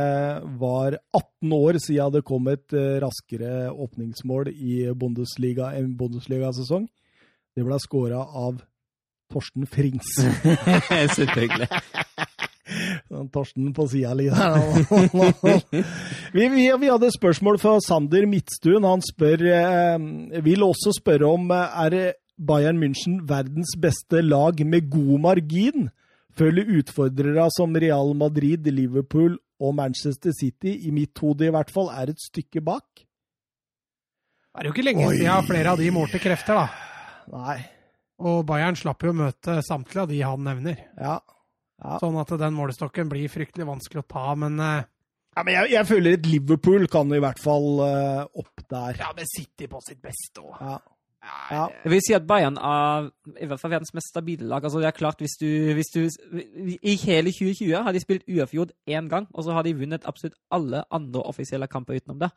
[0.56, 6.86] var 18 år siden det kom et raskere åpningsmål i Bundesliga, en Bundesliga-sesong.
[7.52, 8.62] Det ble skåra av
[9.34, 10.16] Torsten Frings.
[11.18, 11.68] Selvfølgelig.
[13.32, 14.56] Torsten på sida litt der.
[16.36, 18.86] vi, vi, vi, hadde spørsmål fra Sander Midtstuen.
[18.88, 25.20] Han spør, eh, vil også spørre om er Bayern München verdens beste lag med god
[25.28, 25.90] margin?
[26.34, 31.92] Følger utfordrere som Real Madrid, Liverpool og Manchester City, i mitt hode i hvert fall,
[31.94, 33.04] er et stykke bak?
[34.54, 35.14] Det er jo ikke lenge Oi.
[35.18, 36.66] siden flere av de målte krefter, da.
[37.34, 37.60] Nei.
[38.24, 40.82] Og Bayern slapp jo å møte samtlige av de han nevner.
[40.98, 41.16] Ja.
[41.82, 41.98] Ja.
[42.00, 44.80] Sånn at den målestokken blir fryktelig vanskelig å ta, men uh...
[45.34, 49.00] ja, men jeg, jeg, føler et Liverpool kan i hvert fall uh, opp der.
[49.02, 50.58] Ja, men City på sitt beste òg.
[50.60, 50.78] Ja.
[51.24, 51.66] Ja.
[51.84, 53.06] Jeg vil si at Bayern er
[53.40, 54.64] i hvert fall verdens mest stabile lag.
[54.64, 56.02] Altså det er klart, hvis du, hvis du
[56.82, 60.36] I hele 2020 har de spilt uavgjort én gang, og så har de vunnet absolutt
[60.52, 62.30] alle andre offisielle kamper utenom det.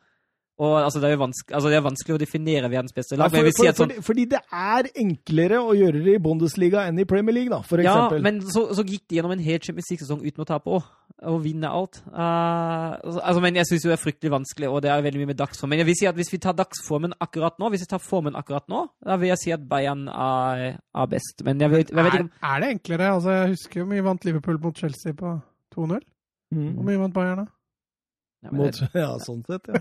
[0.58, 3.30] Og altså, det, er altså, det er vanskelig å definere verdens beste lag.
[3.30, 6.98] Ja, for, si sånn, fordi, fordi, det er enklere å gjøre det i Bundesliga enn
[6.98, 8.18] i Premier League, da, for eksempel.
[8.18, 10.88] Ja, men så, så gikk de gjennom en hel Champions League-sesong uten å tape òg,
[11.30, 12.00] og vinne alt.
[12.10, 15.30] Uh, altså, men jeg syns jo det er fryktelig vanskelig, og det er veldig mye
[15.30, 15.70] med dagsform.
[15.70, 18.38] Men jeg vil si at hvis vi tar dagsformen akkurat nå, hvis vi tar formen
[18.38, 21.44] akkurat nå, da vil jeg si at Bayern er, er best.
[21.46, 23.12] Men jeg vet, jeg vet ikke om Er det enklere?
[23.14, 25.36] Altså, jeg husker jo mye vant Liverpool mot Chelsea på
[25.78, 26.02] 2-0.
[26.50, 26.74] Mm.
[26.82, 27.48] Mye vant Bayern da?
[28.44, 29.80] Ja, Mot, ja, sånn sett, ja.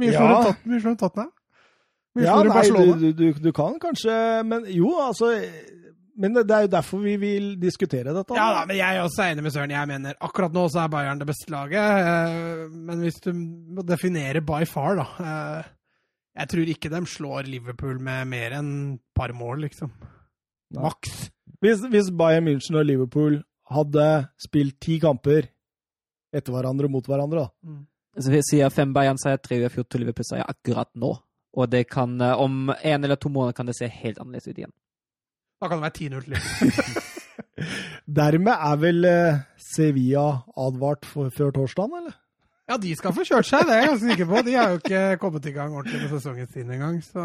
[0.00, 0.38] Mye slår ja.
[0.48, 2.64] tatt, Mye ja, nei,
[2.98, 5.28] du, du, du, kan kanskje Men jo, altså
[6.18, 8.34] Men det er jo derfor vi vil diskutere dette.
[8.34, 9.70] Ja, da, men Jeg er også enig med Søren.
[9.72, 11.78] Jeg mener akkurat nå så er Bayern det beste laget.
[11.78, 15.70] Eh, men hvis du må definere by far, da eh,
[16.42, 19.94] Jeg tror ikke de slår Liverpool med mer enn et par mål, liksom.
[20.76, 21.30] Maks.
[21.62, 23.40] Hvis, hvis Bayern München og Liverpool
[23.70, 24.10] hadde
[24.42, 25.48] spilt ti kamper
[26.34, 27.70] etter hverandre mot hverandre, da.
[27.70, 27.82] Mm.
[28.20, 31.14] Så vi sier fem Bayern-seier, tre uavgjort til Liverpool-seier akkurat nå.
[31.58, 34.58] Og det kan, eh, om en eller to måneder kan det se helt annerledes ut
[34.58, 34.74] igjen.
[35.60, 37.06] Da kan det være 10-0 til Liverpool.
[38.20, 40.26] Dermed er vel eh, Sevilla
[40.56, 42.18] advart for, før torsdagen, eller?
[42.70, 44.42] Ja, de skal få kjørt seg, det er jeg ganske sikker på.
[44.46, 47.00] De har jo ikke kommet i gang ordentlig med sesongen sin engang.
[47.02, 47.24] Så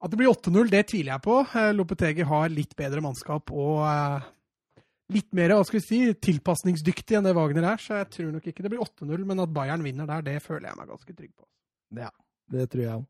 [0.00, 1.40] at det blir 8-0, det tviler jeg på.
[1.50, 3.82] Eh, Lopetegi har litt bedre mannskap og
[5.14, 8.50] litt mer hva skal vi si, tilpasningsdyktig enn det Wagner er, så jeg tror nok
[8.50, 9.24] ikke det blir 8-0.
[9.28, 11.46] Men at Bayern vinner der, det føler jeg meg ganske trygg på.
[12.00, 12.10] Ja,
[12.54, 13.08] det tror jeg òg.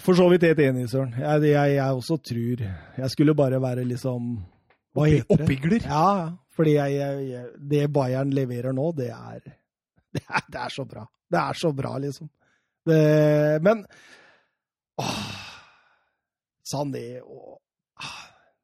[0.00, 1.12] For så vidt helt enig, Søren.
[1.18, 2.62] Jeg, jeg, jeg, også tror
[2.96, 4.30] Jeg skulle bare være liksom
[4.96, 5.44] Hva heter det?
[5.44, 5.84] Oppigler?
[5.84, 9.42] Ja, fordi jeg, det Bayern leverer nå, det er,
[10.14, 11.04] det er, det er så bra.
[11.30, 12.30] Det er så bra, liksom.
[12.86, 13.02] Det,
[13.62, 13.84] men
[14.98, 15.18] åh,
[16.66, 17.58] Sané og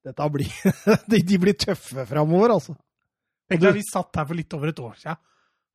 [0.06, 0.50] dette blir,
[1.12, 2.76] de, blir tøffe framover, altså.
[3.46, 5.22] Tenk deg, vi satt her for litt over et år siden.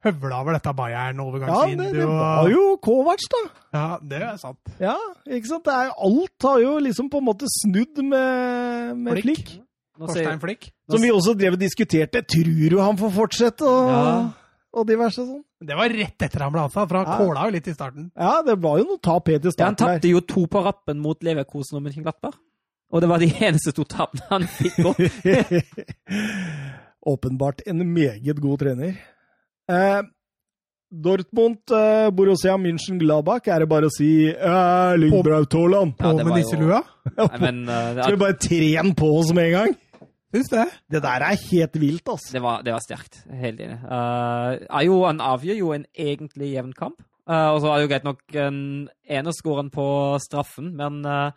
[0.01, 1.91] Høvla over dette Bayern-overgangsvinduet.
[1.91, 3.41] Ja, det, det var jo Kovac, da.
[3.75, 4.71] Ja, det er sant.
[4.81, 4.95] Ja,
[5.29, 5.69] ikke sant.
[5.69, 9.43] Er, alt har jo liksom på en måte snudd med, med Flikk.
[9.45, 9.51] Flikk.
[10.01, 10.71] Torstein Flikk.
[10.89, 12.23] Som vi også drev og diskuterte.
[12.25, 13.69] Tror du han får fortsette?
[13.69, 14.15] Og, ja.
[14.73, 15.43] og diverse sånn.
[15.61, 17.17] Det var rett etter han ble ansatt, for han ja.
[17.21, 18.09] kåla jo litt i starten.
[18.17, 19.77] Ja, det var jo noe tap helt i starten.
[19.77, 22.41] Ja, han tapte jo to på rappen mot Leverkosen og Mönchenglattberg.
[22.91, 24.99] Og det var de eneste to tapene han fikk opp.
[27.11, 28.97] Åpenbart en meget god trener.
[29.71, 30.01] Eh,
[30.91, 35.95] Dortmund, eh, Borussia München, Gladbach, er det bare å si Erling eh, Braut Haaland.
[35.97, 36.81] På ja, med nisselua?
[37.15, 37.29] Jo...
[37.39, 39.77] Men, uh, Skal vi bare trene på oss med en gang?
[40.35, 40.65] Syns det.
[40.91, 42.35] Det der er helt vilt, altså.
[42.35, 43.21] Det var, det var sterkt.
[43.39, 43.79] Helt enig.
[43.87, 46.99] Uh, han avgjør jo en egentlig jevn kamp.
[47.23, 48.61] Uh, og så er det jo greit nok en
[49.15, 49.87] ene skåren på
[50.23, 51.31] straffen, men uh,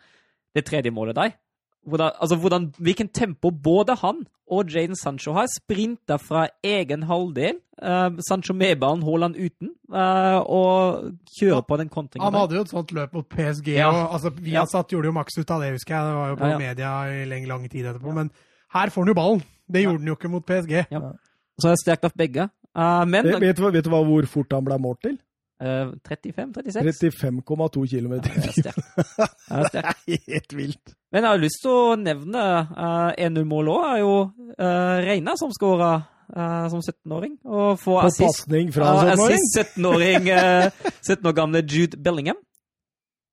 [0.54, 1.38] det tredje målet der
[1.86, 5.48] hvordan, altså hvordan, hvilken tempo både han og Jaden Sancho har.
[5.52, 7.60] Sprinta fra egen halvdel.
[7.82, 9.72] Uh, Sancho med ballen, Haaland uten.
[9.92, 12.26] Uh, og kjører ja, på den kontringen.
[12.26, 13.72] Han hadde jo et sånt løp mot PSG.
[13.78, 13.90] Ja.
[13.90, 14.64] og altså, Vi ja.
[14.70, 16.10] satt, gjorde jo maks ut av det, husker jeg.
[16.10, 18.16] Det var jo på media i lenge, lang tid etterpå.
[18.16, 18.32] Men
[18.76, 19.44] her får han jo ballen.
[19.64, 20.74] Det gjorde han jo ikke mot PSG.
[20.92, 22.48] Så er det sterkt av begge.
[22.74, 25.20] Uh, men vet, vet, du, vet, du, hvor fort han ble målt til?
[25.64, 26.82] 35-36?
[26.82, 28.50] 35,2 km i timen.
[29.72, 29.94] Det er
[30.26, 30.94] helt vilt.
[31.14, 32.40] Men jeg har lyst til å nevne
[32.74, 33.84] uh, eh, 1-0-målet òg.
[33.86, 34.14] er jo
[34.58, 37.36] uh, Reina som skåra uh, som 17-åring.
[37.46, 39.46] Og får På assist, fra en 17-åring?
[39.54, 42.40] 17-åring, uh, 17 år gamle Jude Bellingham.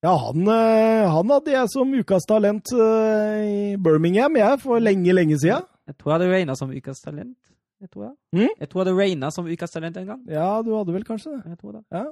[0.05, 5.67] Ja, han, han, hadde jeg som ukas talent i Birmingham, jeg, for lenge, lenge siden.
[5.85, 7.37] Jeg tror jeg hadde Reina som ukas talent.
[7.81, 8.15] Jeg tror jeg.
[8.37, 8.49] Mm?
[8.61, 10.21] Jeg tror hadde regna som ukas talent en gang.
[10.29, 11.41] Ja, du hadde vel kanskje det.
[11.49, 11.85] Jeg tror det.
[11.89, 12.05] Ja.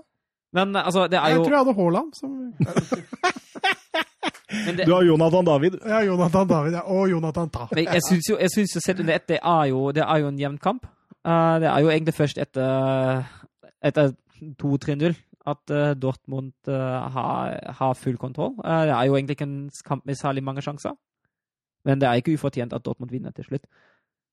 [0.58, 2.30] Men altså, det er Jeg tror jeg hadde Haaland som
[4.50, 5.80] det, Du har Jonathan David.
[5.86, 6.74] Ja, Jonathan David.
[6.74, 6.82] Ja.
[6.82, 7.68] Og Jonathan Ta.
[7.72, 10.24] Men jeg syns jo, jeg synes jo sett under ett, det er jo, det er
[10.24, 10.88] jo en jevn kamp.
[11.28, 13.26] Uh, det er jo egentlig først etter,
[13.84, 14.14] etter
[14.64, 15.18] 2-3-0
[15.50, 16.74] at uh, Dortmund uh,
[17.14, 18.56] har, har full kontroll.
[18.64, 20.96] Det er jo egentlig ikke en kamp med særlig mange sjanser.
[21.86, 23.66] Men det er ikke ufortjent at Dortmund vinner til slutt.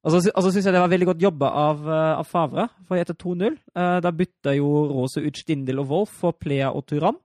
[0.06, 2.68] Og så, og så syns jeg det var veldig godt jobba av, av Favre.
[2.86, 6.84] For etter 2-0 eh, da bytta jo Rose ut Stindel og Wolf for Plea og
[6.86, 7.18] Turam.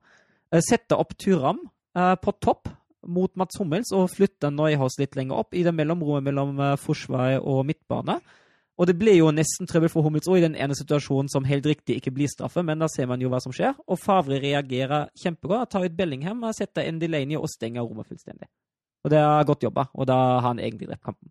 [0.50, 1.62] Uh, Sette opp Turam
[1.92, 2.70] på topp
[3.06, 7.36] mot Mats Hummels og flytte Neuhaus litt lenger opp i det mellomrommet mellom Forsvaret forsvar
[7.42, 8.20] og midtbane.
[8.80, 11.66] Og det ble jo nesten trøbbel for Hummels òg i den ene situasjonen som helt
[11.68, 13.76] riktig ikke blir straffe, men da ser man jo hva som skjer.
[13.86, 15.70] Og Favre reagerer kjempegodt.
[15.70, 18.48] Tar ut Bellingham, setter en Delaney og stenger rommet fullstendig.
[19.04, 21.30] Og det er godt jobba, og da har han egentlig drept kampen.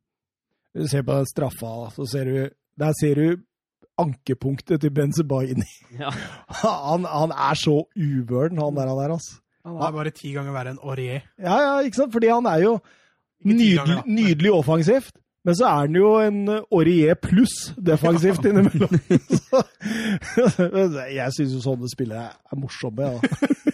[0.76, 2.50] Du ser på straffa, så ser du
[2.80, 3.42] Der ser du
[4.00, 5.68] ankepunktet til Benzebaini.
[6.00, 6.10] Ja.
[6.64, 9.42] Han, han er så uvøren, han der, han der, altså.
[9.66, 11.26] Han er bare ti ganger verre enn Aurier.
[11.42, 12.14] Ja, ja, ikke sant?
[12.16, 12.76] Fordi han er jo
[13.42, 15.16] ganger, nydelig, nydelig offensivt.
[15.42, 18.92] Men så er han jo en Aurier pluss defensivt innimellom.
[19.34, 19.62] Så,
[21.18, 23.08] jeg syns jo sånne spillere er morsomme.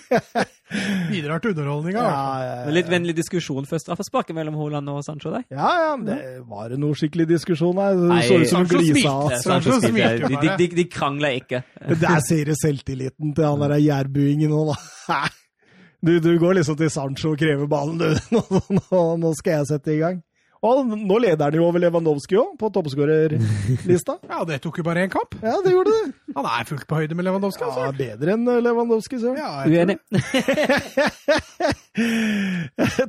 [0.08, 0.44] Ja.
[1.12, 2.00] Bidrar til underholdninga.
[2.04, 5.44] Ja, ja, Litt vennlig diskusjon før straffesparket mellom Haaland og Sancho der.
[5.52, 8.00] ja, ja, men det var det noe skikkelig diskusjon her.
[8.00, 9.14] Det så ut som Sancho glisa.
[9.44, 10.28] Sancho smilte.
[10.32, 11.62] De, de, de, de krangler ikke.
[11.84, 15.20] Men Der ser du selvtilliten til han der jærbuingen nå, da.
[16.02, 18.06] Du, du går liksom til Sancho og krever ballen, du.
[18.36, 20.20] Nå, nå, nå skal jeg sette i gang.
[20.68, 24.16] Og nå leder han jo over Lewandowski òg, på toppskårerlista.
[24.32, 25.36] Ja, det tok jo bare én kamp.
[25.44, 26.06] Ja, det gjorde det.
[26.38, 27.62] Han er fullt på høyde med Lewandowski.
[27.62, 27.98] Ja, Altså.
[27.98, 29.38] bedre enn Lewandowski, søren.
[29.38, 29.98] Ja, Uenig.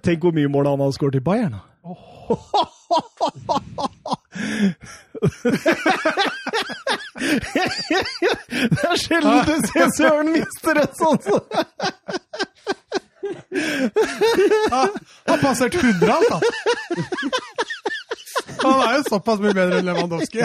[0.04, 1.56] Tenk hvor mye mål han har skåret i Bayern.
[1.56, 1.64] da.
[8.72, 11.24] Det er sjelden du ser Søren mister et sånt.
[14.70, 14.88] Han
[15.26, 16.38] har passert 100, alt, da.
[18.62, 20.40] Han er jo såpass mye bedre enn Lewandowski.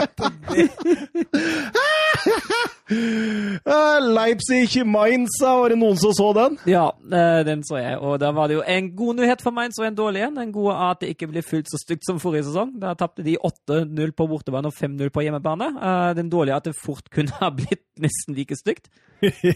[2.94, 6.58] Eh, Leipzig Mainz, var det noen som så den?
[6.70, 7.96] Ja, eh, den så jeg.
[8.04, 10.36] Og da var det jo en god nyhet for Mainz og en dårlig en.
[10.36, 12.76] Den gode er at det ikke blir fullt så stygt som forrige sesong.
[12.82, 15.72] Da tapte de 8-0 på bortebane og 5-0 på hjemmebane.
[15.80, 18.92] Eh, Den dårlige er at det fort kunne ha blitt nesten like stygt.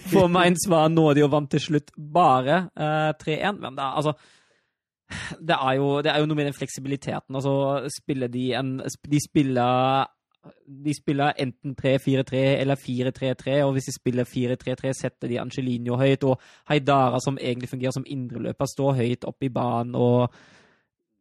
[0.08, 3.60] For Mainz var nådig og vant til slutt bare eh, 3-1.
[3.60, 4.16] Men da, altså
[5.40, 7.36] det er, jo, det er jo noe med den fleksibiliteten.
[7.36, 10.08] Altså, spiller de en De spiller
[10.86, 16.24] de spiller enten 3-4-3 eller 4-3-3, og hvis de spiller 4-3-3, setter de Angelino høyt,
[16.24, 20.34] og Haidara, som egentlig fungerer som indreløper, står høyt oppe i banen, og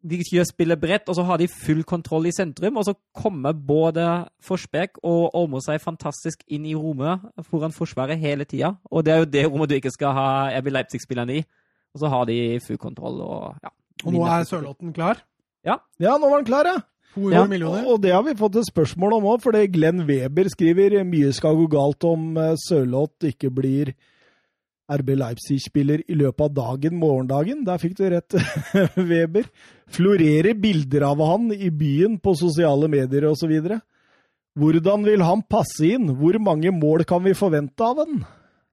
[0.06, 3.52] de gjør spillet bredt, og så har de full kontroll i sentrum, og så kommer
[3.52, 4.06] både
[4.44, 9.22] Forsbekk og Olmo seg fantastisk inn i rommet foran Forsvaret hele tida, og det er
[9.22, 10.28] jo det rommet du ikke skal ha
[10.60, 11.46] RB Leipzig-spillerne i,
[11.94, 13.72] og så har de full kontroll, og ja.
[14.04, 15.22] Og nå er Sørlotten klar.
[15.64, 15.80] Ja,
[16.20, 16.76] nå var den klar, ja.
[17.16, 17.86] 200 Ja, millioner.
[17.88, 21.56] Og det har vi fått et spørsmål om òg, fordi Glenn Weber skriver mye skal
[21.58, 23.94] gå galt om eh, Sørloth ikke blir
[24.86, 27.64] RB Leipzig-spiller i løpet av dagen, morgendagen.
[27.66, 28.36] Der fikk du rett,
[29.10, 29.48] Weber.
[29.90, 33.56] Florerer bilder av han i byen på sosiale medier osv.
[34.56, 36.12] Hvordan vil han passe inn?
[36.20, 38.20] Hvor mange mål kan vi forvente av han?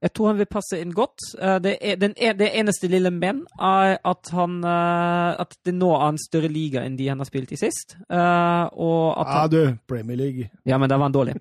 [0.04, 1.22] Jeg tror han vil passe inn godt.
[1.40, 5.72] Eh, Det, er, den er, det eneste lille men er at, han, eh, at det
[5.74, 7.96] nå er en større liga enn de han har spilt i sist.
[8.10, 10.50] Eh, Og at Ja, du, Premier League.
[10.66, 11.34] ja, men da var han dårlig.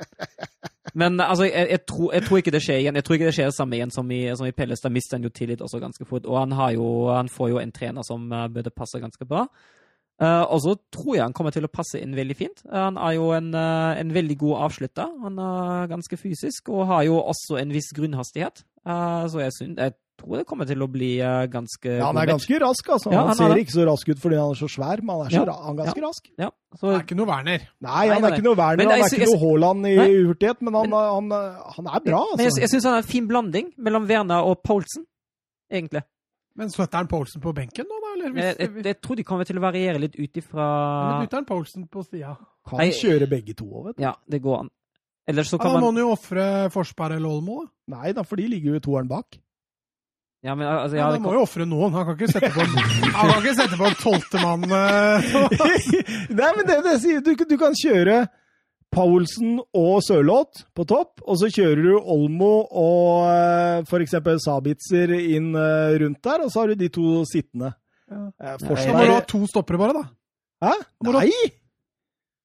[0.94, 2.96] men altså, jeg, jeg, tror, jeg tror ikke det skjer igjen.
[2.96, 4.80] Jeg tror ikke det skjer det samme igjen som i, som i Pelles.
[4.80, 6.24] Da mister han jo tillit også ganske fort.
[6.26, 9.44] Og han, har jo, han får jo en trener som burde passe ganske bra.
[10.20, 12.60] Eh, og så tror jeg han kommer til å passe inn veldig fint.
[12.68, 15.08] Uh, han er jo en, uh, en veldig god avslutter.
[15.24, 18.64] Han er ganske fysisk og har jo også en viss grunnhastighet.
[18.80, 21.10] Eh, så jeg, synes, jeg tror det kommer til å bli
[21.52, 23.10] ganske Ja, han er ganske rask, altså.
[23.12, 23.62] Ja, han, han er ser er...
[23.64, 25.48] ikke så rask ut fordi han er så svær, men han er, så Ja.
[25.48, 26.30] ra han er ganske rask.
[26.40, 27.66] Ja, Det så, er ikke noe Werner.
[27.88, 30.08] Nei, han er ikke noe Werner, Men han er ikke noe Haaland i Nei.
[30.28, 31.36] hurtighet, men han, han,
[31.80, 32.64] han er bra, men jeg, altså.
[32.64, 35.04] jeg syns han er en fin blanding mellom Werner og Poulsen,
[35.72, 36.04] egentlig.
[36.60, 38.10] Men setter han Poulsen på benken nå, da?
[38.18, 40.66] Eller hvis, jeg, jeg tror de kommer til å variere litt ut ifra
[41.08, 42.34] Men bytter han Poulsen på sida?
[42.68, 42.90] Kan Nei.
[42.94, 44.04] kjøre begge to òg, vet du.
[44.04, 44.70] Ja, det går an.
[45.30, 47.62] Eller så kan Ja, da må man han jo ofre Forsberg eller Olmo.
[47.92, 49.38] Nei da, for de ligger jo i toeren bak.
[50.44, 51.92] Ja, men altså Ja, ja, han må kan, jo ofre noen.
[51.96, 52.76] Han kan ikke sette på en,
[53.12, 54.64] han kan ikke sette på en tolvtemann.
[54.72, 55.32] eh.
[56.40, 58.22] Nei, men det, det sier du, du kan kjøre
[58.90, 63.28] Paulsen og Sørloth på topp, og så kjører du Olmo og
[63.84, 63.90] f.eks.
[63.90, 67.70] for eksempel Sabitzer inn eh, rundt der, og så har du de to sittende.
[68.10, 68.24] Ja.
[68.42, 70.04] Eh, Da må du ha to stoppere, bare, da.
[70.66, 70.74] Hæ?
[71.06, 71.30] må Nei!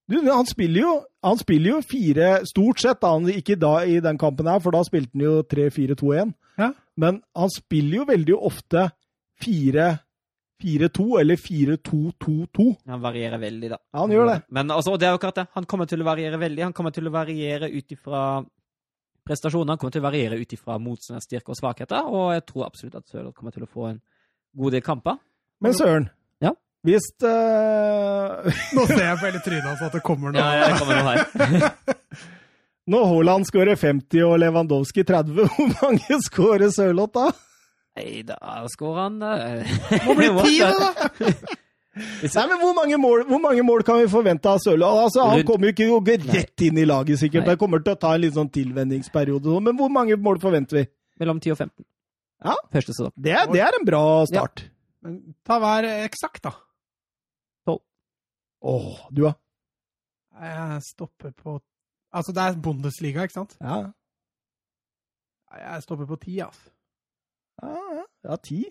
[0.05, 0.91] Du, han spiller jo,
[1.25, 4.75] han spiller jo fire Stort sett, da, han, ikke da i den kampen her, for
[4.75, 6.35] da spilte han jo 3-4-2-1.
[6.61, 6.69] Ja.
[6.95, 8.85] Men han spiller jo veldig ofte
[10.63, 12.65] 4-4-2 eller 4-2-2-2.
[12.87, 13.77] Han varierer veldig, da.
[13.91, 14.35] Ja, han gjør det.
[14.55, 15.47] Men altså, det er jo akkurat det.
[15.57, 16.63] Han kommer til å variere veldig.
[16.63, 18.21] Han kommer til å variere ut ifra
[19.25, 19.73] prestasjoner.
[19.73, 22.07] Han kommer til å variere ut ifra motstanderens styrke og svakheter.
[22.07, 23.99] Og jeg tror absolutt at Sørloth kommer til å få en
[24.55, 25.19] god del kamper.
[25.63, 26.09] Men Søren,
[26.43, 26.53] Ja?
[26.85, 28.45] hvis uh...
[28.77, 30.39] Nå ser jeg på hele trynet hans at det kommer noe.
[30.39, 31.85] Ja, jeg kommer noe her.
[32.93, 37.31] Når Haaland skårer 50 og Lewandowski 30, hvor mange skårer Sørloth da?
[37.95, 41.29] Nei, da skårer han Det Må bli ti, det, da!
[41.95, 45.05] Nei, men hvor mange, mål, hvor mange mål kan vi forvente av Sørloth?
[45.05, 47.47] Altså, han kommer jo ikke å gå rett inn i laget, sikkert.
[47.47, 49.55] Det kommer til å ta en litt sånn tilvenningsperiode.
[49.63, 50.85] Men hvor mange mål forventer vi?
[51.23, 51.85] Mellom 10 og 15.
[52.43, 52.57] Ja.
[52.75, 54.65] Det det er en bra start.
[55.05, 56.51] Men ta hver eksakt, da.
[58.65, 59.35] Åh, du, da?
[60.41, 61.59] Jeg stopper på
[62.15, 63.57] Altså, det er Bundesliga, ikke sant?
[63.59, 63.91] Ja.
[65.59, 66.71] Jeg stopper på ti, altså.
[67.63, 68.35] Ja, ja.
[68.43, 68.65] ti?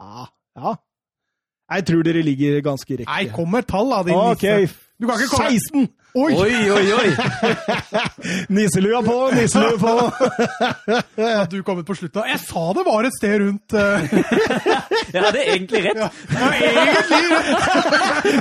[0.00, 0.26] Ja.
[0.56, 0.74] ja.
[1.74, 3.08] Jeg tror dere ligger ganske riktig.
[3.08, 4.60] Nei, kom med tall, da, din okay.
[4.60, 4.80] nisse.
[5.00, 5.88] Du kan ikke komme 16!
[6.14, 6.34] Oi!
[6.38, 7.08] Oi, oi, oi!
[8.54, 9.94] niselua på, niselua på!
[11.42, 12.28] At du kom ut på slutten.
[12.30, 14.14] Jeg sa det var et sted rundt uh,
[15.14, 15.98] Jeg hadde egentlig rett.
[15.98, 16.52] ja.
[16.54, 17.18] egentlig!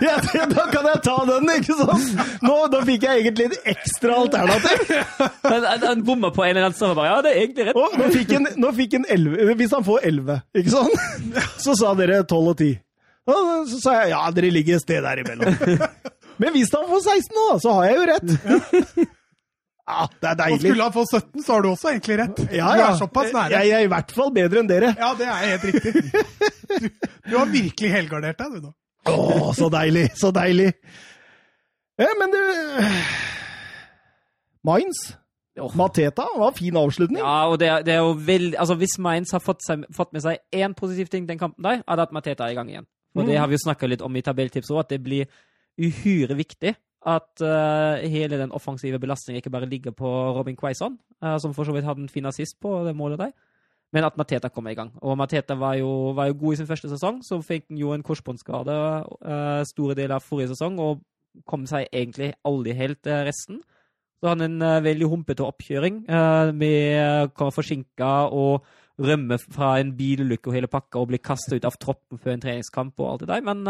[0.05, 0.19] Ja,
[0.53, 2.23] da kan jeg ta den, ikke sant?
[2.45, 4.93] Nå, da fikk jeg egentlig et ekstra alternativ.
[5.17, 7.09] Han, han, han bomma på en eller annen stemme.
[7.09, 7.81] Ja, det er egentlig rett.
[7.81, 11.45] Og nå fikk en, nå fikk en 11, hvis han får 11, ikke sant?
[11.65, 12.73] Så sa dere 12 og 10.
[13.33, 15.57] Og så sa jeg ja, dere ligger et sted der imellom.
[16.41, 18.29] Men hvis han får 16 nå, så har jeg jo rett.
[19.83, 20.59] Ja, det er Og deilig.
[20.63, 22.37] skulle han få 17, så har du også egentlig rett.
[22.55, 22.85] Ja, ja.
[22.87, 23.51] Du er såpass nære.
[23.57, 24.93] Jeg, jeg er i hvert fall bedre enn dere.
[24.97, 25.91] Ja, det er helt riktig.
[26.73, 26.87] Du,
[27.29, 28.71] du har virkelig helgardert deg, du nå.
[29.11, 30.69] Å, så deilig, så deilig.
[31.99, 32.39] Ja, men du
[34.65, 35.75] Åh.
[35.77, 37.19] Mateta, var en fin avslutning.
[37.21, 40.13] Ja, og det, er- det er jo veldig Altså, hvis Mainz har fått, seg, fått
[40.15, 42.69] med seg én positiv ting den kampen der, er det at Mateta er i gang
[42.71, 42.87] igjen.
[43.15, 43.39] Og det Mm.
[43.43, 45.27] har vi jo snakka litt om i tabelltips òg, at det blir
[45.79, 51.37] uhyre viktig at uh, hele den offensive belastningen ikke bare ligger på Robin Quaison, uh,
[51.37, 53.33] som for så vidt hadde en fin assist på det målet der,
[53.93, 54.93] men at Mateta kommer i gang.
[55.01, 57.91] Og Mateta var jo, var jo god i sin første sesong, så fikk han jo
[57.93, 58.77] en korsbåndskade
[59.25, 61.03] uh, store deler av forrige sesong, og
[61.49, 63.59] kom seg egentlig aldri helt resten.
[64.21, 66.03] Så han en veldig humpete oppkjøring
[66.55, 68.63] med uh, forsinka og
[69.01, 72.43] rømme fra en bilulykke og hele pakka og bli kasta ut av troppen før en
[72.45, 73.43] treningskamp og alt det der.
[73.49, 73.65] Men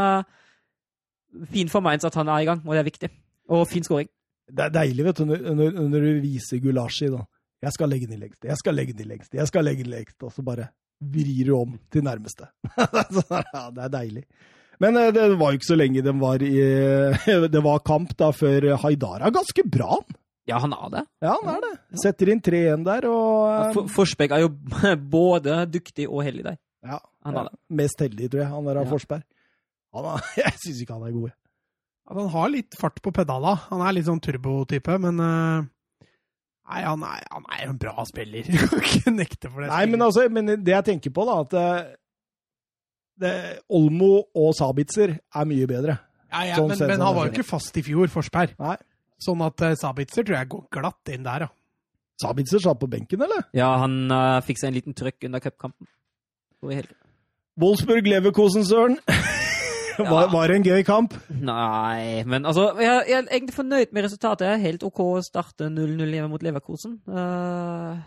[1.52, 3.10] fin for Mainz at han er i gang, og det er viktig.
[3.54, 4.10] Og fin skåring.
[4.54, 7.24] Det er deilig vet du, når, når, du viser Gulashi da.
[7.64, 9.86] Jeg skal legge den i lengste, jeg skal legge den i lengste, jeg skal legge
[9.86, 10.68] den i lengste, og så bare
[11.04, 12.50] vrir du om til nærmeste.
[13.54, 14.26] Ja, det er deilig.
[14.84, 16.52] Men eh, det var jo ikke så lenge den var i
[17.56, 19.96] Det var kamp da før Haidar er ganske bra.
[19.96, 20.20] han.
[20.50, 21.04] Ja, han er det.
[21.24, 21.74] Ja, han er det.
[22.02, 24.50] Setter inn 3-1 der, og ja, For, Forsberg er jo
[25.18, 26.58] både dyktig og heldig der.
[26.84, 27.60] ja, Han er det.
[27.80, 28.92] Mest heldig, tror jeg, han der av Ja.
[28.92, 29.24] Forsberg.
[29.94, 31.36] Han er, jeg syns ikke han er god.
[32.04, 33.56] At han har litt fart på pedala.
[33.70, 35.70] Han er litt sånn turbotype, men eh,
[36.64, 38.48] Nei, han er, han er en bra spiller.
[38.54, 39.70] Du kan ikke nekte for det.
[39.72, 41.92] Nei, men, altså, men det jeg tenker på, da, at eh,
[43.24, 43.34] det,
[43.76, 45.98] Olmo og Sabitzer er mye bedre.
[46.32, 48.56] ja, ja, sånn men, men han var jo ikke fast i fjor, Forsberg.
[48.64, 48.78] Nei.
[49.24, 51.52] Sånn at uh, Sabitzer tror jeg går glatt inn der, ja.
[52.24, 53.46] Sabitzer satt på benken, eller?
[53.58, 55.88] Ja, han uh, fikk seg en liten trøkk under cupkampen.
[57.60, 59.00] Wolfsburg-Leverkosen, Søren.
[60.00, 61.16] var, var det en gøy kamp?
[61.30, 64.62] Nei, men altså Jeg, jeg er egentlig fornøyd med resultatet.
[64.64, 66.98] Helt OK å starte 0-0 hjemme mot Leverkosen.
[67.08, 68.00] Uh,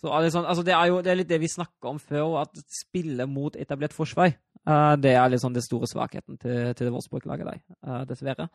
[0.00, 2.00] så er det, sånn, altså det er jo det er litt det vi snakka om
[2.02, 4.34] før, at spille mot etablert forsvar.
[4.66, 8.48] Uh, det er litt sånn det store svakheten til, til Wolfsburg-laget eh, dessverre.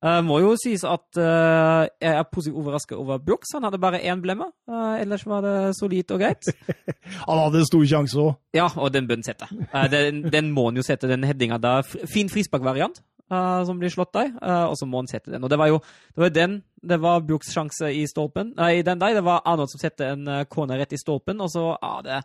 [0.00, 3.52] Uh, må jo sies at uh, jeg er positivt overrasket over Brooks.
[3.52, 4.46] Han hadde bare én blemme.
[4.64, 6.48] Uh, ellers var det solid og greit.
[7.28, 8.30] Han hadde en stor sjanse òg.
[8.56, 9.46] Ja, og den bør han sette.
[9.92, 11.84] Den, den må han jo sette, den headinga der.
[12.10, 14.32] Fin frisparkvariant som blir slått der,
[14.66, 15.44] og så må han sette den.
[15.46, 15.76] Og det var jo
[16.16, 18.54] det var den Det var Brooks sjanse i stolpen.
[18.56, 19.14] Nei, den der.
[19.14, 22.18] Det var Arnold som satte en corner rett i stolpen, og så er det,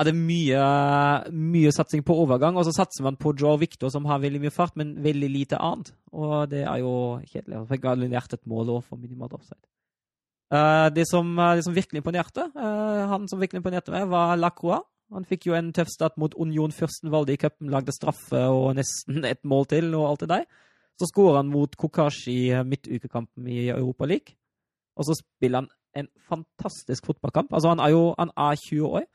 [0.00, 0.60] er det mye,
[1.28, 2.56] mye satsing på overgang.
[2.56, 5.60] Og så satser man på Joe Victor, som har veldig mye fart, men veldig lite
[5.60, 5.92] annet.
[6.16, 6.94] Og det er jo
[7.26, 7.56] kjedelig.
[7.58, 9.62] Jeg fikk alliert et mål òg for minimalt offside.
[10.50, 14.34] Uh, det, som, eh, det som virkelig imponerte, uh, han som virkelig imponerte meg, var
[14.40, 14.82] Lacroix.
[15.14, 19.24] Han fikk jo en tøff start mot Union Fürstenwalde i cupen, lagde straffe og nesten
[19.30, 20.48] et mål til og alt det der.
[20.98, 24.36] Så skårer han mot Kokashi i midtukekampen i Europa League.
[24.98, 27.54] Og så spiller han en fantastisk fotballkamp.
[27.54, 29.06] Altså, han er jo han er 20 år.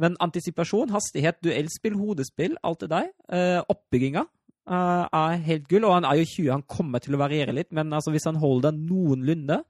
[0.00, 3.10] Men antisipasjon, hastighet, duellspill, hodespill, alt det der.
[3.28, 4.24] Uh, oppbygginga.
[4.70, 5.84] uh, er helt gull.
[5.84, 8.40] Og han er jo 20, han kommer til å variere litt, men altså, hvis han
[8.40, 9.62] holder noenlunde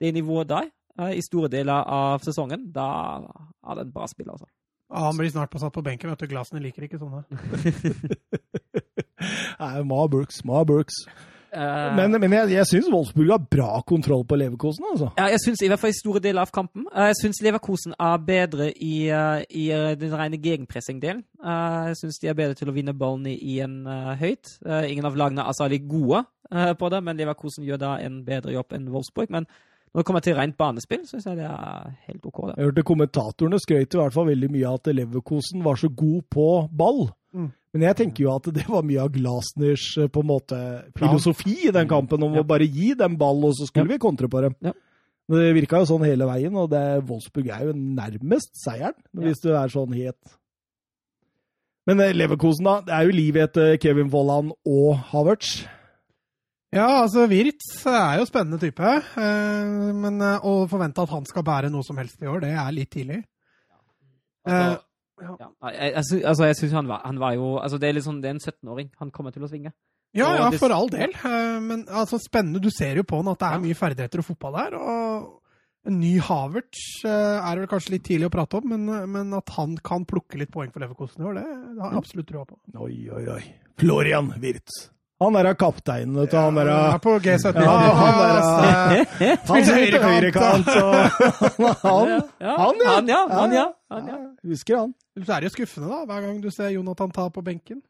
[0.00, 0.70] det nivået der
[1.00, 2.88] uh, i store deler av sesongen, da
[3.64, 4.48] er det en bra spill, altså.
[4.90, 6.10] Ja, han blir snart satt på benken.
[6.10, 6.26] vet du.
[6.26, 7.22] Glassene liker ikke sånne.
[9.60, 11.04] Nei, Ma Brooks, Ma Brooks.
[11.52, 15.08] Eh, Men, men jeg, jeg syns Wolfsburg har bra kontroll på Leverkosen, altså.
[15.18, 16.84] Ja, jeg synes, i hvert fall i store deler av kampen.
[16.94, 19.68] Uh, Jeg syns Leverkosen er bedre i, uh, i
[19.98, 21.24] den rene gegenpressing-delen.
[21.42, 23.80] Jeg syns de er bedre til å vinne ballen i, i en
[24.20, 24.52] høyt.
[24.66, 26.22] Ingen av lagene er særlig gode
[26.78, 29.30] på det, men Leverkosen gjør da en bedre jobb enn Wolfsburg.
[29.32, 29.46] Men
[29.90, 32.42] når det kommer til rent banespill, syns jeg det er helt OK.
[32.50, 32.54] Da.
[32.58, 36.20] Jeg hørte kommentatorene skrøt i hvert fall veldig mye av at Leverkosen var så god
[36.30, 36.46] på
[36.78, 37.08] ball.
[37.34, 37.52] Mm.
[37.72, 40.58] Men jeg tenker jo at det var mye av Glasners eh, på en måte
[40.98, 42.42] filosofi i den kampen, om Ja.
[42.42, 43.92] å bare gi dem ball, og så skulle Ja.
[43.94, 44.56] vi kontre på dem.
[44.60, 44.72] Ja.
[45.28, 49.40] Men Det virka jo sånn hele veien, og det, Wolfsburg er jo nærmest seieren, hvis
[49.40, 50.18] du er sånn het.
[51.86, 52.80] Men eh, Leverkosen, da.
[52.84, 55.66] Det er jo liv etter Kevin Vollan og Havertz.
[56.72, 58.78] Ja, altså Wirtz er jo spennende type.
[58.80, 62.50] eh, Men eh, å forvente at han skal bære noe som helst i år, det
[62.54, 63.24] er litt tidlig.
[64.46, 64.82] ja Altså,
[65.20, 68.20] ja, jeg, jeg, altså, jeg syns han han var jo altså, Det er litt sånn,
[68.22, 68.90] det er en 17-åring.
[69.02, 69.72] Han kommer til å svinge.
[70.16, 71.12] Ja, ja, for all del.
[71.14, 72.62] Eh, Men altså, spennende.
[72.62, 74.78] Du ser jo på han at det er mye ferdigheter og fotball der.
[74.80, 75.28] Og
[75.86, 79.30] en ny Havertz eh, er vel kanskje litt tidlig å prate om, men, eh, men
[79.38, 81.44] at han kan plukke litt poeng for Leverkosten i år, det,
[81.76, 82.58] det har jeg absolutt trua på.
[82.84, 83.42] Oi, oi, oi.
[83.80, 84.82] Florian Wirtz.
[85.20, 86.36] Han der er kapteinen, vet du.
[86.40, 87.58] Han der Han er er på G17.
[87.60, 90.94] Ja, han der, Han som Spiller høyre høyrekant, og
[91.82, 92.08] han,
[92.40, 92.94] Ja, Han, ja.
[92.94, 93.20] Han, ja.
[93.28, 93.66] Han, ja.
[93.92, 94.18] Han, ja.
[94.48, 94.94] Husker han.
[95.20, 97.82] Så er det jo skuffende, da, hver gang du ser Jonathan ta på benken.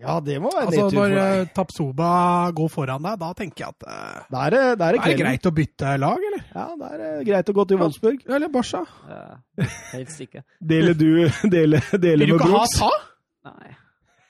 [0.00, 1.40] Ja, det må være Altså, nedtur for Når deg.
[1.42, 2.10] Når Tapsoba
[2.56, 5.48] går foran deg, da tenker jeg at uh, Da er det, er er det greit
[5.50, 6.46] å bytte lag, eller?
[6.54, 8.22] Ja, da er det greit å gå til Wolfsburg.
[8.32, 8.80] Eller Barca?
[9.10, 10.46] Ja, helt sikker.
[10.72, 12.80] Deler du deler, deler Vil du med Brooks?
[12.80, 13.52] ha ta?
[13.52, 13.76] Nei.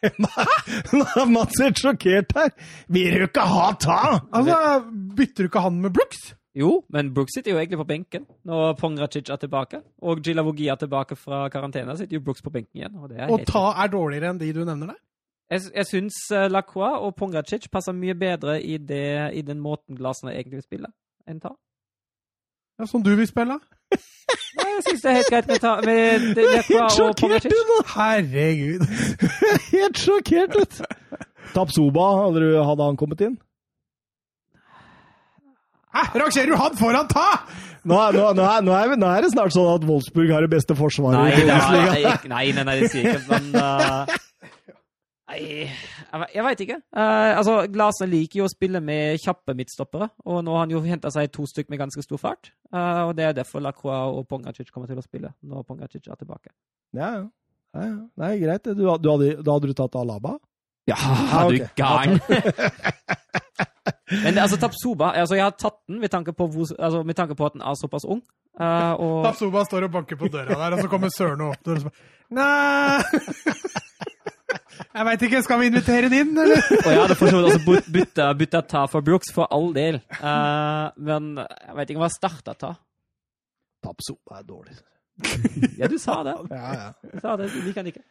[0.03, 2.53] Nå er Mats helt sjokkert her.
[2.89, 3.99] Vil du ikke ha ta?
[4.33, 4.59] Altså,
[5.17, 6.31] Bytter du ikke han med Brooks?
[6.57, 9.83] Jo, men Brooks sitter jo egentlig på benken når Pongracic er tilbake.
[10.03, 12.97] Og Gilavogi er tilbake fra karantene, sitter jo Brooks på benken igjen.
[12.99, 15.01] Og det er Og helt ta er dårligere enn de du nevner der?
[15.51, 19.99] Jeg, jeg syns uh, Lacroix og Pongracic passer mye bedre i, det, i den måten
[19.99, 20.91] Glasene egentlig vil spille,
[21.27, 21.55] enn ta.
[22.79, 23.59] Ja, som du vil spille?
[23.91, 27.57] Nei, jeg syns det er helt greit med, ta, med det- Lacroix og Sjokkert, du,
[27.71, 27.79] nå!
[27.95, 28.85] Herregud.
[29.75, 30.81] Helt sjokkert ut.
[31.55, 33.35] Tapsoba, hadde, han kommet inn?
[35.91, 37.27] Hæ, rangerer du han foran ta?!
[37.83, 40.45] Nå, er- nå, nå, er, nå, er, nå er det snart sånn at Wolfsburg har
[40.45, 42.13] det beste forsvaret Nei, i det er, Bundesliga.
[42.29, 44.19] nei, nei, nei, nei, det sier jeg ikke, men uh,
[45.31, 46.77] Nei, jeg, jeg veit ikke.
[46.91, 50.83] Uh, altså, Glasene liker jo å spille med kjappe midtstoppere, og nå har han jo
[50.83, 52.51] henta seg to stykk med ganske stor fart.
[52.75, 56.19] Uh, og Det er derfor Lacroix og Pongacic kommer til å spille når Pongacic er
[56.19, 56.51] tilbake.
[56.97, 57.27] Ja, ja.
[57.77, 57.99] ja, ja.
[58.25, 58.67] Nei, greit.
[58.67, 60.39] Du, du hadde, da hadde du tatt Alaba?
[60.91, 62.19] Ja, Ah, er du gang!
[62.19, 62.21] gæren?
[64.25, 67.37] Men altså, Tapsoba altså, Jeg har tatt den med tanke på, hvor, altså, med tanke
[67.39, 68.25] på at den er såpass ung.
[68.59, 71.79] Uh, og Tapsoba står og banker på døra der, og så kommer Søren og åpner
[71.79, 71.95] og spør
[72.35, 73.87] Nei
[74.91, 76.63] Jeg veit ikke, skal vi invitere den inn, eller?
[76.81, 79.69] Og jeg hadde for så vidt også bytt- bytta, bytta ta for Brooks, for all
[79.77, 80.01] del.
[80.19, 82.73] Uh, men jeg veit ikke hva starta ta.
[83.87, 84.75] Tapsoba er dårlig.
[85.79, 86.35] Ja, du sa det.
[86.51, 86.89] Ja, ja.
[87.07, 87.51] Du sa det.
[87.55, 88.03] Liker han ikke.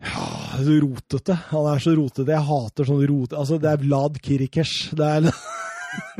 [0.00, 0.26] Ja,
[0.60, 1.38] så rotete.
[1.54, 2.30] Han er så rotete.
[2.36, 3.36] Jeg hater sånn rote...
[3.40, 4.74] Altså, det er Vlad Kirikers.
[4.96, 5.28] Det er,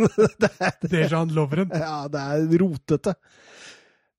[0.91, 1.71] Dejan Lovren.
[1.77, 3.15] ja, det er rotete.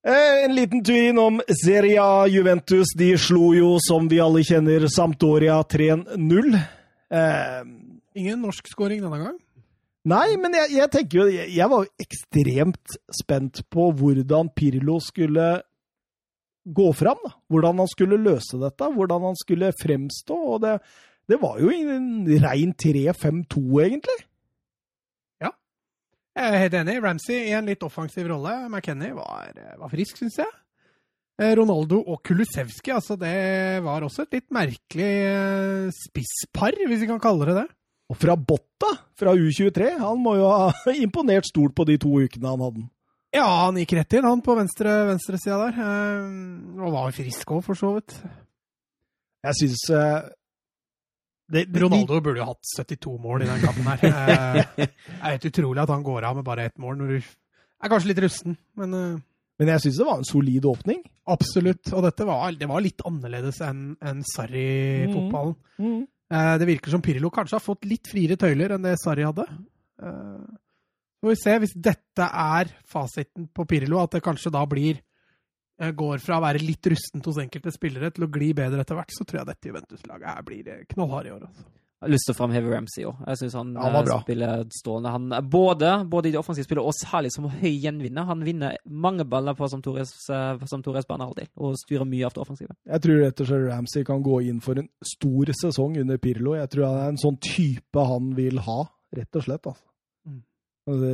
[0.04, 2.90] Eh, En liten tur innom Serie A Juventus.
[2.98, 6.56] De slo jo, som vi alle kjenner, Sampdoria 3-0.
[7.12, 7.62] Eh,
[8.18, 9.38] Ingen norsk scoring denne gang.
[10.10, 15.62] Nei, men jeg, jeg tenker jo jeg, jeg var ekstremt spent på hvordan Pirlo skulle
[16.66, 17.22] gå fram.
[17.22, 17.30] da.
[17.48, 20.34] Hvordan han skulle løse dette, hvordan han skulle fremstå.
[20.56, 20.74] og Det,
[21.30, 24.18] det var jo en rein 3-5-2, egentlig.
[26.32, 26.96] Jeg er helt enig.
[27.04, 28.54] Ramsey i en litt offensiv rolle.
[28.72, 30.48] McKenny var, var frisk, syns jeg.
[31.40, 33.34] Eh, Ronaldo og Kulusevski, altså det
[33.84, 37.66] var også et litt merkelig eh, spisspar, hvis vi kan kalle det det.
[38.12, 40.72] Og fra Botta, fra U23, han må jo ha
[41.04, 42.90] imponert stort på de to ukene han hadde den.
[43.32, 45.78] Ja, han gikk rett inn, han på venstre venstresida der.
[45.80, 48.16] Eh, Og var frisk òg, for så vidt.
[49.48, 50.18] Jeg syns eh,
[51.52, 53.98] det, Ronaldo burde jo hatt 72 mål i den kampen her.
[54.08, 54.88] Eh, Det
[55.20, 57.18] er helt utrolig at han går av med bare ett mål når du
[57.82, 59.20] er kanskje litt rusten, men eh,
[59.60, 61.02] Men jeg syns det var en solid åpning.
[61.28, 61.92] absolutt.
[61.92, 65.54] Og dette var, det var litt annerledes enn en Sarri-fotballen.
[66.32, 69.44] Eh, Det virker som Pirlo kanskje har fått litt friere tøyler enn det Sarri hadde.
[70.02, 74.98] Så får vi se hvis dette er fasiten på Pirlo, at det kanskje da blir
[75.82, 79.14] Går fra å være litt rustent hos enkelte spillere til å gli bedre etter hvert,
[79.14, 81.46] så tror jeg dette Juventus-laget her blir knallhardt i år.
[81.48, 81.70] Altså.
[82.02, 83.18] Jeg har lyst til å framheve Ramsey òg.
[83.30, 85.10] Jeg syns han, Ja, han eh, spiller strålende.
[85.14, 88.26] Han, er både, både i det offensive spillet og særlig som høy gjenvinner.
[88.26, 92.74] Han vinner mange baller på som Torres, eh, som og styrer mye av det offensive.
[92.90, 96.56] Jeg tror rett og slett Ramsey kan gå inn for en stor sesong under Pirlo.
[96.58, 98.80] Jeg tror han er en sånn type han vil ha,
[99.14, 99.70] rett og slett.
[99.70, 99.86] Altså.
[100.82, 101.10] Altså,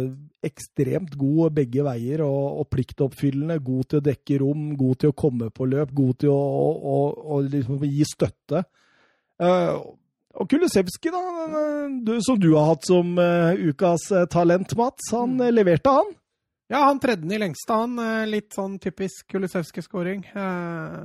[0.49, 3.59] ekstremt god begge veier og, og pliktoppfyllende.
[3.65, 6.99] God til å dekke rom, god til å komme på løp, god til å, å,
[7.37, 8.65] å, liksom gi støtte.
[9.39, 9.77] Uh,
[10.39, 11.21] og Kulisevskij, da,
[12.05, 15.11] du, som du har hatt som uh, ukas eh, talent, Mats.
[15.17, 15.47] Han mm.
[15.51, 16.13] leverte, han.
[16.71, 17.97] Ja, han tredde i lengste, han.
[18.29, 20.23] Litt sånn typisk Kulisevskij-skåring.
[20.37, 20.99] Eh,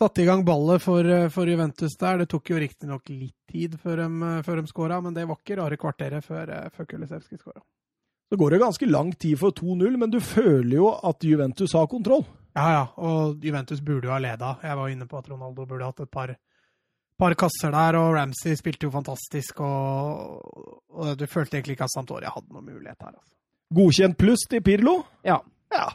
[0.00, 2.22] satte i gang ballet for, eh, for Juventus der.
[2.22, 5.36] Det tok jo riktignok litt tid før de, eh, før de skåra, men det var
[5.36, 7.62] ikke rare kvarteret før, eh, før Kulisevskij skåra.
[8.30, 11.86] Så går det ganske lang tid for 2-0, men du føler jo at Juventus har
[11.86, 12.24] kontroll.
[12.56, 14.58] Ja, ja, og Juventus burde jo ha leda.
[14.62, 16.36] Jeg var inne på at Ronaldo burde hatt et par,
[17.18, 21.94] par kasser der, og Ramsey spilte jo fantastisk, og, og du følte egentlig ikke at
[21.94, 23.14] Santoria hadde noen mulighet her.
[23.18, 23.34] Altså.
[23.74, 25.04] Godkjent pluss til Pirlo?
[25.24, 25.40] Ja.
[25.70, 25.90] Ja,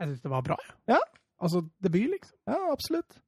[0.00, 0.56] Jeg syns det var bra.
[0.88, 0.98] Ja.
[1.42, 2.36] Altså, debut, liksom.
[2.46, 3.18] ja absolutt.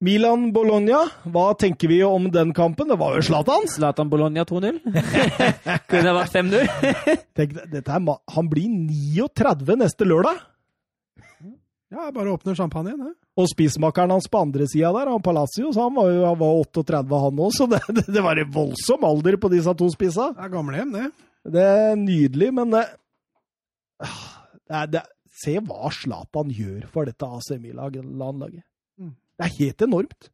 [0.00, 2.88] Milan-Bologna, hva tenker vi om den kampen?
[2.88, 3.66] Det var jo Zlatan.
[3.68, 4.78] Zlatan Bologna 2-0.
[5.90, 6.70] Kunne det vært 5-0?
[7.36, 10.40] Tenk, dette er, ma- han blir 39 neste lørdag.
[11.90, 13.14] Ja, jeg bare åpner champagnen, jeg.
[13.40, 17.20] Og spissmakeren hans på andre sida der, han Palacios, han var jo han var 38
[17.26, 20.30] han òg, så det, det, det var en voldsom alder på disse to spissa.
[20.36, 21.06] Det er gamlehjem, det.
[21.56, 22.84] Det er nydelig, men det,
[24.00, 28.64] det, er, det Se hva Zlatan gjør for dette AC Milan-laget.
[28.98, 29.14] Mm.
[29.38, 30.30] Det er helt enormt.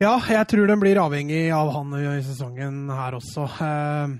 [0.00, 3.44] Ja, jeg tror den blir avhengig av han i sesongen her også.
[3.60, 4.14] Eh,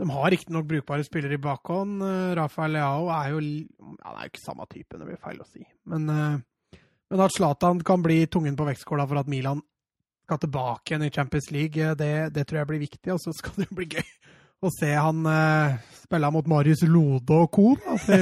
[0.00, 2.00] De har riktignok brukbare spillere i bakhånd.
[2.02, 5.46] Eh, Rafael Leao er jo Han er jo ikke samme type, det blir feil å
[5.50, 5.66] si.
[5.84, 6.78] Men, eh,
[7.10, 9.60] men at Zlatan kan bli tungen på vektskåla for at Milan
[10.24, 13.12] skal tilbake igjen i Champions League, det, det tror jeg blir viktig.
[13.12, 14.08] Og så skal det jo bli gøy
[14.68, 15.74] å se han uh,
[16.04, 17.72] spille mot Marius Lode og co.
[17.90, 18.18] Altså,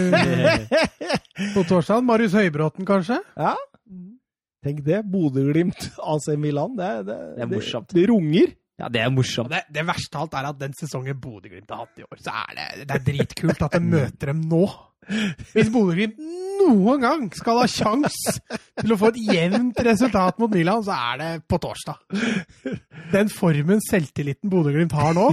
[1.55, 2.03] på torsdag.
[2.07, 3.21] Marius Høybråten, kanskje?
[3.37, 3.55] Ja,
[4.65, 5.03] tenk det.
[5.13, 6.77] Bodø-Glimt, AC Milan.
[6.79, 7.91] Det, det, Det er morsomt.
[7.91, 8.55] Det, det runger.
[8.81, 9.53] Ja, det er morsomt.
[9.53, 12.33] det, det verste av alt er at den sesongen Bodø-Glimt har hatt i år, så
[12.41, 14.65] er det, det er dritkult at de møter dem nå.
[15.53, 16.19] Hvis Bodø-Glimt
[16.63, 18.17] noen gang skal ha sjans
[18.79, 22.01] til å få et jevnt resultat mot Milan, så er det på torsdag.
[23.13, 25.29] Den formen selvtilliten Bodø-Glimt har nå,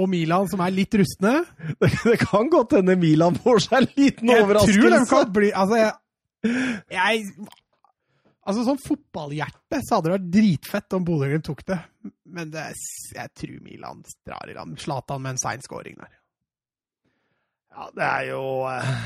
[0.00, 1.40] og Milan som er litt rustne
[1.80, 5.50] Det, det kan godt hende Milan får seg en liten Jeg tror de kan bli
[5.52, 6.54] Altså, jeg,
[6.96, 7.50] jeg
[8.50, 11.76] Altså, sånn fotballhjerte så hadde det vært dritfett om Bodø-Glimt tok det.
[12.34, 12.64] Men det,
[13.14, 14.78] jeg tror Milan drar i land.
[14.80, 16.14] Zlatan med en sein scoring der.
[17.70, 18.96] Ja, det er jo eh,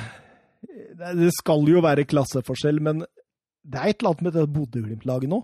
[1.18, 5.42] det, skal jo være klasseforskjell, men det er et eller annet med det Bodø-Glimt-laget nå.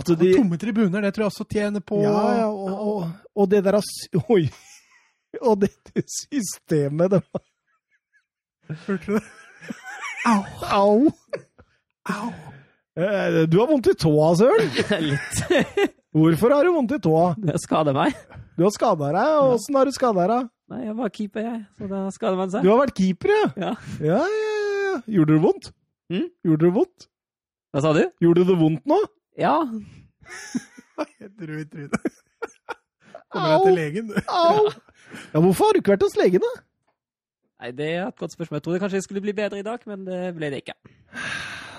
[0.00, 3.48] At de, tomme tribuner, det tror jeg også tjener på ja, ja, og, og, og
[3.50, 3.80] det der
[4.30, 4.44] Oi!
[5.40, 7.42] Og dette systemet det var,
[8.86, 9.24] Hørte du det?
[10.30, 10.42] Au!
[10.70, 11.12] Au!
[12.10, 12.28] Au!
[13.00, 14.70] Eh, Du har vondt i tåa, Søren.
[15.10, 15.40] Litt.
[16.14, 17.32] Hvorfor har du vondt i tåa?
[17.38, 18.14] Det skader meg.
[18.58, 19.34] Du har skada deg.
[19.54, 20.48] Åssen har du skada deg?
[20.70, 21.60] Nei, jeg var keeper, jeg.
[21.80, 22.66] Så da skader man seg.
[22.66, 23.46] Du har vært keeper, ja?
[23.58, 23.70] Ja.
[24.04, 24.50] Ja, ja,
[24.90, 24.96] ja.
[25.16, 25.70] Gjorde det vondt?
[26.12, 26.26] Mm?
[26.46, 27.06] Gjorde det vondt?
[27.70, 28.02] Hva sa du?
[28.22, 28.98] Gjorde det vondt nå?
[29.38, 29.56] Ja.
[31.22, 32.20] jeg tror jeg tror trynet.
[33.30, 34.10] Kommer jeg til legen.
[34.40, 34.66] Au!
[35.32, 36.52] Ja, hvorfor har du ikke vært hos legen, da?
[37.60, 38.58] Nei, det er et godt spørsmål.
[38.58, 40.76] Jeg trodde kanskje jeg skulle bli bedre i dag, men det ble det ikke.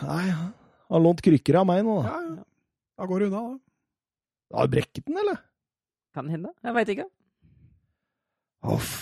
[0.06, 0.52] Nei, han
[0.94, 2.12] har lånt krykker av meg nå, da.
[2.12, 2.44] Ja, ja.
[3.02, 4.58] Da går det unna, da.
[4.60, 5.40] Har du brekket den, eller?
[6.14, 6.52] Kan hende.
[6.62, 7.08] Jeg veit ikke.
[8.76, 8.94] Uff.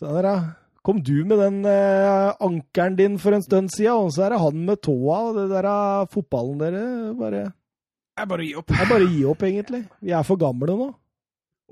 [0.00, 0.36] Se der, ja.
[0.82, 4.40] Kom du med den eh, ankeren din for en stund siden, og så er det
[4.42, 5.68] han med tåa og det der
[6.10, 6.80] fotballen dere
[7.20, 8.72] bare Jeg bare gir opp.
[8.74, 9.82] Er bare gir gi opp, egentlig.
[10.02, 10.88] Vi er for gamle nå.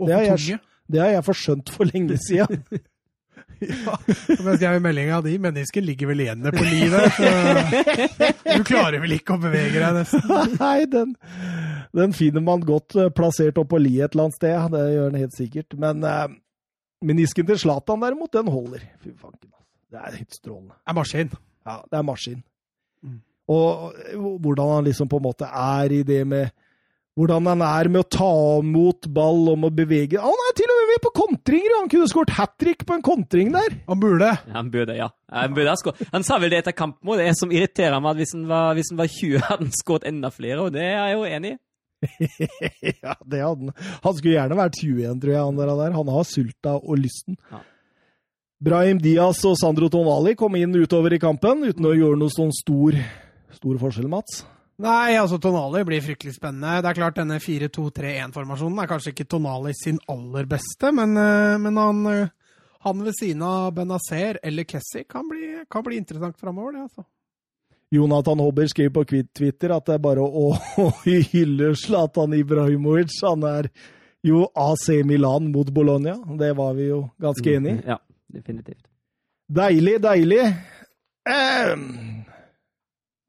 [0.00, 0.60] Og Det for tunge.
[0.90, 2.64] Det har jeg forskjønt for lenge siden.
[3.60, 3.92] Ja.
[4.40, 9.12] Men jeg i meldinga di, mennesker ligger vel igjen på livet, så du klarer vel
[9.18, 10.22] ikke å bevege deg nesten.
[10.62, 11.12] Nei, den,
[11.96, 14.56] den finner man godt eh, plassert oppå li et eller annet sted.
[14.72, 15.76] Det gjør den helt sikkert.
[15.84, 16.24] Men eh,
[17.10, 18.86] menisken til Zlatan derimot, den holder.
[19.04, 19.50] Fy fanken.
[19.52, 19.68] altså.
[19.92, 20.78] Det er helt strålende.
[20.80, 21.36] Det er maskin.
[21.68, 22.42] Ja, det er maskin.
[23.04, 23.20] Mm.
[23.50, 24.02] Og
[24.40, 26.48] hvordan han liksom på en måte er i det med
[27.20, 28.32] Hvordan han er med å ta
[28.62, 31.74] imot ball og å bevege Han er til og med med på kontringer!
[31.78, 33.74] Han kunne skåret hat trick på en kontring der!
[33.88, 34.30] Han burde.
[34.34, 35.10] Ja, han burde, ja.
[35.30, 38.22] Han, burde ha han sa vel det etter kampen, òg, det som irriterer meg, at
[38.22, 40.96] hvis han var, hvis han var 20, hadde han skåret enda flere, og det er
[40.96, 41.58] jeg jo enig i.
[43.04, 43.74] ja, det hadde han.
[44.06, 45.42] Han skulle gjerne vært 21, tror jeg.
[45.44, 45.74] Han der.
[45.82, 45.98] der.
[45.98, 47.36] Han har sulta og lysten.
[47.52, 47.60] Ja.
[48.60, 52.52] Brahim Diaz og Sandro Tonali kom inn utover i kampen uten å gjøre noe sånn
[52.52, 52.96] stor,
[53.56, 54.42] stor forskjell, Mats.
[54.80, 56.78] Nei, altså Tonali blir fryktelig spennende.
[56.80, 61.76] Det er klart denne 4-2-3-1-formasjonen er kanskje ikke Tonali sin aller beste, men, eh, men
[61.76, 62.32] han, eh,
[62.86, 67.04] han ved siden av Benazer eller Kessie kan bli, kan bli interessant framover, det, altså.
[67.90, 69.04] Jonathan Hobber skriver på
[69.34, 70.52] Twitter at det er bare å,
[70.84, 73.16] å hylle Zlatan Ibrahimovic.
[73.26, 73.68] Han er
[74.22, 76.14] jo AC Milan mot Bologna.
[76.38, 77.82] Det var vi jo ganske enig i.
[77.90, 77.98] Ja,
[78.30, 78.84] definitivt.
[79.50, 80.44] Deilig, deilig.
[81.26, 81.74] Eh,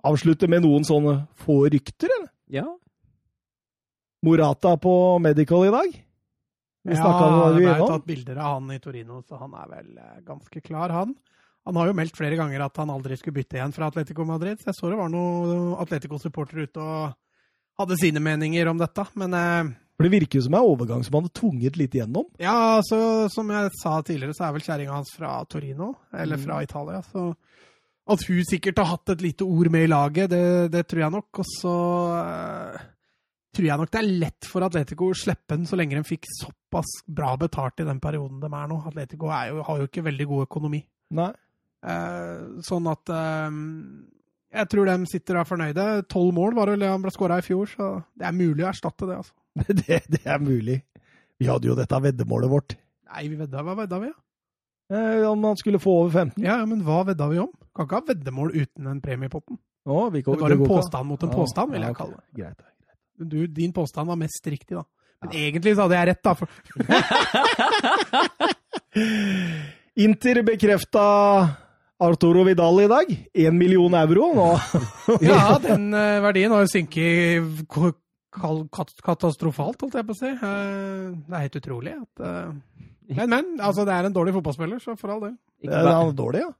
[0.07, 2.31] avslutte med noen sånne få rykter, eller?
[2.51, 2.67] Ja.
[4.25, 5.91] Morata på medical i dag?
[6.83, 9.89] Vi ja, om det ble tatt bilder av han i Torino, så han er vel
[10.01, 11.11] eh, ganske klar, han.
[11.69, 14.57] Han har jo meldt flere ganger at han aldri skulle bytte igjen fra Atletico Madrid.
[14.57, 17.11] Så jeg så det var noen Atletico-supportere ute og
[17.81, 19.05] hadde sine meninger om dette.
[19.21, 19.69] Men eh,
[19.99, 22.25] For det virker jo som en overgang som han hadde tvunget litt igjennom?
[22.41, 26.45] ja, så, som jeg sa tidligere, så er vel kjerringa hans fra Torino, eller Mm.
[26.47, 27.01] fra Italia.
[27.13, 27.27] Så
[28.13, 30.43] at hun sikkert har hatt et lite ord med i laget, det,
[30.73, 31.41] det tror jeg nok.
[31.41, 31.75] Og så
[32.15, 32.81] uh,
[33.55, 36.29] tror jeg nok det er lett for Atletico å slippe den så lenge de fikk
[36.37, 38.79] såpass bra betalt i den perioden de er nå.
[38.91, 40.81] Atletico er jo, har jo ikke veldig god økonomi.
[41.17, 41.31] Nei.
[41.81, 43.55] Uh, sånn at eh,
[44.51, 45.85] jeg tror de sitter og er fornøyde.
[46.11, 49.07] Tolv mål var det han ble skåra i fjor, så det er mulig å erstatte
[49.09, 49.21] det.
[49.23, 49.35] altså.
[49.81, 50.77] Det, det er mulig.
[51.41, 52.75] Vi hadde jo dette veddemålet vårt.
[53.11, 54.11] Nei, vi vedda, hva vedda vi?
[54.11, 54.19] Ja?
[54.91, 56.43] Eh, om han skulle få over 15.
[56.43, 57.51] ja, ja, men hva vedda vi om?
[57.81, 59.55] Kan ikke ha veddemål uten en premiepotten.
[59.87, 62.15] Å, vi går- Det var en påstand mot en Ja, påstand, vil ja, jeg kalle
[62.19, 62.23] det.
[62.37, 62.57] Greit.
[62.57, 62.67] greit.
[63.19, 64.83] Men Du, din påstand var mest riktig, da.
[65.21, 66.33] Men egentlig så hadde jeg rett, da.
[66.33, 66.47] For...
[69.95, 71.03] Inter bekrefta
[72.01, 73.11] Arturo Vidal i dag.
[73.33, 74.31] Én million euro.
[74.33, 74.59] Nå.
[75.21, 77.67] Ja, den eh, verdien har synket
[79.03, 80.31] katastrofalt, holdt jeg på å si.
[80.31, 82.49] Eh, det er helt utrolig at eh,
[83.17, 83.45] Men, men.
[83.59, 85.35] Altså, det er en dårlig fotballspiller, så for all del.
[85.61, 86.51] Det er, det er dårlig, ja.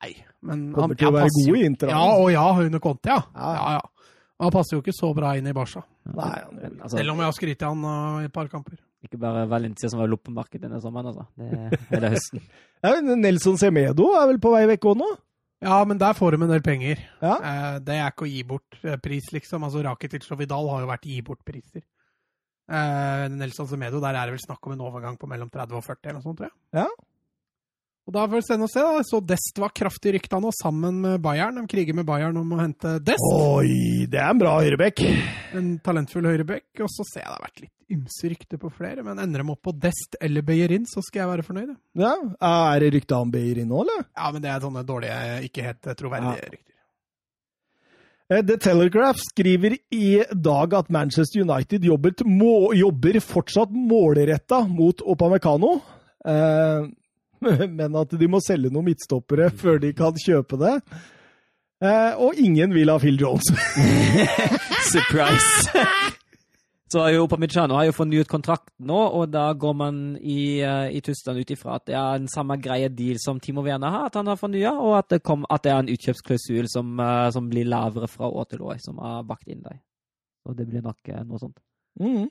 [0.00, 0.12] Nei,
[0.48, 1.92] men Kommer til å være god i Inter.
[1.92, 3.20] Ja, og ja, under Conte, ja.
[3.36, 3.74] Ja.
[3.76, 7.20] ja, Han passer jo ikke så bra inn i Barca, Nei, Men, altså, selv om
[7.20, 8.78] jeg har skrytt av han uh, i et par kamper.
[9.04, 11.26] Ikke bare Valencia som var i denne sommeren, altså.
[11.36, 12.44] Det, hele høsten.
[12.84, 15.08] Ja, men Nelson Semedo er vel på vei vekk òg nå?
[15.60, 17.00] Ja, men der får de en del penger.
[17.20, 17.34] Ja.
[17.36, 19.66] Eh, det er ikke å gi bort eh, pris, liksom.
[19.66, 21.84] Altså, Rakitic og Vidal har jo vært gi bort-priser.
[22.70, 25.84] Eh, Nelson Semedo, der er det vel snakk om en overgang på mellom 30 og
[25.84, 26.56] 40, eller noe sånt, tror jeg.
[26.80, 26.86] Ja.
[28.08, 29.02] Og da får vi sende å se, da.
[29.06, 31.60] Så Dest var kraftig rykta nå, sammen med Bayern.
[31.60, 33.22] De kriger med Bayern om å hente Dest.
[33.36, 35.02] Oi, det er en bra høyrebekk.
[35.58, 36.66] En talentfull høyrebekk.
[36.82, 39.50] Og så ser jeg det har vært litt ymse rykter på flere, men ender de
[39.50, 41.70] opp på Dest eller Beyerin, så skal jeg være fornøyd.
[41.98, 42.12] ja.
[42.40, 44.04] Ja, Er det rykte om Beyerin nå, eller?
[44.16, 45.16] Ja, men det er sånne dårlige,
[45.50, 46.50] ikke helt troverdige Ja.
[46.54, 46.66] rykter.
[48.30, 55.02] Eh, The Telegraph skriver i dag at Manchester United jobber, må, jobber fortsatt målretta mot
[55.02, 55.80] Opamecano.
[56.24, 56.86] Eh,
[57.78, 60.76] men at de må selge noen midtstoppere før de kan kjøpe det.
[61.80, 63.46] Eh, og ingen vil ha Phil Jones.
[64.92, 65.70] Surprise!
[66.90, 70.88] Så har jo Upamecano har jo fornyet kontrakten nå, og da går man i, eh,
[70.98, 74.08] i Tyskland ut ifra at det er den samme greie deal som Timo Werner har,
[74.08, 77.30] at han har fornya, og at det, kom, at det er en utkjøpsklausul som, eh,
[77.30, 79.78] som blir lavere fra år til år, som er bakt inn der.
[80.50, 81.62] Og det blir nok eh, noe sånt.
[82.00, 82.26] Mhm.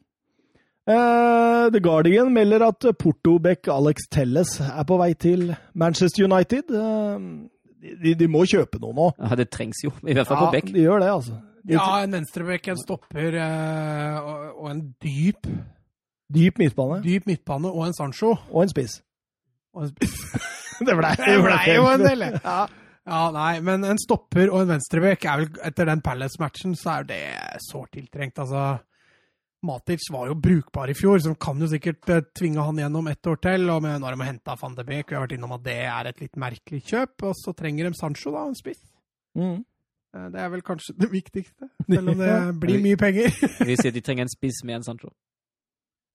[0.89, 6.71] Eh, The Guardian melder at Porto-back Alex Telles er på vei til Manchester United.
[6.73, 7.45] Uh,
[8.03, 9.09] de, de må kjøpe noe nå.
[9.21, 10.71] Ja, det trengs jo, i hvert fall Ja, på Beck.
[10.73, 11.37] de gjør det, altså.
[11.63, 15.47] De- Ja, en venstrebekk, en stopper uh, og, og en dyp,
[16.29, 18.35] Dyp midtbane dyp midtbane og en Sancho.
[18.51, 18.99] og en spiss.
[19.73, 19.95] Og en,
[20.87, 22.21] Det ble, det ble jo en del!
[22.43, 22.59] Ja.
[23.09, 27.07] Ja, nei, men en stopper og en venstrebekk er vel Etter den Palace-matchen så er
[27.09, 27.21] det
[27.65, 28.37] sårt tiltrengt.
[28.43, 28.65] Altså,
[29.65, 33.07] Matic var jo brukbar i fjor, så de kan jo sikkert eh, tvinge han gjennom
[33.11, 33.65] ett år til.
[33.73, 35.75] Og med, nå har de henta van de Beek, vi har vært innom at det
[35.83, 37.25] er et litt merkelig kjøp.
[37.27, 38.79] Og så trenger de Sancho, da, en spiss.
[39.35, 39.57] Mm.
[40.15, 42.33] Eh, Det er vel kanskje det viktigste, selv om det
[42.63, 43.35] blir mye penger.
[43.67, 45.11] Vi sier de trenger en spiss med en Sancho.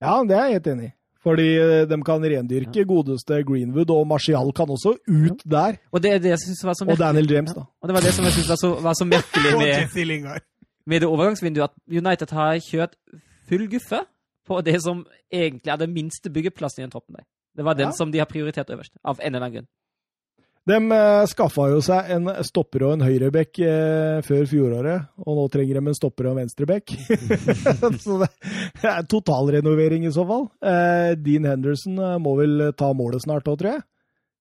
[0.00, 0.94] ja, det er jeg helt enig i.
[1.24, 5.78] Fordi eh, de kan rendyrke godeste Greenwood, og Martial kan også ut der.
[5.92, 6.98] Og det er det jeg synes var så Og.
[7.00, 7.62] Daniel James, da.
[7.80, 10.40] Og det var det som jeg synes var så, var så merkelig med,
[10.86, 12.96] med det overgangsvinduet, at United har kjørt
[13.48, 14.02] full guffe
[14.44, 17.24] på det som egentlig er den minste byggeplassen i den toppen der.
[17.54, 17.96] Det var den Ja.
[17.96, 19.68] som de har prioritert øverst, av en eller annen grunn.
[20.64, 25.42] De uh, skaffa jo seg en stopper og en høyrebekk eh, før fjoråret, og nå
[25.52, 26.94] trenger de en stopper og en venstrebekk.
[28.04, 28.30] så det
[28.88, 30.46] er totalrenovering i så fall.
[30.64, 33.84] Eh, Dean Henderson eh, må vel ta målet snart òg, tror jeg.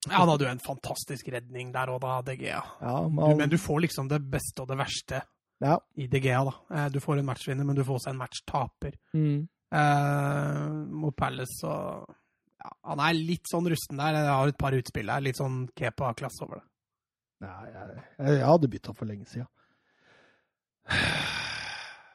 [0.08, 2.48] Ja, han hadde jo en fantastisk redning der òg, da, DG.
[2.48, 2.64] Ja.
[3.12, 5.26] Men, men du får liksom det beste og det verste
[5.64, 5.78] ja.
[5.96, 6.54] i DGA, da.
[6.76, 8.98] Eh, Du får en matchvinner, men du får også en matchtaper.
[9.16, 9.48] Mm.
[9.74, 10.68] Eh,
[11.02, 12.06] mot Palace og
[12.62, 14.20] ja, Han er litt sånn rusten der.
[14.20, 15.24] Jeg har et par utspill der.
[15.26, 16.68] Litt sånn Kepa-klasse over det.
[17.44, 19.50] Nei, jeg, jeg hadde bytta for lenge siden.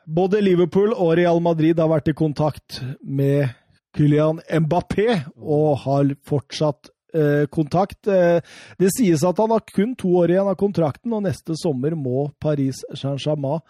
[0.08, 3.50] Både Liverpool og Real Madrid har vært i kontakt med
[3.96, 8.09] Kylian Mbappé og har fortsatt eh, kontakt.
[8.09, 8.40] Eh,
[8.80, 12.28] det sies at han har kun to år igjen av kontrakten, og neste sommer må
[12.40, 13.60] Paris Saint-Germain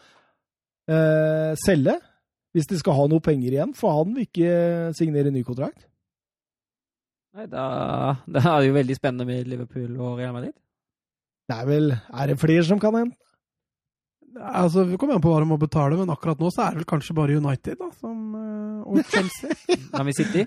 [0.90, 1.98] eh, selge
[2.56, 4.52] hvis de skal ha noe penger igjen, for han vil ikke
[4.96, 5.84] signere ny kontrakt.
[7.36, 7.64] Nei, da,
[8.24, 10.56] da er det jo veldig spennende med Liverpool og Real Madrid.
[11.48, 13.16] Det er vel Er det flere som kan hente?
[14.38, 16.82] Altså, Det kommer an på hva de må betale, men akkurat nå så er det
[16.82, 18.18] vel kanskje bare United da, som,
[18.84, 19.54] og Chelsea.
[19.94, 20.44] Har vi City?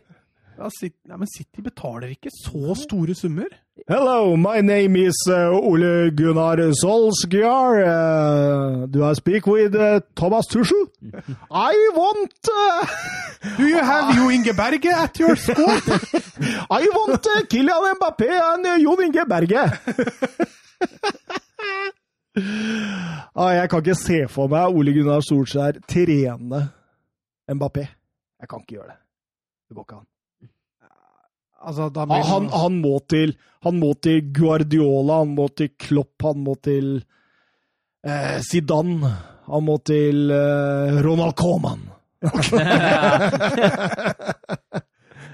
[0.61, 3.47] Ja, City, nei, men City betaler ikke så store summer.
[3.89, 7.79] Hello, my name is uh, Ole Gunnar Solskjaer.
[7.81, 10.83] Uh, do I speak with uh, Thomas Tuschel?
[11.49, 12.51] I want
[13.57, 15.65] Do you have Jo Inge Berge at your school?
[16.69, 19.65] I want Kylian Mbappé and Jon Inge Berge.
[23.33, 26.61] ah, jeg kan ikke se for meg Ole Gunnar Solskjær trene
[27.49, 27.89] Mbappé.
[28.38, 28.97] Jeg kan ikke gjøre det.
[29.69, 30.07] Det går ikke an.
[31.61, 33.35] Altså, da Han, han, han, må til,
[33.65, 37.03] han må til Guardiola, han må til Klopp, han må til
[38.05, 39.11] eh, Zidane.
[39.51, 41.81] Han må til eh, Ronald Coman.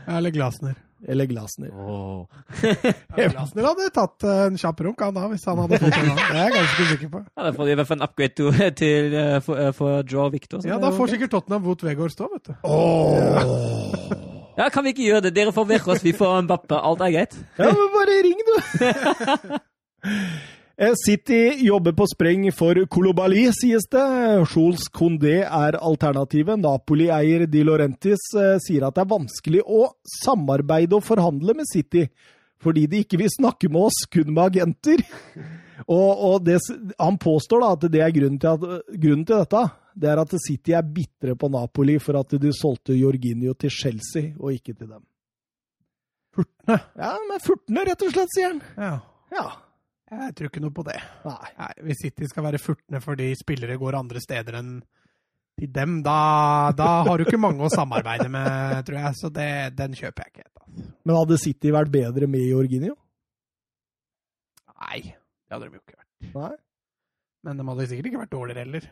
[0.08, 0.76] Eller Glasner.
[1.08, 1.70] Eller Glasner.
[1.72, 2.26] Oh.
[3.18, 6.10] Ja, Glasner hadde tatt eh, en kjapp runk han da, hvis han hadde fått en.
[6.16, 7.22] Det er jeg ganske sikker på.
[7.28, 8.52] Ja, da får de i hvert fall en upgrade to,
[8.82, 10.66] til, eh, for, eh, for Joe Victor.
[10.68, 12.58] Ja, Da får sikkert Tottenham vot Vegård stå, vet du.
[12.66, 14.34] Åh.
[14.58, 15.36] Ja, kan vi ikke gjøre det?
[15.38, 16.76] Dere får oss, vi får en bappe.
[16.76, 17.36] Alt er greit.
[17.60, 18.56] Ja, men bare ring, du!
[20.78, 24.04] Eh, City jobber på spreng for Kolobali, sies det.
[24.52, 26.62] Jules Condé er alternativet.
[26.62, 29.88] Napoli-eier Di Laurentis eh, sier at det er vanskelig å
[30.20, 32.04] samarbeide og forhandle med City,
[32.62, 35.02] fordi de ikke vil snakke med oss, kun med agenter.
[35.86, 36.58] Og, og det,
[36.98, 39.62] han påstår da at det er grunnen til, at, grunnen til dette.
[39.98, 44.34] Det er at City er bitre på Napoli for at de solgte Jorginho til Chelsea,
[44.40, 45.06] og ikke til dem.
[46.38, 46.78] Furtne.
[46.98, 48.62] Ja, men furtne, rett og slett, sier han.
[48.78, 48.92] Ja.
[49.34, 49.48] Ja.
[50.08, 51.00] Jeg tror ikke noe på det.
[51.26, 51.50] Nei.
[51.58, 54.78] Nei, Hvis City skal være furtne fordi spillere går andre steder enn
[55.58, 59.18] til dem, da, da har du ikke mange å samarbeide med, tror jeg.
[59.18, 60.46] Så det, den kjøper jeg ikke.
[60.46, 60.92] helt, altså.
[61.02, 62.94] Men hadde City vært bedre med Jorginho?
[64.78, 65.00] Nei,
[65.48, 66.32] det hadde de jo ikke vært.
[66.36, 66.54] Nei.
[67.48, 68.88] Men de hadde sikkert ikke vært dårligere heller.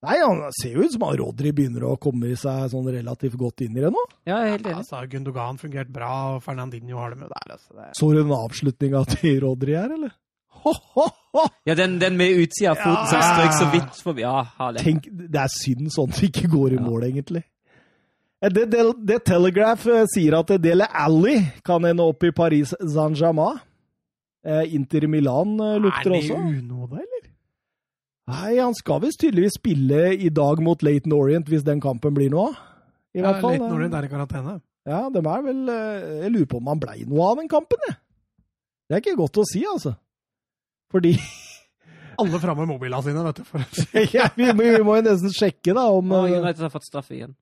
[0.00, 3.60] Nei, han ser jo ut som han Rodri begynner å komme seg sånn relativt godt
[3.66, 4.00] inn i det nå.
[4.24, 4.78] Ja, jeg helt enig.
[4.80, 7.52] Altså, Gundogan fungerte bra, og Fernandinho har det med der.
[7.58, 7.74] Altså.
[7.76, 10.14] Det, Så du den avslutninga til Rodri her, eller?
[10.62, 11.04] Ho, ho,
[11.36, 11.44] ho.
[11.68, 14.24] Ja, den, den med utsida av foten som strøk så vidt forbi.
[14.24, 14.82] Ja, herlig.
[14.88, 16.84] Tenk, det er synd det ikke går i Ja.
[16.88, 17.44] mål, egentlig.
[18.40, 22.72] Eh, Det, det, det Telegraph eh, sier at Dele Alli kan ende opp i Paris
[22.80, 23.60] Saint-Germain.
[24.46, 26.36] Eh, Inter Milan eh, lukter er det også.
[26.40, 27.26] unåde, eller?
[28.30, 32.30] Nei, han skal visst tydeligvis spille i dag mot Laton Orient, hvis den kampen blir
[32.32, 32.58] noe av.
[33.18, 33.56] I hvert fall.
[33.58, 34.54] Litt Orient er i karantene.
[34.88, 37.82] Ja, de er vel eh, Jeg lurer på om han blei noe av den kampen,
[37.88, 37.98] jeg.
[38.88, 39.92] Det er ikke godt å si, altså.
[40.90, 41.12] Fordi
[42.20, 43.44] Alle fram med mobilene sine, vet du.
[43.48, 43.62] For.
[44.16, 46.86] ja, vi, må- vi må jo nesten sjekke, da, om Og eh, United har fått
[46.88, 47.34] straffe igjen.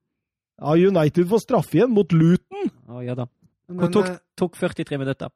[0.59, 2.71] ja, United får straffe igjen mot Luton.
[2.91, 3.29] Å, ja da.
[3.69, 5.33] Men, Det tok, eh, tok 43 minutter.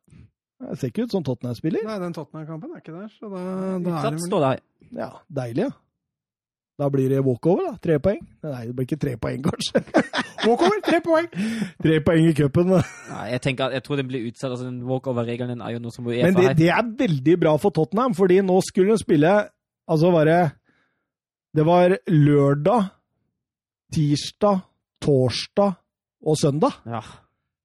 [0.63, 1.83] Det ser ikke ut som Tottenham-spiller.
[1.85, 3.41] nei, den Tottenham-kampen er ikke der, så da,
[3.83, 4.61] da er det vel står der.
[4.95, 5.09] Ja,
[5.41, 5.71] deilig, ja.
[6.81, 7.73] Da blir det walkover, da.
[7.85, 8.21] Tre poeng.
[8.43, 9.83] Nei, det blir ikke tre poeng, kanskje.
[10.47, 11.27] Walkover, tre poeng!
[11.85, 12.73] Tre poeng i cupen.
[12.73, 13.43] jeg
[13.77, 14.51] jeg tror den blir utsatt.
[14.51, 18.15] altså den Walkover-regelen er jo noe som Men det, det er veldig bra for Tottenham,
[18.19, 19.35] fordi nå skulle de spille
[19.87, 20.41] Altså var det
[21.55, 22.89] Det var lørdag,
[23.95, 24.61] tirsdag,
[25.05, 25.73] torsdag
[26.27, 26.73] og søndag.
[26.87, 27.01] Ja.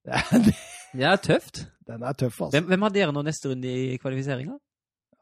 [0.46, 0.56] Det-
[0.94, 1.66] Det er tøft.
[1.88, 2.54] Den er tøff, altså.
[2.58, 4.58] Hvem, hvem har dere nå neste runde i kvalifiseringa?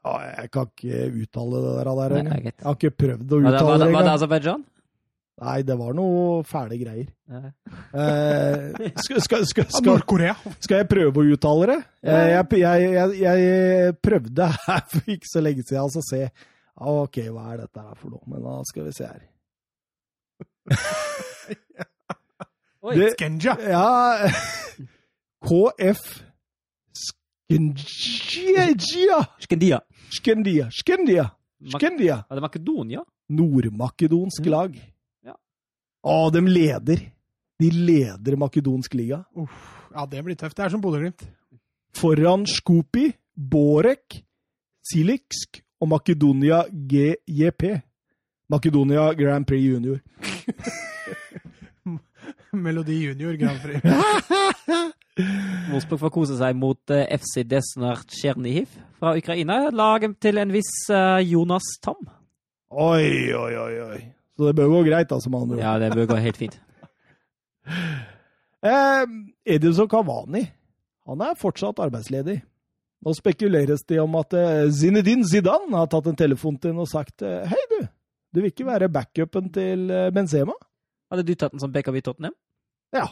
[0.06, 1.92] Ja, jeg kan ikke uttale det der.
[2.00, 2.56] der Nei, greit.
[2.60, 4.16] Jeg har ikke prøvd å Var det, uttale var det var det.
[4.20, 4.66] Aserbajdsjan?
[5.36, 7.08] Nei, det var noe fæle greier.
[7.28, 11.80] Eh, skal, skal, skal, skal, jeg prøve å uttale det?
[12.08, 16.22] Eh, jeg, jeg, jeg, jeg prøvde her for ikke så lenge siden altså se
[16.76, 18.24] OK, hva er dette her for noe?
[18.32, 19.24] Men da skal vi se her.
[22.86, 22.96] Oi.
[23.16, 23.56] Skenja.
[23.66, 23.86] Ja
[25.48, 26.02] KF
[27.50, 29.20] Skendia.
[29.40, 29.80] Skendia.
[30.72, 31.32] Skendia.
[31.76, 32.26] Skendia.
[32.30, 33.04] Er det Makedonia?
[33.30, 34.50] Nordmakedonsk Mm.
[34.52, 34.76] lag.
[35.26, 35.36] Ja.
[36.04, 37.00] Å, de leder.
[37.60, 39.24] De leder makedonsk liga.
[39.96, 40.56] Ja, det blir tøft.
[40.58, 41.24] Det er som Bodø-Glimt.
[41.96, 44.24] Foran Skopi, Borek,
[44.84, 47.82] Siliksk og Makedonia GJP.
[48.50, 50.02] Makedonia Grand Prix Junior.
[52.54, 53.82] Melodi Junior Grand Prix.
[55.16, 59.70] Wolfsburg får kose seg mot eh, FC Desnar Tsjernihiv fra Ukraina.
[59.72, 62.02] Laget til en viss eh, Jonas Tam.
[62.76, 64.02] Oi, oi, oi, oi.
[64.36, 65.64] Så det bør gå greit, altså, med andre ord.
[65.64, 66.60] Ja, det bør gå helt fint.
[68.66, 69.04] Eh,
[69.46, 70.40] Edison Cavani
[71.06, 72.40] han er fortsatt arbeidsledig.
[73.06, 76.90] Nå spekuleres det om at eh, Zinedine Zidane har tatt en telefon til ham og
[76.90, 77.84] sagt Hei, du.
[78.34, 79.86] Du vil ikke være backupen til
[80.16, 80.56] Benzema?
[81.14, 82.34] Hadde du tatt den som backup i Tottenham?
[82.96, 83.06] Ja.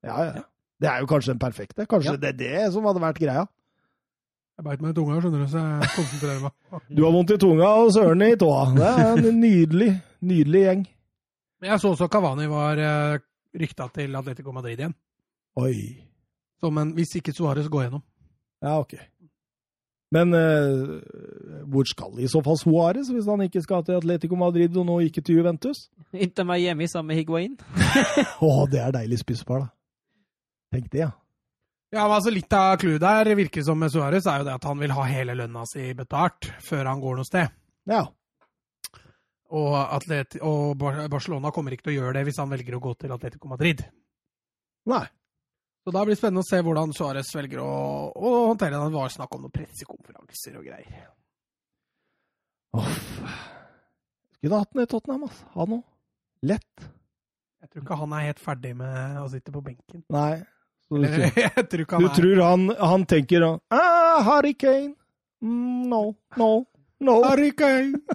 [0.00, 0.46] Ja, ja.
[0.78, 1.86] Det er jo kanskje den perfekte.
[1.90, 2.16] Kanskje Ja.
[2.22, 3.46] det er det som hadde vært greia.
[4.58, 6.52] Jeg beit meg i tunga, skjønner du, så jeg konsentrerer meg.
[6.96, 8.62] Du har vondt i tunga og Søren i tåa.
[8.74, 9.90] Det er en nydelig,
[10.22, 10.86] nydelig gjeng.
[11.60, 13.18] Men jeg så også Cavani var uh,
[13.58, 14.94] rykta til Atletico Madrid igjen.
[15.58, 15.74] Oi.
[16.62, 18.02] Som en, hvis ikke Suárez går gjennom.
[18.62, 18.94] Ja, ok.
[20.10, 24.74] Men eh, hvor skal i så fall Suárez, hvis han ikke skal til Atletico Madrid
[24.80, 25.90] og nå ikke til Juventus?
[26.16, 27.58] Inter Miami sammen med Higuain.
[28.48, 29.68] Å, det er deilig spisspar, da.
[30.74, 31.10] Tenk det, ja.
[31.88, 34.66] Ja, men altså Litt av clouet der virker som med Suárez er jo det at
[34.68, 37.54] han vil ha hele lønna si betalt før han går noe sted.
[37.88, 38.02] Ja.
[39.48, 42.92] Og, Atlet og Barcelona kommer ikke til å gjøre det hvis han velger å gå
[43.00, 43.80] til Atletico Madrid.
[44.92, 45.06] Nei.
[45.80, 47.72] Så da blir det spennende å se hvordan Suárez velger å,
[48.12, 48.82] å håndtere det.
[48.92, 51.08] Det var snakk om noen pressekonferanser og greier.
[52.76, 53.08] Uff.
[54.36, 55.48] Skulle hatt den i Tottenham, altså.
[55.56, 55.86] Han òg.
[56.52, 56.84] Lett.
[57.58, 60.04] Jeg tror ikke han er helt ferdig med å sitte på benken.
[60.12, 60.44] Nei.
[60.88, 64.54] Så du, tror, jeg tror ikke du han er tror han, han tenker ah, Harry
[64.56, 64.94] Kane.
[65.44, 66.02] Mm, no,
[66.40, 66.52] no,
[67.04, 67.20] no.
[67.28, 67.98] Harry Kane!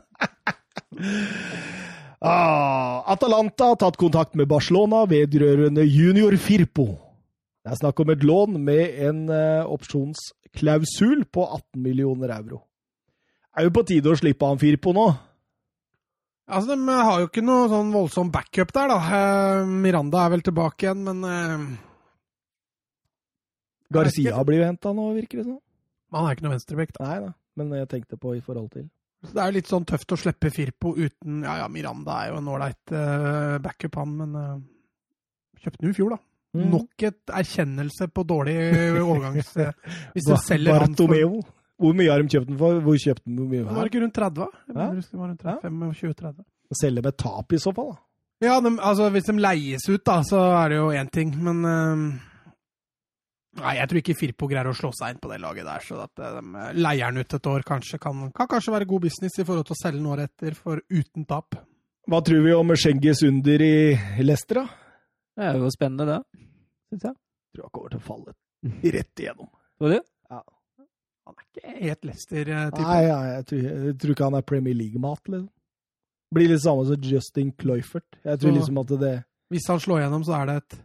[2.23, 6.85] Ah, Atalanta har tatt kontakt med Barcelona vedrørende Junior Firpo.
[7.59, 12.61] Det er snakk om et lån med en uh, opsjonsklausul på 18 millioner euro.
[13.59, 15.09] Er jo på tide å slippe han Firpo nå.
[16.47, 19.19] Altså, De har jo ikke noe sånn voldsom backup der, da.
[19.19, 21.27] Eh, Miranda er vel tilbake igjen, men
[23.94, 25.60] Garcia blir jo henta nå, virker det som.
[26.14, 26.91] han er ikke noe venstrebekk.
[26.98, 27.07] da.
[27.07, 28.90] Nei da, men jeg tenkte på i forhold til
[29.24, 32.34] Så Det er jo litt sånn tøft å slippe Firpo uten Ja ja, Miranda er
[32.34, 34.61] jo en ålreit uh, backup, han, men uh,
[35.64, 36.20] kjøpte den jo i fjor, da.
[36.53, 36.65] Mm.
[36.70, 38.56] Nok et erkjennelse på dårlig
[39.07, 39.53] overgangs...
[39.57, 39.72] eh,
[40.14, 41.15] hvis du selger han for
[41.82, 42.82] Hvor mye har de kjøpt den for?
[42.86, 43.64] Hvor kjøpte den hvor mye?
[43.65, 44.49] Det var ikke rundt 30?
[44.68, 44.90] Jeg Ja.
[44.91, 45.72] mener det var rundt 30,
[46.03, 46.44] 25-30.
[46.84, 47.98] Selge med tap i så fall, da.
[48.44, 51.64] Ja, de, altså hvis de leies ut, da, så er det jo én ting, men
[51.65, 52.06] eh,
[53.61, 55.99] Nei, jeg tror ikke Firpo greier å slå seg inn på det laget der, så
[56.07, 59.38] at eh, de leier den ut et år kanskje kan, kan kanskje være god business
[59.38, 61.59] i forhold til å selge den året etter, for uten tap.
[62.09, 63.75] Hva tror vi om Schengis under i
[64.25, 64.65] Leicester, da?
[65.38, 66.41] Det er jo spennende, det.
[66.89, 67.15] Syns jeg.
[67.53, 68.34] Tror han kommer til å falle
[68.97, 69.49] rett igjennom.
[69.77, 69.99] Tror du?
[70.34, 70.41] Ja.
[71.27, 72.81] Han er ikke helt Leicester-type.
[72.88, 75.49] Nei, ja, jeg, tror, jeg tror ikke han er Premier League-mat, liksom.
[76.34, 78.17] Blir litt samme som Justin Cloyfert.
[78.25, 79.13] Jeg tror Så- liksom at det
[79.53, 80.80] Hvis han slår gjennom, så er det et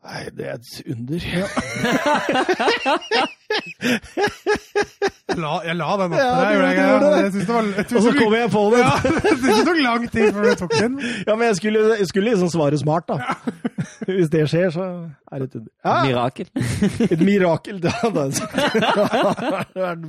[0.00, 1.20] Nei, det er et under.
[1.20, 1.44] Jeg
[5.42, 7.10] la, jeg la den opp Ja, du gjorde jeg det.
[7.20, 8.80] Jeg syns det var jeg Og så det jeg på den.
[8.80, 8.94] ja,
[9.44, 10.96] det tok lang tid før du tok den.
[11.26, 13.16] Ja, men jeg skulle, jeg skulle liksom svare smart, da.
[14.08, 14.88] Hvis det skjer, så
[15.28, 15.70] er det et under.
[15.84, 16.48] Ja, Mirakel.
[17.12, 17.76] et mirakel.
[17.84, 18.10] Det er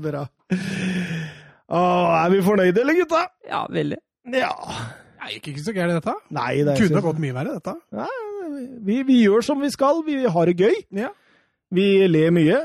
[0.07, 0.23] bra.
[1.67, 3.25] Åh, er vi fornøyde, eller, gutta?
[3.51, 3.99] Ja, veldig.
[4.39, 4.55] Ja.
[5.21, 6.15] Det gikk ikke så gærent, dette.
[6.33, 7.75] Nei, det er kunne gått mye verre, dette.
[7.93, 8.07] Ja,
[8.85, 10.03] vi, vi gjør som vi skal.
[10.07, 10.77] Vi har det gøy.
[11.03, 11.09] Ja.
[11.71, 12.59] Vi ler mye.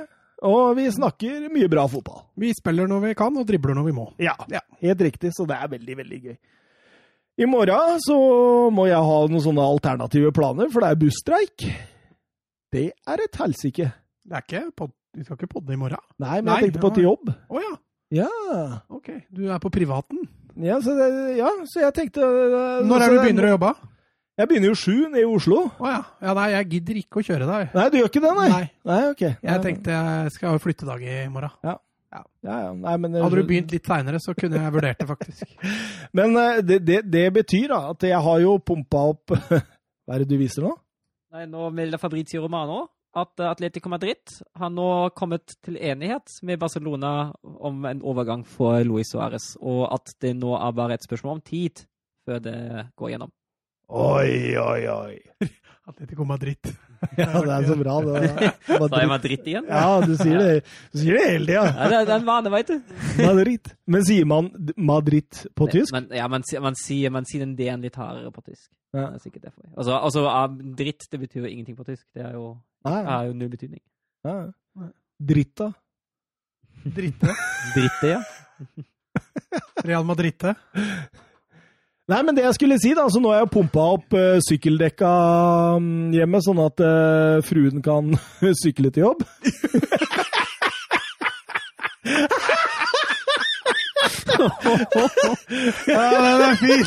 [0.46, 2.26] Og vi snakker mye bra fotball.
[2.36, 4.08] Vi spiller når vi kan, og dribler når vi må.
[4.20, 4.60] Ja, Ja.
[4.82, 5.32] helt riktig.
[5.32, 6.36] Så det er veldig, veldig gøy.
[7.38, 8.16] I morgen så
[8.72, 11.66] må jeg ha noen sånne alternative planer, for det er busstreik.
[12.72, 13.90] Det er et helsike.
[14.26, 16.00] Det er ikke pod Vi skal ikke podde i morgen?
[16.20, 17.30] Nei, men Nei, jeg tenkte på til jobb.
[17.48, 17.74] Å ja.
[18.12, 18.26] Ja.
[18.92, 19.06] Ok.
[19.32, 20.26] Du er på privaten.
[20.60, 23.70] Ja, så, det, ja, så jeg tenkte øh, Når er det du begynner å jobbe?
[24.36, 25.62] Jeg begynner jo sju nede i Oslo.
[25.80, 26.00] Å ja.
[26.20, 26.32] ja.
[26.36, 27.70] Nei, jeg gidder ikke å kjøre deg.
[27.72, 28.48] Nei, du gjør ikke det, nei?
[28.52, 28.64] Nei.
[28.90, 29.22] Nei, ok.
[29.32, 31.54] Jeg tenkte jeg skal ha flyttedag i morgen.
[31.64, 31.76] Ja,
[32.12, 32.20] ja.
[32.76, 35.54] Nei, men, Hadde du begynt litt seinere, så kunne jeg vurdert det, faktisk.
[36.18, 39.32] Men eh, det, det, det betyr da at jeg har jo pumpa opp
[40.06, 40.74] Hva er det du viser nå?
[41.34, 42.84] Nei, nå melder Fabrizio Romano
[43.16, 49.14] at Atletico Madrid har nå kommet til enighet med Barcelona om en overgang for Luis
[49.14, 51.86] Suárez, og at det nå er bare et spørsmål om tid
[52.28, 52.60] før det
[53.00, 53.32] går gjennom.
[53.88, 55.18] Oi, oi, oi.
[55.86, 56.58] Atletico Madrid.
[57.16, 58.20] Ja, det er så bra, det.
[58.66, 59.66] Da er jeg Madrid igjen.
[59.70, 60.48] Ja, du sier det,
[60.90, 61.62] du sier det hele tida.
[61.68, 62.80] Ja, det er- det er en vane, veit du.
[63.20, 63.70] Madrid.
[63.86, 65.92] Men sier man Madrid på tysk?
[65.94, 68.66] Men, ja, man, man, sier, man sier den D-en litt hardere på tysk.
[68.96, 69.04] Ja.
[69.12, 69.68] Det er sikkert derfor.
[69.76, 70.48] Altså, altså ah,
[70.80, 72.02] dritt, det betyr jo ingenting på tysk.
[72.16, 72.56] Det er jo,
[72.88, 73.82] Nei, har jo null betydning.
[74.26, 74.38] ja.
[75.16, 75.70] Dritta.
[76.84, 77.32] Dritte.
[77.76, 78.18] Dritte, ja.
[79.86, 80.42] Real Madrid.
[82.07, 85.11] Nei, men det jeg skulle si, da, så nå har jeg pumpa opp uh, sykkeldekka
[85.83, 88.15] mm, hjemme, sånn at uh, fruen kan
[88.62, 89.24] sykle til jobb.
[95.91, 96.85] Ja, den er fin!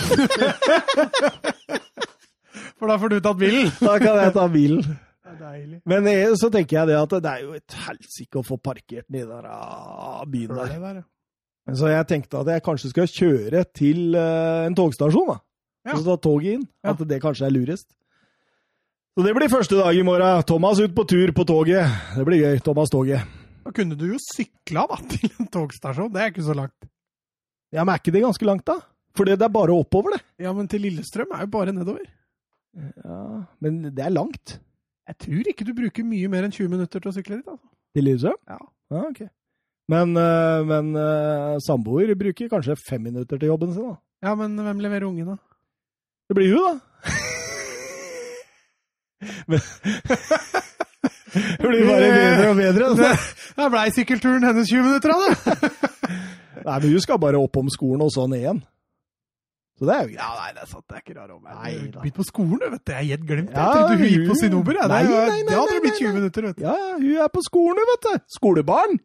[2.79, 3.71] For da får du tatt bilen.
[3.81, 4.97] Da kan jeg ta bilen.
[5.39, 5.79] Deilig.
[5.87, 9.05] Men eh, så tenker jeg det at det er jo et helsike å få parkert
[9.07, 11.01] den i den der ah, byen Det der.
[11.77, 15.39] Så jeg tenkte at jeg kanskje skal kjøre til eh, en togstasjon, da.
[15.87, 15.95] Ja.
[15.95, 16.67] Og så ta toget inn.
[16.85, 17.87] At det kanskje er lurest.
[19.17, 20.43] Så det blir første dag i morgen.
[20.47, 21.89] Thomas ut på tur på toget.
[22.15, 22.61] Det blir gøy.
[22.63, 23.25] Thomas toget.
[23.65, 26.11] Da kunne du jo sykla da, til en togstasjon.
[26.13, 26.87] Det er ikke så langt.
[27.75, 28.79] Ja, men er ikke det ganske langt, da?
[29.17, 30.23] For det er bare oppover, det.
[30.45, 32.05] Ja, men til Lillestrøm er jo bare nedover.
[32.77, 33.19] Ja,
[33.59, 34.59] Men det er langt.
[35.09, 37.47] Jeg tror ikke du bruker mye mer enn 20 minutter til å sykle dit.
[37.49, 37.69] altså.
[37.97, 38.39] Til Lillestrøm?
[38.47, 38.59] Ja.
[38.93, 39.21] ja ok.
[39.89, 43.95] Men, eh, men eh, samboer bruker kanskje fem minutter til jobben sin, da.
[44.27, 45.37] Ja, men hvem leverer ungen, da?
[46.29, 47.15] Det blir hun, da.
[49.49, 49.59] Men
[51.59, 52.89] Det blir bare bedre og bedre.
[52.89, 53.09] Altså.
[53.57, 55.17] Da blei sykkelturen hennes 20 minutter da.
[56.65, 58.61] Nei, men hun skal bare opp om skolen og så ned igjen.
[59.79, 60.19] Så det er jo greit.
[60.19, 60.85] Ja, nei, det er sant.
[60.89, 62.01] Det er ikke rar om Nei, Du da.
[62.03, 62.91] Begynte på skolen, vet du.
[62.91, 63.55] Jeg er helt glemt det.
[63.55, 64.63] Ja, Jeg trodde hun gikk på sin jeg.
[64.65, 66.65] Nei, Det, nei, nei, det hadde blitt 20 minutter, vet du.
[66.65, 68.25] Ja, ja, hun er på skolen, vet du.
[68.35, 68.97] Skolebarn.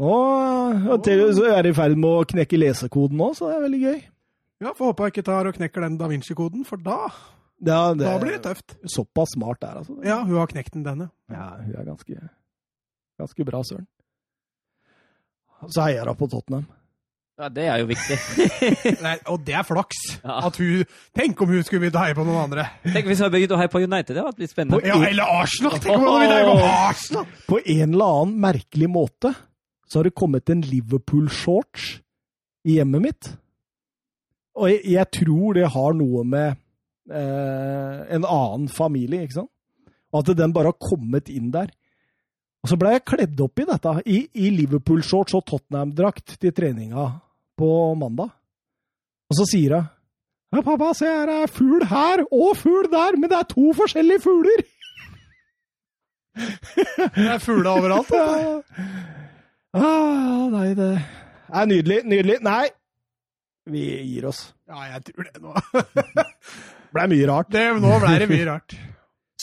[0.00, 0.14] Nå
[0.88, 3.64] ja, til, så er de i ferd med å knekke lesekoden nå, så det er
[3.68, 4.00] veldig gøy.
[4.64, 6.98] Ja, Får håpe jeg ikke tar og knekker den da Vinci-koden, for da,
[7.64, 8.74] Ja, det, da blir det tøft.
[8.90, 9.98] Såpass smart er altså.
[10.06, 11.10] Ja, hun har knekt den, denne.
[11.30, 12.16] Ja, hun er ganske,
[13.20, 13.86] ganske bra, søren.
[15.70, 16.66] Så heier hun på Tottenham.
[17.34, 18.16] Ja, det er jo viktig.
[19.06, 20.02] Nei, og det er flaks.
[20.20, 20.36] Ja.
[20.50, 20.84] At hun,
[21.18, 22.68] Tenk om hun skulle begynt å heie på noen andre.
[22.84, 24.12] Tenk hvis hun hadde begynt å heie på United.
[24.14, 24.78] Det hadde blitt spennende.
[24.78, 25.08] spennende.
[25.08, 25.74] Ja, Eller Arsenal!
[25.82, 27.26] Tenk om hun hadde begynt å heie på Arsenal!
[27.48, 29.34] På en eller annen merkelig måte
[29.86, 31.88] så har det kommet en Liverpool-shorts
[32.64, 33.30] i hjemmet mitt.
[34.58, 36.54] Og jeg, jeg tror det har noe med
[37.10, 39.50] eh, en annen familie, ikke sant?
[40.14, 41.72] Og at den bare har kommet inn der.
[42.64, 47.08] Og så ble jeg kledd opp i dette, i, i Liverpool-shorts og Tottenham-drakt til treninga
[47.58, 48.30] på mandag.
[49.28, 49.90] Og så sier hun
[50.54, 54.22] ja, 'Pappa, se her er fugl her og fugl der, men det er to forskjellige
[54.22, 54.62] fugler'.
[57.16, 58.14] Det er fugler overalt.
[58.14, 59.23] Ja.
[59.74, 60.88] Ah, nei, det
[61.54, 62.00] er nydelig.
[62.06, 62.36] Nydelig.
[62.46, 62.68] Nei,
[63.70, 63.84] vi
[64.14, 64.46] gir oss.
[64.70, 65.54] Ja, jeg tror det nå.
[65.74, 66.26] Det
[66.94, 67.50] ble mye rart.
[67.54, 68.76] Det, nå ble det mye rart.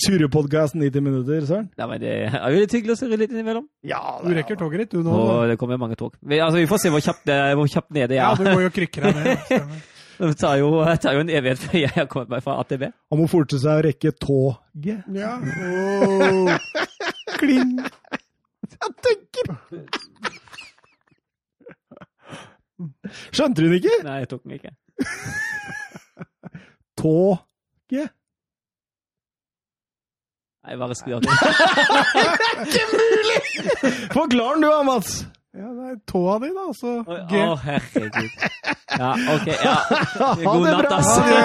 [0.02, 1.68] Surrepodkasten 90 minutter, Søren.
[1.78, 3.66] Ja, men det er jo litt hyggelig å surre litt innimellom.
[3.86, 5.12] Ja, Du rekker toget ditt, du nå.
[5.14, 6.16] Og det kommer mange tog.
[6.24, 7.28] Vi, altså, vi får se hvor kjapt,
[7.60, 8.40] hvor kjapt nede jeg Ja, er.
[8.40, 9.44] du må jo krykke deg ned.
[9.49, 9.84] stemmer.
[10.22, 10.68] Det tar jo,
[11.02, 12.84] tar jo en evighet før jeg har kommet meg fra AtB.
[13.12, 15.03] Han må forte seg å rekke toget.
[15.18, 15.36] Ja.
[15.41, 16.52] Oh.
[17.41, 17.76] Kling.
[18.81, 19.45] Jeg tenker!
[23.35, 23.93] Skjønte du den ikke?
[24.07, 24.72] Nei, jeg tok den ikke.
[27.02, 28.03] Tåke?
[30.61, 31.30] Nei, bare skriv det.
[32.73, 32.85] det.
[34.14, 35.11] Forklar den du, Mats.
[35.53, 36.73] Ja, det er tåa di, da.
[36.77, 37.34] Så Å, G.
[37.65, 38.31] herregud.
[38.98, 39.48] Ja, OK.
[39.52, 39.76] Ja.
[40.45, 40.91] God det natt,
[41.27, 41.35] det.